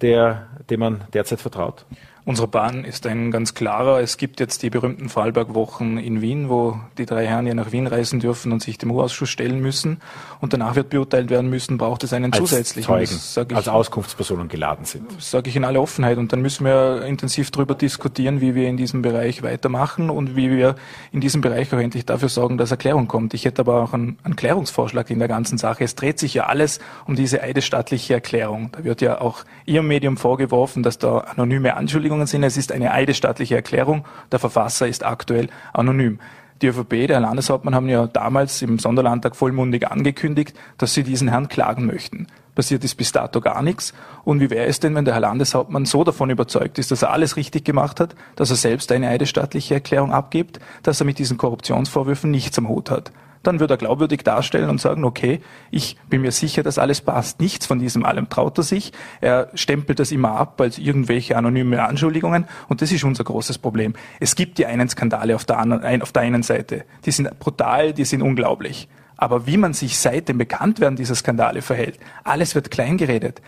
der, 0.01 0.47
dem 0.69 0.79
man 0.79 1.01
derzeit 1.13 1.41
vertraut? 1.41 1.85
Unsere 2.31 2.47
Bahn 2.47 2.85
ist 2.85 3.05
ein 3.07 3.29
ganz 3.29 3.55
klarer. 3.55 3.99
Es 3.99 4.15
gibt 4.15 4.39
jetzt 4.39 4.63
die 4.63 4.69
berühmten 4.69 5.09
Vorarlberg-Wochen 5.09 5.97
in 5.97 6.21
Wien, 6.21 6.47
wo 6.47 6.79
die 6.97 7.05
drei 7.05 7.27
Herren 7.27 7.45
ja 7.45 7.53
nach 7.53 7.73
Wien 7.73 7.87
reisen 7.87 8.21
dürfen 8.21 8.53
und 8.53 8.63
sich 8.63 8.77
dem 8.77 8.89
U-Ausschuss 8.89 9.29
stellen 9.29 9.59
müssen. 9.59 9.99
Und 10.39 10.53
danach 10.53 10.77
wird 10.77 10.91
beurteilt 10.91 11.29
werden 11.29 11.49
müssen, 11.49 11.77
braucht 11.77 12.05
es 12.05 12.13
einen 12.13 12.31
als 12.31 12.39
zusätzlichen. 12.39 12.87
Zeugen, 12.87 13.49
ich, 13.49 13.57
als 13.57 13.67
Auskunftspersonen 13.67 14.47
geladen 14.47 14.85
sind. 14.85 15.21
Sage 15.21 15.49
ich 15.49 15.57
in 15.57 15.65
aller 15.65 15.81
Offenheit. 15.81 16.17
Und 16.17 16.31
dann 16.31 16.41
müssen 16.41 16.63
wir 16.63 17.03
intensiv 17.05 17.51
darüber 17.51 17.75
diskutieren, 17.75 18.39
wie 18.39 18.55
wir 18.55 18.69
in 18.69 18.77
diesem 18.77 19.01
Bereich 19.01 19.43
weitermachen 19.43 20.09
und 20.09 20.37
wie 20.37 20.49
wir 20.49 20.75
in 21.11 21.19
diesem 21.19 21.41
Bereich 21.41 21.73
auch 21.73 21.79
endlich 21.79 22.05
dafür 22.05 22.29
sorgen, 22.29 22.57
dass 22.57 22.71
Erklärung 22.71 23.09
kommt. 23.09 23.33
Ich 23.33 23.43
hätte 23.43 23.63
aber 23.63 23.83
auch 23.83 23.91
einen, 23.91 24.17
einen 24.23 24.37
Klärungsvorschlag 24.37 25.09
in 25.09 25.19
der 25.19 25.27
ganzen 25.27 25.57
Sache. 25.57 25.83
Es 25.83 25.95
dreht 25.95 26.17
sich 26.17 26.33
ja 26.35 26.45
alles 26.45 26.79
um 27.05 27.17
diese 27.17 27.43
eidesstattliche 27.43 28.13
Erklärung. 28.13 28.69
Da 28.71 28.85
wird 28.85 29.01
ja 29.01 29.19
auch 29.19 29.43
Ihrem 29.65 29.89
Medium 29.89 30.15
vorgeworfen, 30.15 30.81
dass 30.81 30.97
da 30.97 31.17
anonyme 31.17 31.75
Anschuldigungen 31.75 32.20
Anschuldigungen 32.21 32.27
sind. 32.27 32.43
Es 32.43 32.57
ist 32.57 32.71
eine 32.71 32.91
eidesstattliche 32.91 33.55
Erklärung. 33.55 34.05
Der 34.31 34.39
Verfasser 34.39 34.87
ist 34.87 35.05
aktuell 35.05 35.49
anonym. 35.73 36.19
Die 36.61 36.67
ÖVP, 36.67 37.07
der 37.07 37.15
Herr 37.15 37.21
Landeshauptmann, 37.21 37.73
haben 37.73 37.89
ja 37.89 38.05
damals 38.05 38.61
im 38.61 38.77
Sonderlandtag 38.77 39.35
vollmundig 39.35 39.89
angekündigt, 39.89 40.55
dass 40.77 40.93
sie 40.93 41.03
diesen 41.03 41.27
Herrn 41.27 41.47
klagen 41.47 41.87
möchten. 41.87 42.27
Passiert 42.53 42.83
ist 42.83 42.95
bis 42.95 43.11
dato 43.11 43.41
gar 43.41 43.63
nichts. 43.63 43.93
Und 44.23 44.41
wie 44.41 44.51
wäre 44.51 44.67
es 44.67 44.79
denn, 44.79 44.93
wenn 44.93 45.05
der 45.05 45.15
Herr 45.15 45.21
Landeshauptmann 45.21 45.85
so 45.85 46.03
davon 46.03 46.29
überzeugt 46.29 46.77
ist, 46.77 46.91
dass 46.91 47.01
er 47.01 47.11
alles 47.11 47.35
richtig 47.35 47.63
gemacht 47.65 47.99
hat, 47.99 48.15
dass 48.35 48.51
er 48.51 48.57
selbst 48.57 48.91
eine 48.91 49.07
eidesstattliche 49.07 49.73
Erklärung 49.75 50.11
abgibt, 50.11 50.59
dass 50.83 51.01
er 51.01 51.05
mit 51.05 51.17
diesen 51.17 51.37
Korruptionsvorwürfen 51.37 52.29
nichts 52.29 52.59
am 52.59 52.67
Hut 52.67 52.91
hat? 52.91 53.11
Dann 53.43 53.59
würde 53.59 53.73
er 53.75 53.77
glaubwürdig 53.77 54.23
darstellen 54.23 54.69
und 54.69 54.79
sagen, 54.79 55.03
okay, 55.03 55.41
ich 55.71 55.97
bin 56.09 56.21
mir 56.21 56.31
sicher, 56.31 56.63
dass 56.63 56.77
alles 56.77 57.01
passt. 57.01 57.39
Nichts 57.39 57.65
von 57.65 57.79
diesem 57.79 58.05
allem 58.05 58.29
traut 58.29 58.57
er 58.57 58.63
sich. 58.63 58.91
Er 59.19 59.49
stempelt 59.53 59.99
das 59.99 60.11
immer 60.11 60.31
ab 60.31 60.59
als 60.61 60.77
irgendwelche 60.77 61.37
anonyme 61.37 61.83
Anschuldigungen 61.83 62.45
und 62.69 62.81
das 62.81 62.91
ist 62.91 63.03
unser 63.03 63.23
großes 63.23 63.57
Problem. 63.57 63.93
Es 64.19 64.35
gibt 64.35 64.57
die 64.57 64.65
einen 64.65 64.89
Skandale 64.89 65.35
auf 65.35 65.45
der, 65.45 65.57
anderen, 65.57 66.01
auf 66.01 66.11
der 66.11 66.21
einen 66.21 66.43
Seite. 66.43 66.85
Die 67.05 67.11
sind 67.11 67.39
brutal, 67.39 67.93
die 67.93 68.05
sind 68.05 68.21
unglaublich. 68.21 68.87
Aber 69.17 69.45
wie 69.45 69.57
man 69.57 69.73
sich 69.73 69.99
seit 69.99 70.29
dem 70.29 70.39
Bekanntwerden 70.39 70.95
dieser 70.95 71.15
Skandale 71.15 71.61
verhält, 71.61 71.99
alles 72.23 72.55
wird 72.55 72.71
kleingeredet. 72.71 73.41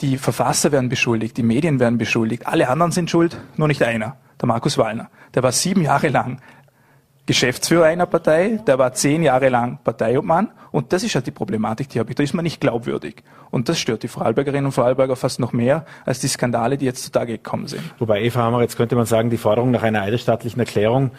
Die 0.00 0.16
Verfasser 0.16 0.72
werden 0.72 0.88
beschuldigt, 0.88 1.36
die 1.36 1.42
Medien 1.42 1.78
werden 1.78 1.98
beschuldigt, 1.98 2.46
alle 2.46 2.68
anderen 2.68 2.90
sind 2.90 3.10
schuld, 3.10 3.38
nur 3.56 3.68
nicht 3.68 3.82
einer, 3.82 4.16
der 4.40 4.48
Markus 4.48 4.78
Wallner. 4.78 5.10
Der 5.34 5.42
war 5.42 5.52
sieben 5.52 5.82
Jahre 5.82 6.08
lang 6.08 6.40
Geschäftsführer 7.30 7.84
einer 7.84 8.06
Partei, 8.06 8.58
der 8.66 8.76
war 8.80 8.92
zehn 8.92 9.22
Jahre 9.22 9.50
lang 9.50 9.78
Parteiobmann 9.84 10.50
und 10.72 10.92
das 10.92 11.04
ist 11.04 11.14
halt 11.14 11.28
die 11.28 11.30
Problematik, 11.30 11.88
die 11.88 12.00
habe 12.00 12.10
ich. 12.10 12.16
Da 12.16 12.24
ist 12.24 12.34
man 12.34 12.42
nicht 12.42 12.60
glaubwürdig. 12.60 13.22
Und 13.52 13.68
das 13.68 13.78
stört 13.78 14.02
die 14.02 14.08
Vorarlbergerinnen 14.08 14.66
und 14.66 14.72
Vorarlberger 14.72 15.14
fast 15.14 15.38
noch 15.38 15.52
mehr 15.52 15.86
als 16.04 16.18
die 16.18 16.26
Skandale, 16.26 16.76
die 16.76 16.86
jetzt 16.86 17.04
zutage 17.04 17.34
gekommen 17.34 17.68
sind. 17.68 17.82
Wobei, 18.00 18.22
Eva 18.22 18.42
Hammer, 18.42 18.62
jetzt 18.62 18.76
könnte 18.76 18.96
man 18.96 19.06
sagen, 19.06 19.30
die 19.30 19.36
Forderung 19.36 19.70
nach 19.70 19.84
einer 19.84 20.02
eidesstaatlichen 20.02 20.58
Erklärung, 20.58 21.12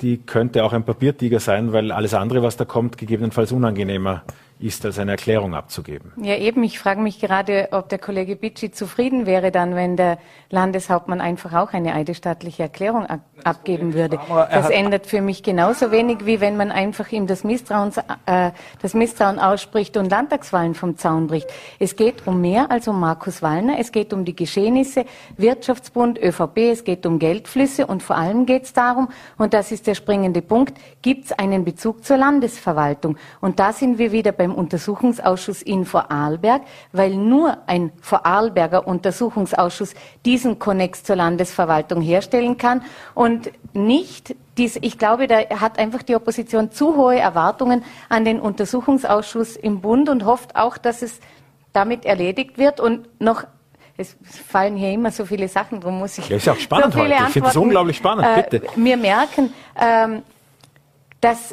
die 0.00 0.16
könnte 0.16 0.64
auch 0.64 0.72
ein 0.72 0.84
Papiertiger 0.84 1.38
sein, 1.38 1.74
weil 1.74 1.92
alles 1.92 2.14
andere, 2.14 2.42
was 2.42 2.56
da 2.56 2.64
kommt, 2.64 2.96
gegebenenfalls 2.96 3.52
unangenehmer 3.52 4.22
ist, 4.60 4.84
als 4.84 4.98
eine 4.98 5.12
Erklärung 5.12 5.54
abzugeben. 5.54 6.12
Ja, 6.16 6.36
eben. 6.36 6.62
Ich 6.64 6.78
frage 6.78 7.00
mich 7.00 7.20
gerade, 7.20 7.68
ob 7.72 7.88
der 7.88 7.98
Kollege 7.98 8.36
Bitschi 8.36 8.70
zufrieden 8.70 9.26
wäre 9.26 9.50
dann, 9.50 9.74
wenn 9.74 9.96
der 9.96 10.18
Landeshauptmann 10.50 11.20
einfach 11.20 11.52
auch 11.54 11.72
eine 11.72 11.94
eidesstaatliche 11.94 12.64
Erklärung 12.64 13.06
ab 13.06 13.20
abgeben 13.44 13.94
würde. 13.94 14.18
Das 14.28 14.70
ändert 14.70 15.06
für 15.06 15.20
mich 15.20 15.42
genauso 15.42 15.90
wenig, 15.90 16.26
wie 16.26 16.40
wenn 16.40 16.56
man 16.56 16.70
einfach 16.70 17.10
ihm 17.12 17.26
das, 17.26 17.44
äh, 17.44 18.50
das 18.82 18.94
Misstrauen 18.94 19.38
ausspricht 19.38 19.96
und 19.96 20.10
Landtagswahlen 20.10 20.74
vom 20.74 20.96
Zaun 20.96 21.26
bricht. 21.26 21.48
Es 21.78 21.96
geht 21.96 22.26
um 22.26 22.40
mehr 22.40 22.70
als 22.70 22.88
um 22.88 22.98
Markus 22.98 23.42
Wallner. 23.42 23.78
Es 23.78 23.92
geht 23.92 24.12
um 24.12 24.24
die 24.24 24.34
Geschehnisse, 24.34 25.04
Wirtschaftsbund, 25.36 26.18
ÖVP, 26.20 26.58
es 26.72 26.84
geht 26.84 27.06
um 27.06 27.18
Geldflüsse 27.18 27.86
und 27.86 28.02
vor 28.02 28.16
allem 28.16 28.46
geht 28.46 28.64
es 28.64 28.72
darum, 28.72 29.08
und 29.36 29.54
das 29.54 29.72
ist 29.72 29.86
der 29.86 29.94
springende 29.94 30.42
Punkt, 30.42 30.78
gibt 31.02 31.26
es 31.26 31.32
einen 31.32 31.64
Bezug 31.64 32.04
zur 32.04 32.16
Landesverwaltung? 32.16 33.16
Und 33.40 33.58
da 33.60 33.72
sind 33.72 33.98
wir 33.98 34.12
wieder 34.12 34.32
beim 34.32 34.47
beim 34.48 34.54
Untersuchungsausschuss 34.54 35.62
in 35.62 35.84
Vorarlberg, 35.84 36.62
weil 36.92 37.14
nur 37.14 37.58
ein 37.66 37.92
Vorarlberger 38.00 38.86
Untersuchungsausschuss 38.86 39.94
diesen 40.24 40.58
Konnex 40.58 41.04
zur 41.04 41.16
Landesverwaltung 41.16 42.00
herstellen 42.00 42.56
kann 42.56 42.82
und 43.14 43.50
nicht 43.74 44.34
dies, 44.56 44.76
ich 44.80 44.98
glaube, 44.98 45.28
da 45.28 45.38
hat 45.60 45.78
einfach 45.78 46.02
die 46.02 46.16
Opposition 46.16 46.70
zu 46.70 46.96
hohe 46.96 47.18
Erwartungen 47.18 47.84
an 48.08 48.24
den 48.24 48.40
Untersuchungsausschuss 48.40 49.56
im 49.56 49.80
Bund 49.80 50.08
und 50.08 50.24
hofft 50.24 50.56
auch, 50.56 50.78
dass 50.78 51.02
es 51.02 51.20
damit 51.72 52.04
erledigt 52.04 52.58
wird 52.58 52.80
und 52.80 53.08
noch 53.20 53.44
es 54.00 54.16
fallen 54.46 54.76
hier 54.76 54.92
immer 54.92 55.10
so 55.10 55.24
viele 55.24 55.48
Sachen 55.48 55.80
drum, 55.80 55.98
muss 55.98 56.18
ich. 56.18 56.28
Ja, 56.28 56.36
ist 56.36 56.48
auch 56.48 56.56
spannend 56.56 56.92
so 56.92 57.00
heute. 57.00 57.14
Ich 57.14 57.32
finde 57.32 57.48
es 57.48 57.56
unglaublich 57.56 57.96
spannend, 57.96 58.26
äh, 58.26 58.44
bitte. 58.48 58.66
Wir 58.76 58.96
merken, 58.96 59.52
ähm, 59.76 60.22
dass 61.20 61.52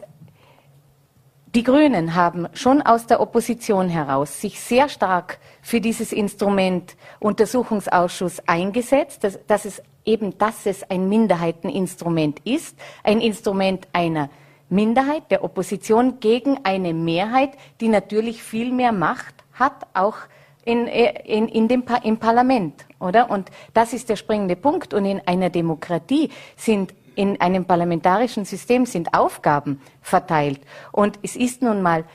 die 1.56 1.64
Grünen 1.64 2.16
haben 2.16 2.50
schon 2.54 2.82
aus 2.82 3.08
der 3.08 3.22
Opposition 3.22 3.88
heraus 3.88 4.42
sich 4.42 4.60
sehr 4.60 4.90
stark 4.90 5.40
für 5.62 5.80
dieses 5.80 6.12
Instrument 6.12 6.98
Untersuchungsausschuss 7.22 8.42
eingesetzt, 8.46 9.24
dass, 9.24 9.40
dass 9.48 9.64
es 9.64 9.82
eben, 10.04 10.38
dass 10.38 10.66
es 10.66 10.84
ein 10.90 11.08
Minderheiteninstrument 11.08 12.42
ist, 12.44 12.78
ein 13.06 13.22
Instrument 13.22 13.88
einer 13.94 14.30
Minderheit 14.68 15.32
der 15.32 15.46
Opposition 15.46 16.20
gegen 16.20 16.60
eine 16.66 16.94
Mehrheit, 16.94 17.52
die 17.80 17.88
natürlich 17.88 18.44
viel 18.44 18.74
mehr 18.74 18.92
Macht 18.92 19.36
hat, 19.54 19.88
auch 19.94 20.18
in, 20.66 20.88
in, 20.88 21.48
in 21.48 21.70
dem 21.70 21.86
im 22.04 22.18
Parlament, 22.18 22.86
oder? 23.00 23.30
Und 23.30 23.50
das 23.74 23.94
ist 23.94 24.10
der 24.10 24.18
springende 24.18 24.58
Punkt. 24.58 24.94
Und 24.94 25.06
in 25.06 25.22
einer 25.26 25.52
Demokratie 25.52 26.32
sind 26.58 26.94
in 27.16 27.40
einem 27.42 27.66
parlamentarischen 27.66 28.46
System 28.46 28.86
sind 28.86 29.14
Aufgaben 29.14 29.82
verteilt. 30.02 30.62
Und 30.92 31.20
es 31.24 31.36
ist 31.36 31.62
nun 31.62 31.82
mal 31.82 32.06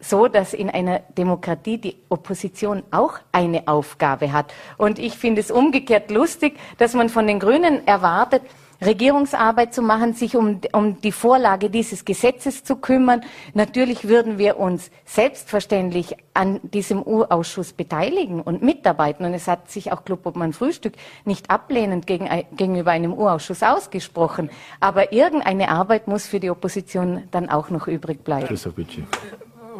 so, 0.00 0.28
dass 0.28 0.54
in 0.54 0.70
einer 0.70 1.00
Demokratie 1.16 1.78
die 1.78 1.96
Opposition 2.08 2.82
auch 2.90 3.18
eine 3.32 3.68
Aufgabe 3.68 4.32
hat. 4.32 4.52
Und 4.78 4.98
ich 4.98 5.18
finde 5.18 5.40
es 5.40 5.50
umgekehrt 5.50 6.10
lustig, 6.10 6.58
dass 6.78 6.94
man 6.94 7.10
von 7.10 7.26
den 7.26 7.38
Grünen 7.38 7.86
erwartet, 7.86 8.42
Regierungsarbeit 8.84 9.74
zu 9.74 9.82
machen, 9.82 10.14
sich 10.14 10.36
um, 10.36 10.60
um 10.72 11.00
die 11.00 11.12
Vorlage 11.12 11.70
dieses 11.70 12.04
Gesetzes 12.04 12.64
zu 12.64 12.76
kümmern. 12.76 13.22
Natürlich 13.54 14.08
würden 14.08 14.38
wir 14.38 14.58
uns 14.58 14.90
selbstverständlich 15.04 16.16
an 16.34 16.60
diesem 16.62 17.02
U-Ausschuss 17.02 17.72
beteiligen 17.72 18.40
und 18.40 18.62
mitarbeiten. 18.62 19.26
Und 19.26 19.34
es 19.34 19.46
hat 19.48 19.70
sich 19.70 19.92
auch 19.92 20.04
Club 20.04 20.24
Obmann 20.26 20.52
Frühstück 20.52 20.94
nicht 21.24 21.50
ablehnend 21.50 22.06
gegen, 22.06 22.28
gegenüber 22.56 22.92
einem 22.92 23.12
U-Ausschuss 23.12 23.62
ausgesprochen. 23.62 24.50
Aber 24.80 25.12
irgendeine 25.12 25.68
Arbeit 25.68 26.08
muss 26.08 26.26
für 26.26 26.40
die 26.40 26.50
Opposition 26.50 27.24
dann 27.30 27.50
auch 27.50 27.70
noch 27.70 27.86
übrig 27.86 28.24
bleiben. 28.24 28.56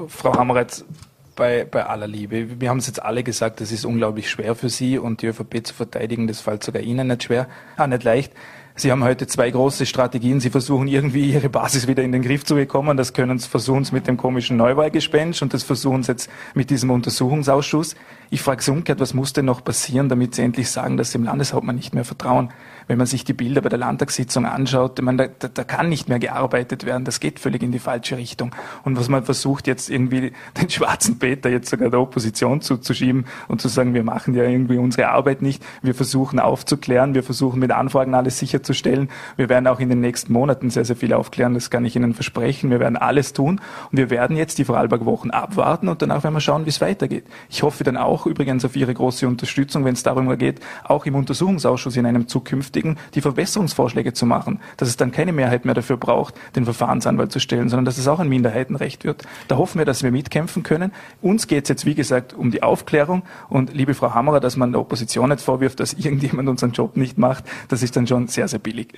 Frau 0.09 0.33
Hammeretz, 0.35 0.85
bei, 1.41 1.65
bei 1.65 1.87
aller 1.87 2.07
Liebe. 2.07 2.61
Wir 2.61 2.69
haben 2.69 2.79
es 2.79 2.87
jetzt 2.87 3.03
alle 3.03 3.23
gesagt, 3.23 3.63
es 3.63 3.73
ist 3.73 3.87
unglaublich 3.87 4.29
schwer 4.29 4.55
für 4.55 4.69
Sie 4.69 4.99
und 4.99 5.23
die 5.23 5.29
ÖVP 5.29 5.67
zu 5.67 5.73
verteidigen. 5.73 6.27
Das 6.27 6.41
fällt 6.41 6.63
sogar 6.63 6.83
Ihnen 6.83 7.09
nicht 7.09 7.25
schwer, 7.25 7.49
auch 7.79 7.87
nicht 7.87 8.05
leicht. 8.05 8.33
Sie 8.77 8.91
haben 8.91 9.05
heute 9.05 9.27
zwei 9.27 9.51
große 9.51 9.85
Strategien. 9.85 10.41
Sie 10.41 10.51
versuchen 10.51 10.89
irgendwie 10.89 11.33
Ihre 11.33 11.49
Basis 11.49 11.87
wieder 11.87 12.03
in 12.03 12.13
den 12.13 12.23
Griff 12.23 12.45
zu 12.45 12.55
bekommen. 12.55 12.97
Das 12.97 13.13
können 13.13 13.39
Sie 13.39 13.49
versuchen 13.49 13.87
mit 13.93 14.07
dem 14.07 14.17
komischen 14.17 14.57
Neuwahlgespenst 14.57 15.43
und 15.43 15.53
das 15.53 15.65
versuchen 15.65 16.03
Sie 16.03 16.13
jetzt 16.13 16.31
mit 16.55 16.71
diesem 16.71 16.91
Untersuchungsausschuss. 16.91 17.97
Ich 18.31 18.43
frage 18.43 18.63
Sie 18.63 18.71
umgekehrt, 18.71 19.01
was 19.01 19.13
muss 19.13 19.33
denn 19.33 19.45
noch 19.45 19.65
passieren, 19.65 20.09
damit 20.09 20.35
Sie 20.35 20.43
endlich 20.43 20.71
sagen, 20.71 20.97
dass 20.97 21.13
Sie 21.13 21.19
dem 21.19 21.25
Landeshauptmann 21.25 21.77
nicht 21.77 21.95
mehr 21.95 22.05
vertrauen? 22.05 22.51
Wenn 22.91 22.99
man 22.99 23.07
sich 23.07 23.25
die 23.25 23.35
Bilder 23.35 23.61
bei 23.61 23.69
der 23.69 23.79
Landtagssitzung 23.79 24.47
anschaut, 24.47 25.01
man, 25.01 25.17
da, 25.17 25.29
da 25.29 25.63
kann 25.63 25.89
nicht 25.89 26.09
mehr 26.09 26.19
gearbeitet 26.19 26.85
werden. 26.85 27.05
Das 27.05 27.21
geht 27.21 27.39
völlig 27.39 27.63
in 27.63 27.71
die 27.71 27.79
falsche 27.79 28.17
Richtung. 28.17 28.53
Und 28.83 28.99
was 28.99 29.09
man 29.09 29.23
versucht 29.23 29.69
jetzt 29.69 29.89
irgendwie 29.91 30.33
den 30.61 30.69
schwarzen 30.69 31.21
Peter 31.21 31.49
jetzt 31.51 31.71
sogar 31.71 31.89
der 31.89 32.01
Opposition 32.01 32.63
zuzuschieben 32.63 33.27
und 33.47 33.61
zu 33.61 33.69
sagen, 33.69 33.95
wir 33.95 34.03
machen 34.03 34.35
ja 34.35 34.43
irgendwie 34.43 34.77
unsere 34.77 35.11
Arbeit 35.11 35.41
nicht. 35.41 35.63
Wir 35.83 35.95
versuchen 35.95 36.41
aufzuklären. 36.41 37.15
Wir 37.15 37.23
versuchen 37.23 37.61
mit 37.61 37.71
Anfragen 37.71 38.13
alles 38.13 38.41
sicherzustellen. 38.41 39.09
Wir 39.37 39.49
werden 39.49 39.69
auch 39.69 39.79
in 39.79 39.89
den 39.89 40.01
nächsten 40.01 40.33
Monaten 40.33 40.69
sehr, 40.71 40.85
sehr 40.85 40.97
viel 40.97 41.13
aufklären. 41.13 41.55
Das 41.55 41.71
kann 41.71 41.85
ich 41.85 41.95
Ihnen 41.95 42.13
versprechen. 42.13 42.71
Wir 42.71 42.81
werden 42.81 42.97
alles 42.97 43.33
tun. 43.33 43.61
Und 43.93 43.99
wir 43.99 44.11
werden 44.11 44.37
jetzt 44.37 44.59
die 44.59 44.65
Vorarlberg-Wochen 44.65 45.31
abwarten 45.31 45.87
und 45.87 46.03
danach 46.03 46.25
werden 46.25 46.35
wir 46.35 46.41
schauen, 46.41 46.67
wie 46.67 46.71
es 46.71 46.81
weitergeht. 46.81 47.23
Ich 47.51 47.63
hoffe 47.63 47.85
dann 47.85 47.97
auch, 47.97 48.27
übrigens 48.27 48.65
auf 48.65 48.75
Ihre 48.75 48.93
große 48.93 49.29
Unterstützung, 49.29 49.85
wenn 49.85 49.95
es 49.95 50.03
darum 50.03 50.37
geht, 50.39 50.59
auch 50.83 51.07
im 51.07 51.15
Untersuchungsausschuss 51.15 51.97
in 51.97 52.05
einem 52.05 52.27
zukünftigen 52.27 52.80
die 53.15 53.21
Verbesserungsvorschläge 53.21 54.13
zu 54.13 54.27
machen, 54.27 54.61
dass 54.77 54.89
es 54.89 54.97
dann 54.97 55.13
keine 55.13 55.33
Mehrheit 55.33 55.65
mehr 55.65 55.75
dafür 55.75 55.97
braucht, 55.97 56.35
den 56.57 56.65
Verfahrensanwalt 56.65 57.33
zu 57.33 57.41
stellen, 57.41 57.69
sondern 57.69 57.85
dass 57.85 57.99
es 57.99 58.09
auch 58.09 58.21
ein 58.21 58.29
Minderheitenrecht 58.29 59.05
wird. 59.05 59.23
Da 59.49 59.57
hoffen 59.57 59.79
wir, 59.79 59.85
dass 59.85 60.03
wir 60.03 60.11
mitkämpfen 60.11 60.63
können. 60.63 60.93
Uns 61.21 61.47
geht 61.47 61.65
es 61.65 61.69
jetzt, 61.69 61.87
wie 61.87 61.95
gesagt, 61.95 62.33
um 62.33 62.51
die 62.51 62.63
Aufklärung 62.63 63.23
und 63.49 63.73
liebe 63.75 63.95
Frau 63.95 64.15
Hammerer, 64.15 64.41
dass 64.41 64.57
man 64.57 64.73
der 64.73 64.81
Opposition 64.81 65.31
jetzt 65.31 65.43
vorwirft, 65.43 65.81
dass 65.81 65.93
irgendjemand 65.99 66.49
unseren 66.49 66.73
Job 66.73 66.97
nicht 66.97 67.19
macht, 67.19 67.45
das 67.69 67.83
ist 67.83 67.97
dann 67.97 68.07
schon 68.07 68.29
sehr, 68.29 68.49
sehr 68.49 68.59
billig. 68.59 68.95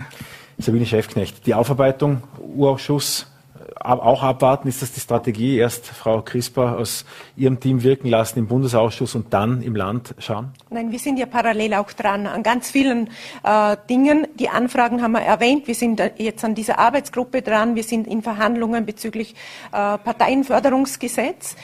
Sabine 0.58 0.86
Chefknecht, 0.86 1.46
die 1.46 1.54
Aufarbeitung, 1.54 2.22
Urausschuss, 2.38 3.31
auch 3.80 4.22
abwarten? 4.22 4.68
Ist 4.68 4.82
das 4.82 4.92
die 4.92 5.00
Strategie? 5.00 5.56
Erst 5.56 5.86
Frau 5.86 6.22
Crisper 6.22 6.78
aus 6.78 7.04
Ihrem 7.36 7.60
Team 7.60 7.82
wirken 7.82 8.08
lassen 8.08 8.38
im 8.38 8.46
Bundesausschuss 8.46 9.14
und 9.14 9.32
dann 9.32 9.62
im 9.62 9.76
Land 9.76 10.14
schauen? 10.18 10.52
Nein, 10.70 10.90
wir 10.90 10.98
sind 10.98 11.18
ja 11.18 11.26
parallel 11.26 11.74
auch 11.74 11.92
dran 11.92 12.26
an 12.26 12.42
ganz 12.42 12.70
vielen 12.70 13.08
äh, 13.44 13.76
Dingen. 13.88 14.26
Die 14.34 14.48
Anfragen 14.48 15.02
haben 15.02 15.12
wir 15.12 15.20
erwähnt. 15.20 15.66
Wir 15.66 15.74
sind 15.74 16.02
jetzt 16.18 16.44
an 16.44 16.54
dieser 16.54 16.78
Arbeitsgruppe 16.78 17.42
dran. 17.42 17.74
Wir 17.74 17.84
sind 17.84 18.06
in 18.06 18.22
Verhandlungen 18.22 18.86
bezüglich 18.86 19.34
äh, 19.72 19.98
Parteienförderungsgesetz. 19.98 21.56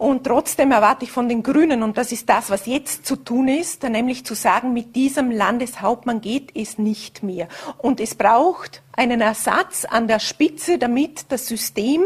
Und 0.00 0.24
trotzdem 0.24 0.72
erwarte 0.72 1.04
ich 1.04 1.12
von 1.12 1.28
den 1.28 1.42
Grünen, 1.42 1.82
und 1.82 1.98
das 1.98 2.10
ist 2.10 2.26
das, 2.26 2.48
was 2.48 2.64
jetzt 2.64 3.04
zu 3.04 3.16
tun 3.16 3.48
ist, 3.48 3.82
nämlich 3.82 4.24
zu 4.24 4.32
sagen, 4.32 4.72
mit 4.72 4.96
diesem 4.96 5.30
Landeshauptmann 5.30 6.22
geht 6.22 6.56
es 6.56 6.78
nicht 6.78 7.22
mehr. 7.22 7.48
Und 7.76 8.00
es 8.00 8.14
braucht 8.14 8.80
einen 8.92 9.20
Ersatz 9.20 9.84
an 9.84 10.08
der 10.08 10.18
Spitze, 10.18 10.78
damit 10.78 11.30
das 11.30 11.46
System 11.46 12.02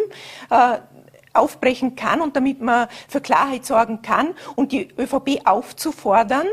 äh, 0.51 0.79
aufbrechen 1.35 1.95
kann 1.95 2.21
und 2.21 2.35
damit 2.35 2.61
man 2.61 2.89
für 3.07 3.21
Klarheit 3.21 3.65
sorgen 3.65 4.03
kann 4.03 4.35
und 4.57 4.73
die 4.73 4.89
ÖVP 4.99 5.43
aufzufordern, 5.45 6.49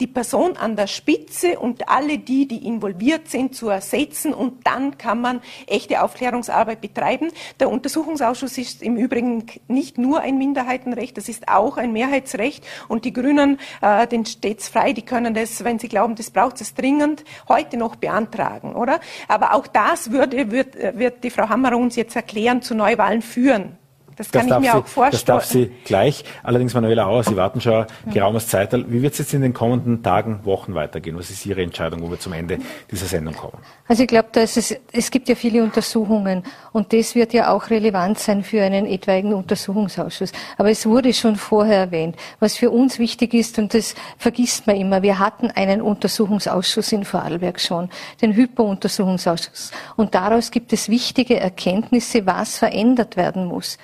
die 0.00 0.06
Person 0.06 0.56
an 0.56 0.76
der 0.76 0.86
Spitze 0.86 1.58
und 1.58 1.88
alle 1.88 2.18
die, 2.18 2.46
die 2.46 2.66
involviert 2.66 3.28
sind, 3.28 3.54
zu 3.54 3.68
ersetzen 3.68 4.32
und 4.32 4.66
dann 4.66 4.96
kann 4.96 5.20
man 5.20 5.40
echte 5.66 6.02
Aufklärungsarbeit 6.02 6.80
betreiben. 6.80 7.30
Der 7.58 7.70
Untersuchungsausschuss 7.70 8.58
ist 8.58 8.82
im 8.82 8.96
Übrigen 8.96 9.46
nicht 9.66 9.98
nur 9.98 10.20
ein 10.20 10.38
Minderheitenrecht, 10.38 11.16
das 11.16 11.28
ist 11.28 11.48
auch 11.48 11.76
ein 11.76 11.92
Mehrheitsrecht 11.92 12.64
und 12.88 13.04
die 13.04 13.12
Grünen, 13.12 13.58
äh, 13.80 14.06
steht 14.24 14.60
es 14.60 14.68
frei, 14.68 14.92
die 14.92 15.02
können 15.02 15.34
das, 15.34 15.64
wenn 15.64 15.78
sie 15.78 15.88
glauben, 15.88 16.14
das 16.14 16.30
braucht 16.30 16.60
es 16.60 16.74
dringend, 16.74 17.24
heute 17.48 17.76
noch 17.76 17.96
beantragen, 17.96 18.74
oder? 18.74 19.00
Aber 19.26 19.54
auch 19.54 19.66
das 19.66 20.10
würde, 20.10 20.50
wird, 20.50 20.74
wird 20.96 21.24
die 21.24 21.30
Frau 21.30 21.48
Hammer 21.48 21.76
uns 21.76 21.96
jetzt 21.96 22.16
erklären, 22.16 22.62
zu 22.62 22.74
Neuwahlen 22.74 23.22
führen. 23.22 23.76
Das 24.18 24.30
kann 24.30 24.48
das 24.48 24.58
ich 24.58 24.64
mir 24.64 24.72
sie, 24.72 24.78
auch 24.78 24.86
vorstellen. 24.86 25.10
Das 25.12 25.24
darf 25.24 25.44
sie 25.44 25.72
gleich. 25.84 26.24
Allerdings, 26.42 26.74
Manuela 26.74 27.06
Auer, 27.06 27.22
Sie 27.22 27.36
warten 27.36 27.60
schon 27.60 27.86
mhm. 28.04 28.10
geraumes 28.10 28.48
Zeit. 28.48 28.72
Wie 28.72 29.00
wird 29.00 29.12
es 29.12 29.20
jetzt 29.20 29.34
in 29.34 29.42
den 29.42 29.54
kommenden 29.54 30.02
Tagen, 30.02 30.40
Wochen 30.44 30.74
weitergehen? 30.74 31.16
Was 31.16 31.30
ist 31.30 31.46
Ihre 31.46 31.62
Entscheidung, 31.62 32.02
wo 32.02 32.10
wir 32.10 32.18
zum 32.18 32.32
Ende 32.32 32.58
dieser 32.90 33.06
Sendung 33.06 33.34
kommen? 33.34 33.58
Also 33.86 34.02
ich 34.02 34.08
glaube, 34.08 34.28
es, 34.34 34.76
es 34.92 35.10
gibt 35.10 35.28
ja 35.28 35.34
viele 35.34 35.62
Untersuchungen 35.62 36.42
und 36.72 36.92
das 36.92 37.14
wird 37.14 37.32
ja 37.32 37.52
auch 37.52 37.70
relevant 37.70 38.18
sein 38.18 38.42
für 38.42 38.62
einen 38.62 38.86
etwaigen 38.86 39.32
Untersuchungsausschuss. 39.32 40.32
Aber 40.56 40.70
es 40.70 40.84
wurde 40.84 41.14
schon 41.14 41.36
vorher 41.36 41.78
erwähnt. 41.78 42.16
Was 42.40 42.56
für 42.56 42.70
uns 42.70 42.98
wichtig 42.98 43.34
ist, 43.34 43.58
und 43.58 43.72
das 43.72 43.94
vergisst 44.18 44.66
man 44.66 44.76
immer, 44.76 45.02
wir 45.02 45.18
hatten 45.18 45.50
einen 45.50 45.80
Untersuchungsausschuss 45.80 46.92
in 46.92 47.04
Vorarlberg 47.04 47.60
schon, 47.60 47.88
den 48.20 48.34
Hypo-Untersuchungsausschuss. 48.34 49.70
Und 49.96 50.14
daraus 50.14 50.50
gibt 50.50 50.72
es 50.72 50.88
wichtige 50.88 51.38
Erkenntnisse, 51.38 52.26
was 52.26 52.58
verändert 52.58 53.16
werden 53.16 53.46
muss. 53.46 53.78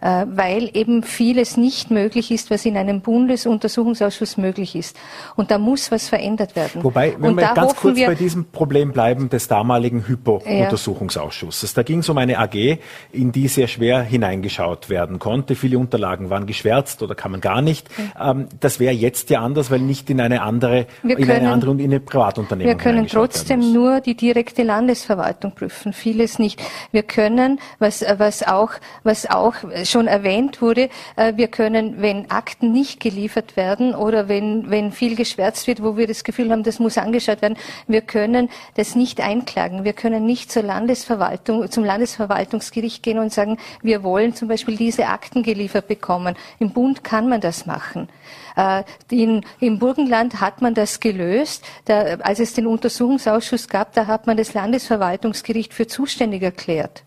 Äh, 0.00 0.24
weil 0.30 0.70
eben 0.72 1.02
vieles 1.02 1.58
nicht 1.58 1.90
möglich 1.90 2.30
ist, 2.30 2.50
was 2.50 2.64
in 2.64 2.78
einem 2.78 3.02
Bundesuntersuchungsausschuss 3.02 4.38
möglich 4.38 4.74
ist. 4.74 4.96
Und 5.36 5.50
da 5.50 5.58
muss 5.58 5.90
was 5.90 6.08
verändert 6.08 6.56
werden. 6.56 6.82
Wobei, 6.82 7.14
wenn 7.18 7.34
wir 7.36 7.52
ganz 7.54 7.76
kurz 7.76 7.96
wir, 7.96 8.06
bei 8.06 8.14
diesem 8.14 8.46
Problem 8.46 8.92
bleiben 8.92 9.28
des 9.28 9.48
damaligen 9.48 10.06
Hypo-Untersuchungsausschusses. 10.06 11.72
Ja. 11.72 11.76
Da 11.76 11.82
ging 11.82 11.98
es 11.98 12.08
um 12.08 12.16
eine 12.16 12.38
AG, 12.38 12.78
in 13.12 13.32
die 13.32 13.48
sehr 13.48 13.68
schwer 13.68 14.00
hineingeschaut 14.00 14.88
werden 14.88 15.18
konnte. 15.18 15.54
Viele 15.54 15.78
Unterlagen 15.78 16.30
waren 16.30 16.46
geschwärzt 16.46 17.02
oder 17.02 17.14
kann 17.14 17.32
man 17.32 17.42
gar 17.42 17.60
nicht. 17.60 17.86
Ähm, 18.18 18.46
das 18.58 18.80
wäre 18.80 18.94
jetzt 18.94 19.28
ja 19.28 19.42
anders, 19.42 19.70
weil 19.70 19.80
nicht 19.80 20.08
in 20.08 20.22
eine 20.22 20.40
andere, 20.40 20.86
wir 21.02 21.18
in 21.18 21.30
eine 21.30 21.50
andere 21.50 21.72
und 21.72 21.78
in 21.78 21.90
eine 21.90 22.00
Privatunternehmung. 22.00 22.72
Wir 22.72 22.82
können 22.82 23.06
trotzdem 23.06 23.74
nur 23.74 24.00
die 24.00 24.14
direkte 24.14 24.62
Landesverwaltung 24.62 25.52
prüfen, 25.54 25.92
vieles 25.92 26.38
nicht. 26.38 26.62
Wir 26.90 27.02
können, 27.02 27.60
was, 27.78 28.02
was 28.16 28.42
auch, 28.46 28.70
was 29.04 29.28
auch 29.28 29.56
schon 29.90 30.06
erwähnt 30.06 30.62
wurde, 30.62 30.88
äh, 31.16 31.34
wir 31.36 31.48
können, 31.48 32.00
wenn 32.00 32.30
Akten 32.30 32.72
nicht 32.72 33.00
geliefert 33.00 33.56
werden 33.56 33.94
oder 33.94 34.28
wenn, 34.28 34.70
wenn 34.70 34.92
viel 34.92 35.16
geschwärzt 35.16 35.66
wird, 35.66 35.82
wo 35.82 35.96
wir 35.96 36.06
das 36.06 36.24
Gefühl 36.24 36.50
haben, 36.50 36.62
das 36.62 36.78
muss 36.78 36.98
angeschaut 36.98 37.42
werden, 37.42 37.56
wir 37.86 38.00
können 38.02 38.48
das 38.74 38.94
nicht 38.94 39.20
einklagen. 39.20 39.84
Wir 39.84 39.92
können 39.92 40.26
nicht 40.26 40.50
zur 40.50 40.62
Landesverwaltung, 40.62 41.70
zum 41.70 41.84
Landesverwaltungsgericht 41.84 43.02
gehen 43.02 43.18
und 43.18 43.32
sagen, 43.32 43.58
wir 43.82 44.02
wollen 44.02 44.34
zum 44.34 44.48
Beispiel 44.48 44.76
diese 44.76 45.06
Akten 45.06 45.42
geliefert 45.42 45.88
bekommen. 45.88 46.36
Im 46.58 46.72
Bund 46.72 47.04
kann 47.04 47.28
man 47.28 47.40
das 47.40 47.66
machen. 47.66 48.08
Äh, 48.56 48.84
in, 49.10 49.44
Im 49.60 49.78
Burgenland 49.78 50.40
hat 50.40 50.62
man 50.62 50.74
das 50.74 51.00
gelöst. 51.00 51.64
Da, 51.84 52.16
als 52.20 52.40
es 52.40 52.54
den 52.54 52.66
Untersuchungsausschuss 52.66 53.68
gab, 53.68 53.92
da 53.94 54.06
hat 54.06 54.26
man 54.26 54.36
das 54.36 54.54
Landesverwaltungsgericht 54.54 55.74
für 55.74 55.86
zuständig 55.86 56.42
erklärt. 56.42 57.02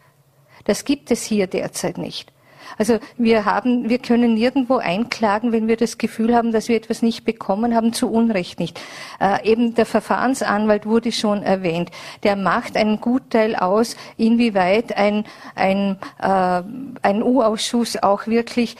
Das 0.65 0.85
gibt 0.85 1.11
es 1.11 1.23
hier 1.23 1.47
derzeit 1.47 1.97
nicht. 1.97 2.31
Also 2.77 2.99
wir 3.17 3.45
haben, 3.45 3.89
wir 3.89 3.99
können 3.99 4.33
nirgendwo 4.33 4.77
einklagen, 4.77 5.51
wenn 5.51 5.67
wir 5.67 5.77
das 5.77 5.97
Gefühl 5.97 6.35
haben, 6.35 6.51
dass 6.51 6.67
wir 6.67 6.75
etwas 6.75 7.01
nicht 7.01 7.25
bekommen 7.25 7.75
haben, 7.75 7.93
zu 7.93 8.11
Unrecht 8.11 8.59
nicht. 8.59 8.79
Äh, 9.19 9.49
eben 9.49 9.75
der 9.75 9.85
Verfahrensanwalt 9.85 10.85
wurde 10.85 11.11
schon 11.11 11.43
erwähnt. 11.43 11.89
Der 12.23 12.35
macht 12.35 12.77
einen 12.77 12.99
Gutteil 13.01 13.55
aus, 13.55 13.95
inwieweit 14.17 14.95
ein, 14.97 15.25
ein, 15.55 15.97
äh, 16.21 16.61
ein 17.01 17.23
U-Ausschuss 17.23 18.01
auch 18.01 18.27
wirklich 18.27 18.75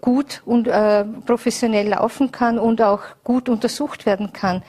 gut 0.00 0.42
und 0.44 0.68
äh, 0.68 1.04
professionell 1.26 1.88
laufen 1.88 2.32
kann 2.32 2.58
und 2.58 2.82
auch 2.82 3.00
gut 3.24 3.48
untersucht 3.48 4.06
werden 4.06 4.32
kann. 4.32 4.62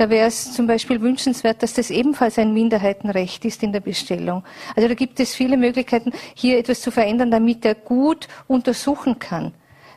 Da 0.00 0.08
wäre 0.08 0.28
es 0.28 0.54
zum 0.54 0.66
Beispiel 0.66 1.02
wünschenswert, 1.02 1.62
dass 1.62 1.74
das 1.74 1.90
ebenfalls 1.90 2.38
ein 2.38 2.54
Minderheitenrecht 2.54 3.44
ist 3.44 3.62
in 3.62 3.70
der 3.70 3.80
Bestellung. 3.80 4.42
Also 4.74 4.88
da 4.88 4.94
gibt 4.94 5.20
es 5.20 5.34
viele 5.34 5.58
Möglichkeiten, 5.58 6.12
hier 6.34 6.56
etwas 6.56 6.80
zu 6.80 6.90
verändern, 6.90 7.30
damit 7.30 7.66
er 7.66 7.74
gut 7.74 8.26
untersuchen 8.48 9.18
kann. 9.18 9.52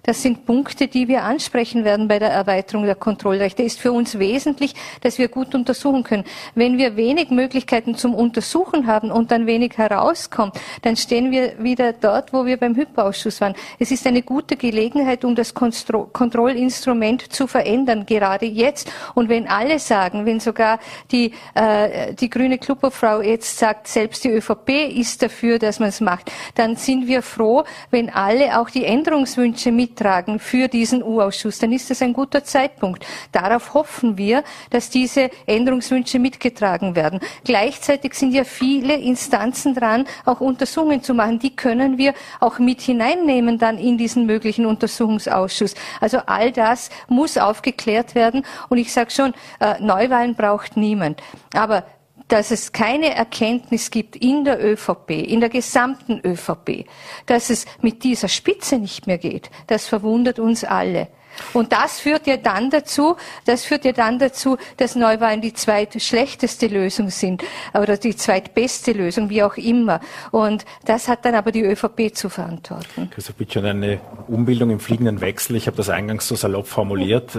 Das 0.06 0.22
sind 0.22 0.46
Punkte, 0.46 0.90
die 0.90 1.08
wir 1.08 1.24
ansprechen 1.24 1.86
werden 1.86 2.10
bei 2.10 2.20
der 2.20 2.30
Erweiterung 2.30 2.84
der 2.84 2.96
Kontrollrechte. 2.96 3.64
Ist 3.64 3.80
für 3.80 3.94
uns 3.94 4.20
wesentlich, 4.20 4.76
dass 5.00 5.18
wir 5.18 5.30
gut 5.30 5.56
untersuchen 5.56 6.04
können. 6.04 6.26
Wenn 6.56 6.78
wir 6.78 6.98
wenig 6.98 7.30
Möglichkeiten 7.30 7.96
zum 7.96 8.14
Untersuchen 8.14 8.86
haben 8.86 9.12
und 9.12 9.32
dann 9.32 9.48
wenig 9.48 9.78
herauskommt, 9.78 10.60
dann 10.82 10.98
stehen 10.98 11.32
wir 11.32 11.64
wieder 11.64 11.94
dort, 11.94 12.34
wo 12.34 12.46
wir 12.46 12.58
beim 12.58 12.76
Hyperausschuss 12.76 13.40
waren. 13.40 13.56
Es 13.80 13.92
ist 13.92 14.06
eine 14.06 14.24
gute 14.24 14.58
Gelegenheit, 14.58 15.24
um 15.24 15.36
das 15.36 15.54
Kontro 15.54 16.10
Kontrollinstrument 16.12 17.32
zu 17.32 17.48
verändern, 17.48 18.06
gerade 18.06 18.46
jetzt. 18.46 18.92
Und 19.16 19.30
wenn 19.30 19.48
alle 19.48 19.80
sagen, 19.80 20.26
wenn 20.26 20.42
sogar 20.42 20.80
die, 21.12 21.32
äh, 21.54 22.14
die 22.14 22.30
grüne 22.30 22.58
Klubberfrau 22.58 23.22
jetzt 23.22 23.58
sagt, 23.58 23.88
selbst 23.88 24.26
die 24.26 24.32
ÖVP 24.32 24.70
ist 24.98 25.22
dafür, 25.22 25.60
dass 25.60 25.80
man 25.80 25.90
es 25.90 26.02
macht, 26.02 26.30
dann 26.56 26.76
sind 26.76 27.08
wir 27.08 27.22
froh, 27.22 27.64
wenn 27.90 28.10
alle 28.10 28.60
auch 28.60 28.70
die 28.70 28.84
Änderungswünsche 28.84 29.72
mit 29.72 29.93
beitragen 29.94 30.40
für 30.40 30.68
diesen 30.68 31.04
U-Ausschuss, 31.04 31.60
dann 31.60 31.72
ist 31.72 31.90
das 31.90 32.02
ein 32.02 32.14
guter 32.14 32.44
Zeitpunkt. 32.44 33.06
Darauf 33.32 33.74
hoffen 33.74 34.18
wir, 34.18 34.44
dass 34.70 34.90
diese 34.90 35.30
Änderungswünsche 35.46 36.20
mitgetragen 36.20 36.96
werden. 36.96 37.20
Gleichzeitig 37.44 38.14
sind 38.16 38.34
ja 38.34 38.44
viele 38.44 38.96
Instanzen 38.96 39.76
dran, 39.76 40.06
auch 40.26 40.42
Untersuchungen 40.42 41.02
zu 41.04 41.14
machen. 41.14 41.40
Die 41.40 41.56
können 41.56 41.98
wir 41.98 42.14
auch 42.40 42.60
mit 42.60 42.82
hineinnehmen 42.82 43.58
dann 43.58 43.78
in 43.78 43.98
diesen 43.98 44.26
möglichen 44.26 44.66
Untersuchungsausschuss. 44.66 45.76
Also 46.02 46.20
all 46.26 46.52
das 46.52 46.90
muss 47.08 47.38
aufgeklärt 47.38 48.16
werden. 48.16 48.44
Und 48.70 48.78
ich 48.78 48.92
sage 48.92 49.12
schon, 49.12 49.34
äh, 49.60 49.80
Neuwahlen 49.80 50.36
braucht 50.36 50.78
niemand. 50.78 51.22
Aber 51.54 51.84
dass 52.28 52.52
es 52.52 52.72
keine 52.72 53.14
Erkenntnis 53.14 53.92
gibt 53.92 54.16
in 54.16 54.46
der 54.46 54.64
ÖVP, 54.64 55.12
in 55.12 55.40
der 55.40 55.50
gesamten 55.50 56.22
ÖVP, 56.26 56.86
dass 57.26 57.50
es 57.50 57.66
mit 57.82 58.04
dieser 58.04 58.28
Spitze 58.28 58.78
nicht 58.78 59.08
mehr 59.08 59.18
geht, 59.18 59.50
das 59.68 59.88
verwundert 59.88 60.40
uns 60.40 60.64
alle. 60.64 61.08
Und 61.54 61.72
das 61.72 62.00
führt 62.00 62.28
ja 62.28 62.38
dann 62.38 62.70
dazu, 62.70 63.16
das 63.46 63.66
führt 63.66 63.86
ja 63.86 63.92
dann 63.92 64.20
dazu, 64.20 64.58
dass 64.78 64.96
Neuwahlen 64.96 65.42
die 65.42 65.54
zweitschlechteste 65.54 66.68
Lösung 66.68 67.10
sind 67.10 67.44
oder 67.74 67.98
die 67.98 68.16
zweitbeste 68.16 68.92
Lösung, 68.92 69.30
wie 69.30 69.44
auch 69.44 69.58
immer. 69.58 70.00
Und 70.32 70.66
das 70.86 71.08
hat 71.08 71.26
dann 71.26 71.36
aber 71.36 71.52
die 71.52 71.64
ÖVP 71.64 72.14
zu 72.14 72.30
verantworten. 72.30 73.10
Christoph 73.12 73.36
Bitt, 73.36 73.54
schon 73.54 73.66
eine 73.66 74.00
Umbildung 74.28 74.70
im 74.70 74.80
fliegenden 74.80 75.22
Wechsel. 75.22 75.56
Ich 75.56 75.68
habe 75.68 75.78
das 75.78 75.90
eingangs 75.90 76.28
so 76.28 76.36
salopp 76.36 76.68
formuliert, 76.68 77.38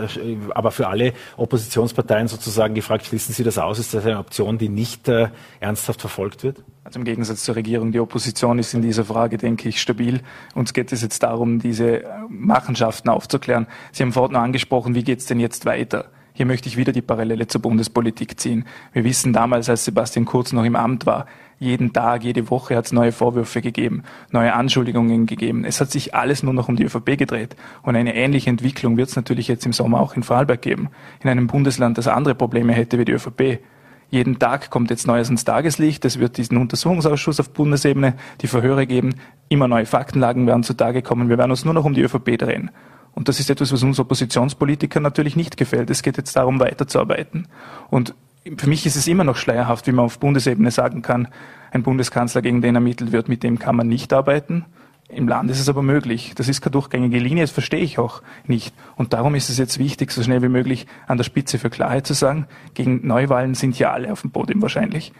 aber 0.51 0.70
für 0.70 0.88
alle 0.88 1.12
Oppositionsparteien 1.36 2.28
sozusagen 2.28 2.74
gefragt, 2.74 3.07
schließen 3.07 3.34
Sie 3.34 3.45
das 3.45 3.59
aus? 3.59 3.78
Ist 3.78 3.95
das 3.95 4.05
eine 4.05 4.18
Option, 4.18 4.59
die 4.59 4.68
nicht 4.68 5.09
äh, 5.09 5.28
ernsthaft 5.61 6.01
verfolgt 6.01 6.42
wird? 6.42 6.62
Also 6.85 6.99
im 6.99 7.07
Gegensatz 7.07 7.45
zur 7.45 7.57
Regierung, 7.57 7.93
die 7.93 8.01
Opposition 8.01 8.59
ist 8.59 8.74
in 8.74 8.82
dieser 8.82 9.07
Frage, 9.07 9.39
denke 9.39 9.70
ich, 9.70 9.80
stabil. 9.80 10.20
Uns 10.55 10.74
geht 10.74 10.93
es 10.93 11.01
jetzt 11.01 11.22
darum, 11.22 11.59
diese 11.59 12.05
Machenschaften 12.28 13.09
aufzuklären. 13.09 13.66
Sie 13.91 14.03
haben 14.03 14.12
vorhin 14.12 14.35
noch 14.35 14.43
angesprochen, 14.43 14.95
wie 14.95 15.03
geht 15.03 15.20
es 15.20 15.26
denn 15.26 15.41
jetzt 15.41 15.64
weiter? 15.64 16.11
Hier 16.35 16.45
möchte 16.45 16.68
ich 16.68 16.76
wieder 16.76 16.93
die 16.93 17.01
Parallele 17.01 17.47
zur 17.47 17.62
Bundespolitik 17.62 18.39
ziehen. 18.39 18.66
Wir 18.93 19.05
wissen 19.05 19.32
damals, 19.32 19.70
als 19.70 19.87
Sebastian 19.87 20.26
Kurz 20.26 20.53
noch 20.53 20.64
im 20.64 20.76
Amt 20.76 21.07
war, 21.07 21.26
jeden 21.59 21.93
Tag, 21.93 22.24
jede 22.24 22.51
Woche 22.51 22.76
hat 22.76 22.87
es 22.87 22.93
neue 22.93 23.12
Vorwürfe 23.12 23.62
gegeben, 23.62 24.03
neue 24.30 24.53
Anschuldigungen 24.53 25.24
gegeben. 25.24 25.64
Es 25.64 25.80
hat 25.80 25.91
sich 25.91 26.14
alles 26.14 26.43
nur 26.43 26.53
noch 26.53 26.68
um 26.68 26.76
die 26.76 26.85
ÖVP 26.85 27.16
gedreht. 27.16 27.57
Und 27.82 27.97
eine 27.97 28.14
ähnliche 28.14 28.51
Entwicklung 28.51 28.97
wird 28.99 29.09
es 29.09 29.16
natürlich 29.16 29.49
jetzt 29.49 29.64
im 29.64 29.72
Sommer 29.72 30.01
auch 30.01 30.16
in 30.16 30.22
Vorarlberg 30.22 30.61
geben. 30.61 30.91
In 31.22 31.30
einem 31.30 31.47
Bundesland, 31.47 31.97
das 31.97 32.09
andere 32.09 32.35
Probleme 32.35 32.72
hätte 32.72 32.99
wie 32.99 33.05
die 33.05 33.12
ÖVP. 33.12 33.61
Jeden 34.15 34.39
Tag 34.39 34.71
kommt 34.71 34.91
jetzt 34.91 35.09
Neues 35.09 35.29
ins 35.29 35.45
Tageslicht. 35.45 36.05
Es 36.05 36.21
wird 36.21 36.37
diesen 36.37 36.57
Untersuchungsausschuss 36.57 37.41
auf 37.41 37.51
Bundesebene, 37.51 38.15
die 38.43 38.47
Verhöre 38.47 38.87
geben. 38.87 39.17
Immer 39.49 39.67
neue 39.67 39.87
Faktenlagen 39.87 40.47
werden 40.47 40.62
zutage 40.62 41.03
kommen. 41.03 41.29
Wir 41.29 41.37
werden 41.37 41.51
uns 41.51 41.65
nur 41.65 41.75
noch 41.75 41.85
um 41.85 41.95
die 41.95 42.03
ÖVP 42.03 42.39
drehen. 42.39 42.71
Und 43.11 43.29
das 43.29 43.41
ist 43.41 43.51
etwas, 43.51 43.73
was 43.73 43.83
uns 43.83 43.99
Oppositionspolitikern 43.99 45.03
natürlich 45.03 45.35
nicht 45.35 45.57
gefällt. 45.57 45.91
Es 45.91 46.05
geht 46.05 46.17
jetzt 46.17 46.37
darum, 46.37 46.61
weiterzuarbeiten. 46.61 47.49
Und 47.91 48.15
für 48.57 48.69
mich 48.69 48.87
ist 48.87 48.95
es 48.95 49.09
immer 49.09 49.25
noch 49.25 49.35
schleierhaft, 49.37 49.89
wie 49.89 49.93
man 49.93 50.05
auf 50.05 50.21
Bundesebene 50.21 50.71
sagen 50.71 51.03
kann, 51.03 51.27
ein 51.73 51.83
Bundeskanzler, 51.83 52.41
gegen 52.41 52.62
den 52.62 52.77
ermittelt 52.77 53.11
wird, 53.11 53.29
mit 53.29 53.43
dem 53.43 53.59
kann 53.59 53.75
man 53.75 53.89
nicht 53.89 54.12
arbeiten. 54.12 54.65
Im 55.09 55.29
Land 55.29 55.51
ist 55.51 55.61
es 55.61 55.69
aber 55.69 55.83
möglich. 55.83 56.33
Das 56.35 56.49
ist 56.49 56.63
keine 56.63 56.73
durchgängige 56.73 57.19
Linie, 57.19 57.45
das 57.45 57.51
verstehe 57.51 57.81
ich 57.81 57.99
auch 57.99 58.23
nicht. 58.47 58.75
Und 58.97 59.13
darum 59.13 59.35
ist 59.35 59.51
es 59.51 59.59
jetzt 59.59 59.79
wichtig, 59.79 60.11
so 60.11 60.23
schnell 60.23 60.43
wie 60.43 60.49
möglich 60.49 60.87
an 61.07 61.19
der 61.19 61.25
Spitze 61.25 61.59
für 61.59 61.71
Klarheit 61.71 62.07
zu 62.07 62.15
sagen, 62.15 62.47
gegen 62.73 63.07
Neuwahlen 63.07 63.55
sind 63.55 63.79
ja 63.79 63.93
alle 63.93 64.13
auf 64.13 64.23
dem 64.23 64.31
Podium 64.31 64.63
wahrscheinlich. 64.63 65.13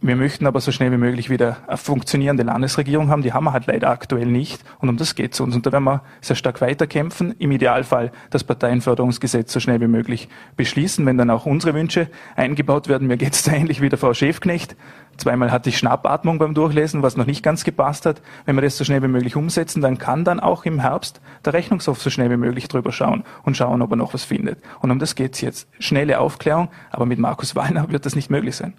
Wir 0.00 0.16
möchten 0.16 0.46
aber 0.46 0.60
so 0.60 0.70
schnell 0.70 0.92
wie 0.92 0.98
möglich 0.98 1.30
wieder 1.30 1.56
eine 1.66 1.78
funktionierende 1.78 2.42
Landesregierung 2.42 3.08
haben. 3.08 3.22
Die 3.22 3.32
haben 3.32 3.44
wir 3.44 3.54
halt 3.54 3.66
leider 3.66 3.88
aktuell 3.88 4.26
nicht. 4.26 4.62
Und 4.78 4.90
um 4.90 4.98
das 4.98 5.14
geht 5.14 5.32
es 5.32 5.40
uns. 5.40 5.56
Und 5.56 5.64
da 5.64 5.72
werden 5.72 5.84
wir 5.84 6.02
sehr 6.20 6.36
stark 6.36 6.60
weiterkämpfen. 6.60 7.34
Im 7.38 7.50
Idealfall 7.52 8.12
das 8.28 8.44
Parteienförderungsgesetz 8.44 9.52
so 9.52 9.60
schnell 9.60 9.80
wie 9.80 9.86
möglich 9.86 10.28
beschließen, 10.56 11.06
wenn 11.06 11.16
dann 11.16 11.30
auch 11.30 11.46
unsere 11.46 11.72
Wünsche 11.72 12.08
eingebaut 12.36 12.88
werden. 12.88 13.06
Mir 13.06 13.16
geht 13.16 13.32
es 13.32 13.42
da 13.44 13.52
ähnlich 13.52 13.80
wie 13.80 13.88
der 13.88 13.98
Frau 13.98 14.12
Schäfknecht. 14.12 14.76
Zweimal 15.16 15.50
hatte 15.52 15.70
ich 15.70 15.78
Schnappatmung 15.78 16.38
beim 16.38 16.54
Durchlesen, 16.54 17.02
was 17.02 17.16
noch 17.16 17.26
nicht 17.26 17.42
ganz 17.42 17.64
gepasst 17.64 18.04
hat. 18.04 18.20
Wenn 18.44 18.56
wir 18.56 18.62
das 18.62 18.76
so 18.76 18.84
schnell 18.84 19.02
wie 19.02 19.08
möglich 19.08 19.36
umsetzen, 19.36 19.80
dann 19.80 19.96
kann 19.96 20.24
dann 20.24 20.38
auch 20.38 20.66
im 20.66 20.80
Herbst 20.80 21.22
der 21.44 21.54
Rechnungshof 21.54 22.02
so 22.02 22.10
schnell 22.10 22.30
wie 22.30 22.36
möglich 22.36 22.68
drüber 22.68 22.92
schauen 22.92 23.24
und 23.44 23.56
schauen, 23.56 23.80
ob 23.80 23.90
er 23.90 23.96
noch 23.96 24.12
was 24.12 24.24
findet. 24.24 24.58
Und 24.80 24.90
um 24.90 24.98
das 24.98 25.14
geht 25.14 25.34
es 25.34 25.40
jetzt. 25.40 25.68
Schnelle 25.78 26.20
Aufklärung, 26.20 26.68
aber 26.90 27.06
mit 27.06 27.18
Markus 27.18 27.56
Wallner 27.56 27.90
wird 27.90 28.04
das 28.06 28.16
nicht 28.16 28.28
möglich 28.28 28.56
sein. 28.56 28.74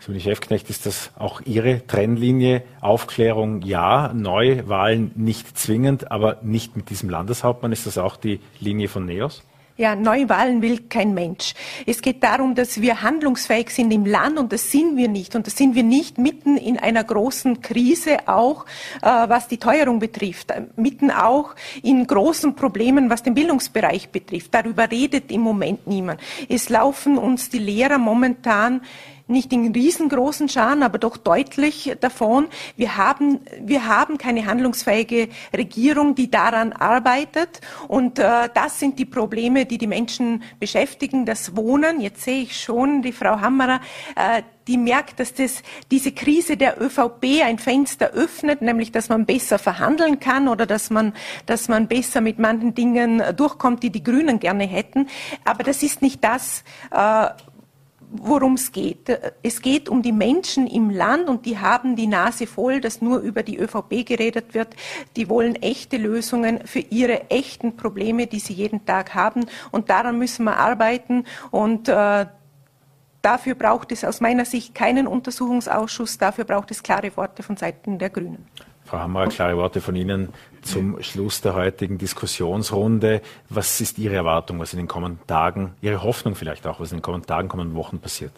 Simone 0.00 0.20
Chefknecht, 0.20 0.68
ist 0.68 0.86
das 0.86 1.10
auch 1.18 1.40
Ihre 1.44 1.86
Trennlinie? 1.86 2.62
Aufklärung 2.80 3.62
ja, 3.62 4.12
Neuwahlen 4.12 5.12
nicht 5.14 5.56
zwingend, 5.58 6.10
aber 6.10 6.38
nicht 6.42 6.76
mit 6.76 6.90
diesem 6.90 7.08
Landeshauptmann. 7.08 7.72
Ist 7.72 7.86
das 7.86 7.96
auch 7.96 8.16
die 8.16 8.40
Linie 8.60 8.88
von 8.88 9.06
NEOS? 9.06 9.42
Ja, 9.76 9.96
Neuwahlen 9.96 10.62
will 10.62 10.82
kein 10.88 11.14
Mensch. 11.14 11.52
Es 11.84 12.00
geht 12.00 12.22
darum, 12.22 12.54
dass 12.54 12.80
wir 12.80 13.02
handlungsfähig 13.02 13.70
sind 13.70 13.92
im 13.92 14.06
Land 14.06 14.38
und 14.38 14.52
das 14.52 14.70
sind 14.70 14.96
wir 14.96 15.08
nicht. 15.08 15.34
Und 15.34 15.48
das 15.48 15.56
sind 15.56 15.74
wir 15.74 15.82
nicht 15.82 16.16
mitten 16.16 16.56
in 16.56 16.78
einer 16.78 17.02
großen 17.02 17.60
Krise 17.60 18.28
auch, 18.28 18.66
äh, 19.02 19.06
was 19.06 19.48
die 19.48 19.58
Teuerung 19.58 19.98
betrifft, 19.98 20.52
mitten 20.76 21.10
auch 21.10 21.56
in 21.82 22.06
großen 22.06 22.54
Problemen, 22.54 23.10
was 23.10 23.24
den 23.24 23.34
Bildungsbereich 23.34 24.10
betrifft. 24.10 24.54
Darüber 24.54 24.88
redet 24.88 25.32
im 25.32 25.40
Moment 25.40 25.88
niemand. 25.88 26.20
Es 26.48 26.68
laufen 26.68 27.18
uns 27.18 27.48
die 27.48 27.58
Lehrer 27.58 27.98
momentan 27.98 28.80
nicht 29.26 29.52
in 29.52 29.72
riesengroßen 29.72 30.48
Scharen, 30.48 30.82
aber 30.82 30.98
doch 30.98 31.16
deutlich 31.16 31.96
davon. 32.00 32.48
Wir 32.76 32.96
haben, 32.96 33.40
wir 33.60 33.86
haben 33.86 34.18
keine 34.18 34.46
handlungsfähige 34.46 35.28
Regierung, 35.56 36.14
die 36.14 36.30
daran 36.30 36.72
arbeitet. 36.72 37.60
Und 37.88 38.18
äh, 38.18 38.48
das 38.52 38.78
sind 38.78 38.98
die 38.98 39.06
Probleme, 39.06 39.64
die 39.64 39.78
die 39.78 39.86
Menschen 39.86 40.42
beschäftigen. 40.60 41.24
Das 41.24 41.56
Wohnen, 41.56 42.00
jetzt 42.00 42.22
sehe 42.22 42.42
ich 42.42 42.60
schon 42.60 43.02
die 43.02 43.12
Frau 43.12 43.40
Hammerer, 43.40 43.80
äh, 44.14 44.42
die 44.66 44.78
merkt, 44.78 45.20
dass 45.20 45.34
das, 45.34 45.62
diese 45.90 46.12
Krise 46.12 46.56
der 46.56 46.80
ÖVP 46.80 47.42
ein 47.44 47.58
Fenster 47.58 48.10
öffnet, 48.10 48.62
nämlich 48.62 48.92
dass 48.92 49.08
man 49.08 49.26
besser 49.26 49.58
verhandeln 49.58 50.20
kann 50.20 50.48
oder 50.48 50.66
dass 50.66 50.90
man, 50.90 51.12
dass 51.46 51.68
man 51.68 51.86
besser 51.86 52.20
mit 52.20 52.38
manchen 52.38 52.74
Dingen 52.74 53.22
durchkommt, 53.36 53.82
die 53.82 53.90
die 53.90 54.02
Grünen 54.02 54.40
gerne 54.40 54.64
hätten. 54.64 55.08
Aber 55.44 55.64
das 55.64 55.82
ist 55.82 56.00
nicht 56.00 56.24
das, 56.24 56.64
äh, 56.90 57.28
worum 58.14 58.54
es 58.54 58.72
geht. 58.72 59.18
Es 59.42 59.60
geht 59.60 59.88
um 59.88 60.02
die 60.02 60.12
Menschen 60.12 60.66
im 60.66 60.90
Land 60.90 61.28
und 61.28 61.46
die 61.46 61.58
haben 61.58 61.96
die 61.96 62.06
Nase 62.06 62.46
voll, 62.46 62.80
dass 62.80 63.02
nur 63.02 63.18
über 63.18 63.42
die 63.42 63.58
ÖVP 63.58 64.06
geredet 64.06 64.54
wird. 64.54 64.74
Die 65.16 65.28
wollen 65.28 65.56
echte 65.56 65.96
Lösungen 65.96 66.60
für 66.64 66.78
ihre 66.78 67.30
echten 67.30 67.76
Probleme, 67.76 68.26
die 68.26 68.38
sie 68.38 68.52
jeden 68.52 68.86
Tag 68.86 69.14
haben. 69.14 69.46
Und 69.72 69.90
daran 69.90 70.18
müssen 70.18 70.44
wir 70.44 70.56
arbeiten. 70.56 71.24
Und 71.50 71.88
äh, 71.88 72.26
dafür 73.20 73.54
braucht 73.54 73.90
es 73.92 74.04
aus 74.04 74.20
meiner 74.20 74.44
Sicht 74.44 74.74
keinen 74.74 75.06
Untersuchungsausschuss. 75.06 76.18
Dafür 76.18 76.44
braucht 76.44 76.70
es 76.70 76.82
klare 76.82 77.16
Worte 77.16 77.42
von 77.42 77.56
Seiten 77.56 77.98
der 77.98 78.10
Grünen. 78.10 78.46
Frau 78.84 78.98
Hammer, 78.98 79.26
klare 79.28 79.56
Worte 79.56 79.80
von 79.80 79.96
Ihnen 79.96 80.28
zum 80.64 81.02
Schluss 81.02 81.40
der 81.40 81.54
heutigen 81.54 81.98
Diskussionsrunde. 81.98 83.22
Was 83.48 83.80
ist 83.80 83.98
Ihre 83.98 84.14
Erwartung, 84.14 84.58
was 84.58 84.72
in 84.72 84.78
den 84.78 84.88
kommenden 84.88 85.26
Tagen, 85.26 85.74
Ihre 85.80 86.02
Hoffnung 86.02 86.34
vielleicht 86.34 86.66
auch, 86.66 86.80
was 86.80 86.92
in 86.92 86.98
den 86.98 87.02
kommenden 87.02 87.26
Tagen, 87.26 87.48
kommenden 87.48 87.76
Wochen 87.76 87.98
passiert? 87.98 88.32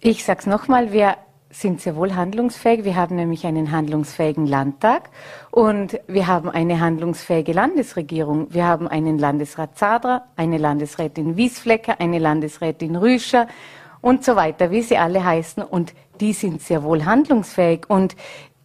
Ich 0.00 0.24
sage 0.24 0.40
es 0.40 0.46
nochmal, 0.46 0.92
wir 0.92 1.16
sind 1.52 1.80
sehr 1.80 1.96
wohl 1.96 2.14
handlungsfähig. 2.14 2.84
Wir 2.84 2.96
haben 2.96 3.14
nämlich 3.16 3.46
einen 3.46 3.70
handlungsfähigen 3.70 4.46
Landtag 4.46 5.10
und 5.50 6.00
wir 6.08 6.26
haben 6.26 6.48
eine 6.48 6.80
handlungsfähige 6.80 7.52
Landesregierung. 7.52 8.52
Wir 8.52 8.66
haben 8.66 8.88
einen 8.88 9.18
Landesrat 9.18 9.78
Zadra, 9.78 10.24
eine 10.34 10.58
Landesrätin 10.58 11.36
Wiesflecker, 11.36 12.00
eine 12.00 12.18
Landesrätin 12.18 12.96
Rüscher 12.96 13.46
und 14.00 14.24
so 14.24 14.34
weiter, 14.34 14.70
wie 14.70 14.82
sie 14.82 14.96
alle 14.96 15.24
heißen. 15.24 15.62
Und 15.62 15.92
die 16.20 16.32
sind 16.32 16.62
sehr 16.62 16.82
wohl 16.82 17.04
handlungsfähig. 17.04 17.88
Und 17.88 18.16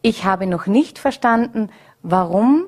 ich 0.02 0.24
habe 0.24 0.48
noch 0.48 0.66
nicht 0.66 1.00
verstanden, 1.00 1.70
warum 2.10 2.66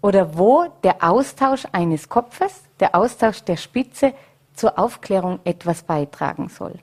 oder 0.00 0.38
wo 0.38 0.66
der 0.84 1.02
Austausch 1.02 1.64
eines 1.72 2.08
Kopfes, 2.08 2.62
der 2.80 2.94
Austausch 2.94 3.42
der 3.42 3.56
Spitze 3.56 4.12
zur 4.54 4.78
Aufklärung 4.78 5.40
etwas 5.44 5.82
beitragen 5.82 6.48
soll. 6.48 6.74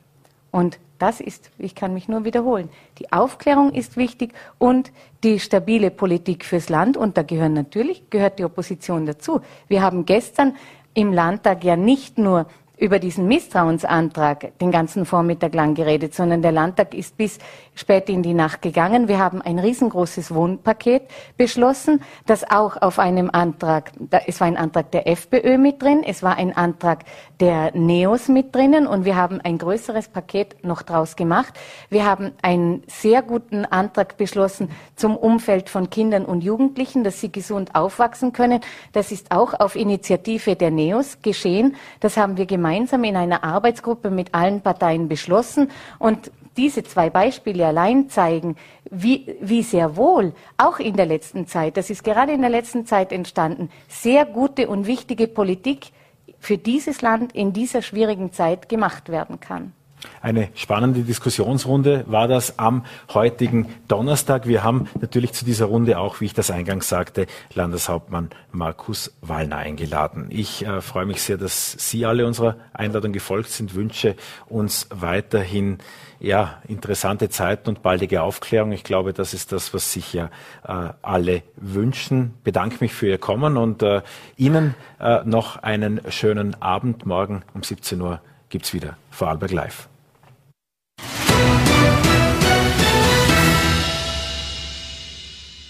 Und 0.50 0.78
das 0.98 1.20
ist, 1.20 1.50
ich 1.58 1.74
kann 1.74 1.92
mich 1.92 2.08
nur 2.08 2.24
wiederholen, 2.24 2.68
die 2.98 3.12
Aufklärung 3.12 3.72
ist 3.72 3.96
wichtig 3.96 4.32
und 4.58 4.92
die 5.24 5.40
stabile 5.40 5.90
Politik 5.90 6.44
fürs 6.44 6.68
Land. 6.68 6.96
Und 6.96 7.16
da 7.16 7.22
gehören 7.22 7.54
natürlich, 7.54 8.08
gehört 8.10 8.38
die 8.38 8.44
Opposition 8.44 9.04
dazu. 9.04 9.40
Wir 9.68 9.82
haben 9.82 10.04
gestern 10.04 10.54
im 10.94 11.12
Landtag 11.12 11.64
ja 11.64 11.76
nicht 11.76 12.18
nur 12.18 12.46
über 12.76 12.98
diesen 12.98 13.26
Misstrauensantrag 13.26 14.58
den 14.58 14.70
ganzen 14.70 15.06
Vormittag 15.06 15.54
lang 15.54 15.74
geredet, 15.74 16.14
sondern 16.14 16.42
der 16.42 16.52
Landtag 16.52 16.94
ist 16.94 17.16
bis 17.16 17.38
spät 17.74 18.08
in 18.08 18.22
die 18.22 18.34
Nacht 18.34 18.62
gegangen. 18.62 19.08
Wir 19.08 19.18
haben 19.18 19.42
ein 19.42 19.58
riesengroßes 19.58 20.34
Wohnpaket 20.34 21.02
beschlossen, 21.36 22.02
das 22.26 22.48
auch 22.50 22.80
auf 22.80 22.98
einem 22.98 23.30
Antrag, 23.30 23.92
es 24.26 24.40
war 24.40 24.46
ein 24.46 24.56
Antrag 24.56 24.90
der 24.92 25.08
FPÖ 25.08 25.58
mit 25.58 25.82
drin, 25.82 26.02
es 26.04 26.22
war 26.22 26.36
ein 26.36 26.56
Antrag 26.56 27.04
der 27.40 27.76
NEOS 27.76 28.28
mit 28.28 28.54
drinnen 28.54 28.86
und 28.86 29.04
wir 29.04 29.16
haben 29.16 29.40
ein 29.40 29.58
größeres 29.58 30.08
Paket 30.08 30.64
noch 30.64 30.82
draus 30.82 31.16
gemacht. 31.16 31.54
Wir 31.90 32.04
haben 32.04 32.32
einen 32.42 32.84
sehr 32.86 33.22
guten 33.22 33.64
Antrag 33.64 34.16
beschlossen 34.16 34.70
zum 34.94 35.16
Umfeld 35.16 35.68
von 35.68 35.90
Kindern 35.90 36.24
und 36.24 36.44
Jugendlichen, 36.44 37.02
dass 37.02 37.20
sie 37.20 37.32
gesund 37.32 37.74
aufwachsen 37.74 38.32
können. 38.32 38.60
Das 38.92 39.10
ist 39.10 39.32
auch 39.32 39.54
auf 39.58 39.74
Initiative 39.74 40.54
der 40.54 40.70
NEOS 40.70 41.22
geschehen. 41.22 41.74
Das 42.00 42.16
haben 42.16 42.36
wir 42.36 42.46
gemeinsam 42.46 43.02
in 43.04 43.16
einer 43.16 43.42
Arbeitsgruppe 43.42 44.10
mit 44.10 44.34
allen 44.34 44.60
Parteien 44.60 45.08
beschlossen 45.08 45.70
und 45.98 46.30
diese 46.56 46.82
zwei 46.84 47.10
Beispiele 47.10 47.66
allein 47.66 48.08
zeigen, 48.08 48.56
wie, 48.90 49.36
wie 49.40 49.62
sehr 49.62 49.96
wohl 49.96 50.32
auch 50.56 50.78
in 50.78 50.96
der 50.96 51.06
letzten 51.06 51.46
Zeit, 51.46 51.76
das 51.76 51.90
ist 51.90 52.04
gerade 52.04 52.32
in 52.32 52.40
der 52.40 52.50
letzten 52.50 52.86
Zeit 52.86 53.12
entstanden, 53.12 53.70
sehr 53.88 54.24
gute 54.24 54.68
und 54.68 54.86
wichtige 54.86 55.26
Politik 55.26 55.90
für 56.38 56.58
dieses 56.58 57.02
Land 57.02 57.34
in 57.34 57.52
dieser 57.52 57.82
schwierigen 57.82 58.32
Zeit 58.32 58.68
gemacht 58.68 59.08
werden 59.08 59.40
kann. 59.40 59.72
Eine 60.20 60.48
spannende 60.54 61.00
Diskussionsrunde 61.00 62.04
war 62.06 62.28
das 62.28 62.58
am 62.58 62.84
heutigen 63.12 63.68
Donnerstag. 63.88 64.46
Wir 64.46 64.64
haben 64.64 64.88
natürlich 65.00 65.32
zu 65.32 65.44
dieser 65.44 65.66
Runde 65.66 65.98
auch, 65.98 66.20
wie 66.20 66.26
ich 66.26 66.34
das 66.34 66.50
eingangs 66.50 66.88
sagte, 66.88 67.26
Landeshauptmann 67.54 68.30
Markus 68.52 69.12
Wallner 69.20 69.58
eingeladen. 69.58 70.26
Ich 70.30 70.64
äh, 70.64 70.80
freue 70.80 71.06
mich 71.06 71.22
sehr, 71.22 71.36
dass 71.36 71.72
Sie 71.72 72.06
alle 72.06 72.26
unserer 72.26 72.56
Einladung 72.72 73.12
gefolgt 73.12 73.50
sind, 73.50 73.74
wünsche 73.74 74.16
uns 74.48 74.88
weiterhin 74.90 75.78
ja, 76.20 76.62
interessante 76.68 77.28
Zeiten 77.28 77.68
und 77.68 77.82
baldige 77.82 78.22
Aufklärung. 78.22 78.72
Ich 78.72 78.84
glaube, 78.84 79.12
das 79.12 79.34
ist 79.34 79.52
das, 79.52 79.74
was 79.74 79.92
sich 79.92 80.12
ja 80.12 80.30
äh, 80.66 80.92
alle 81.02 81.42
wünschen. 81.56 82.34
Bedanke 82.44 82.78
mich 82.80 82.92
für 82.92 83.08
Ihr 83.08 83.18
Kommen 83.18 83.56
und 83.56 83.82
äh, 83.82 84.02
Ihnen 84.36 84.74
äh, 85.00 85.22
noch 85.24 85.62
einen 85.62 86.00
schönen 86.08 86.60
Abend. 86.62 87.06
Morgen 87.06 87.42
um 87.52 87.62
17 87.62 88.00
Uhr 88.00 88.20
gibt's 88.48 88.72
wieder 88.72 88.96
Vorarlberg 89.10 89.52
Live. 89.52 89.88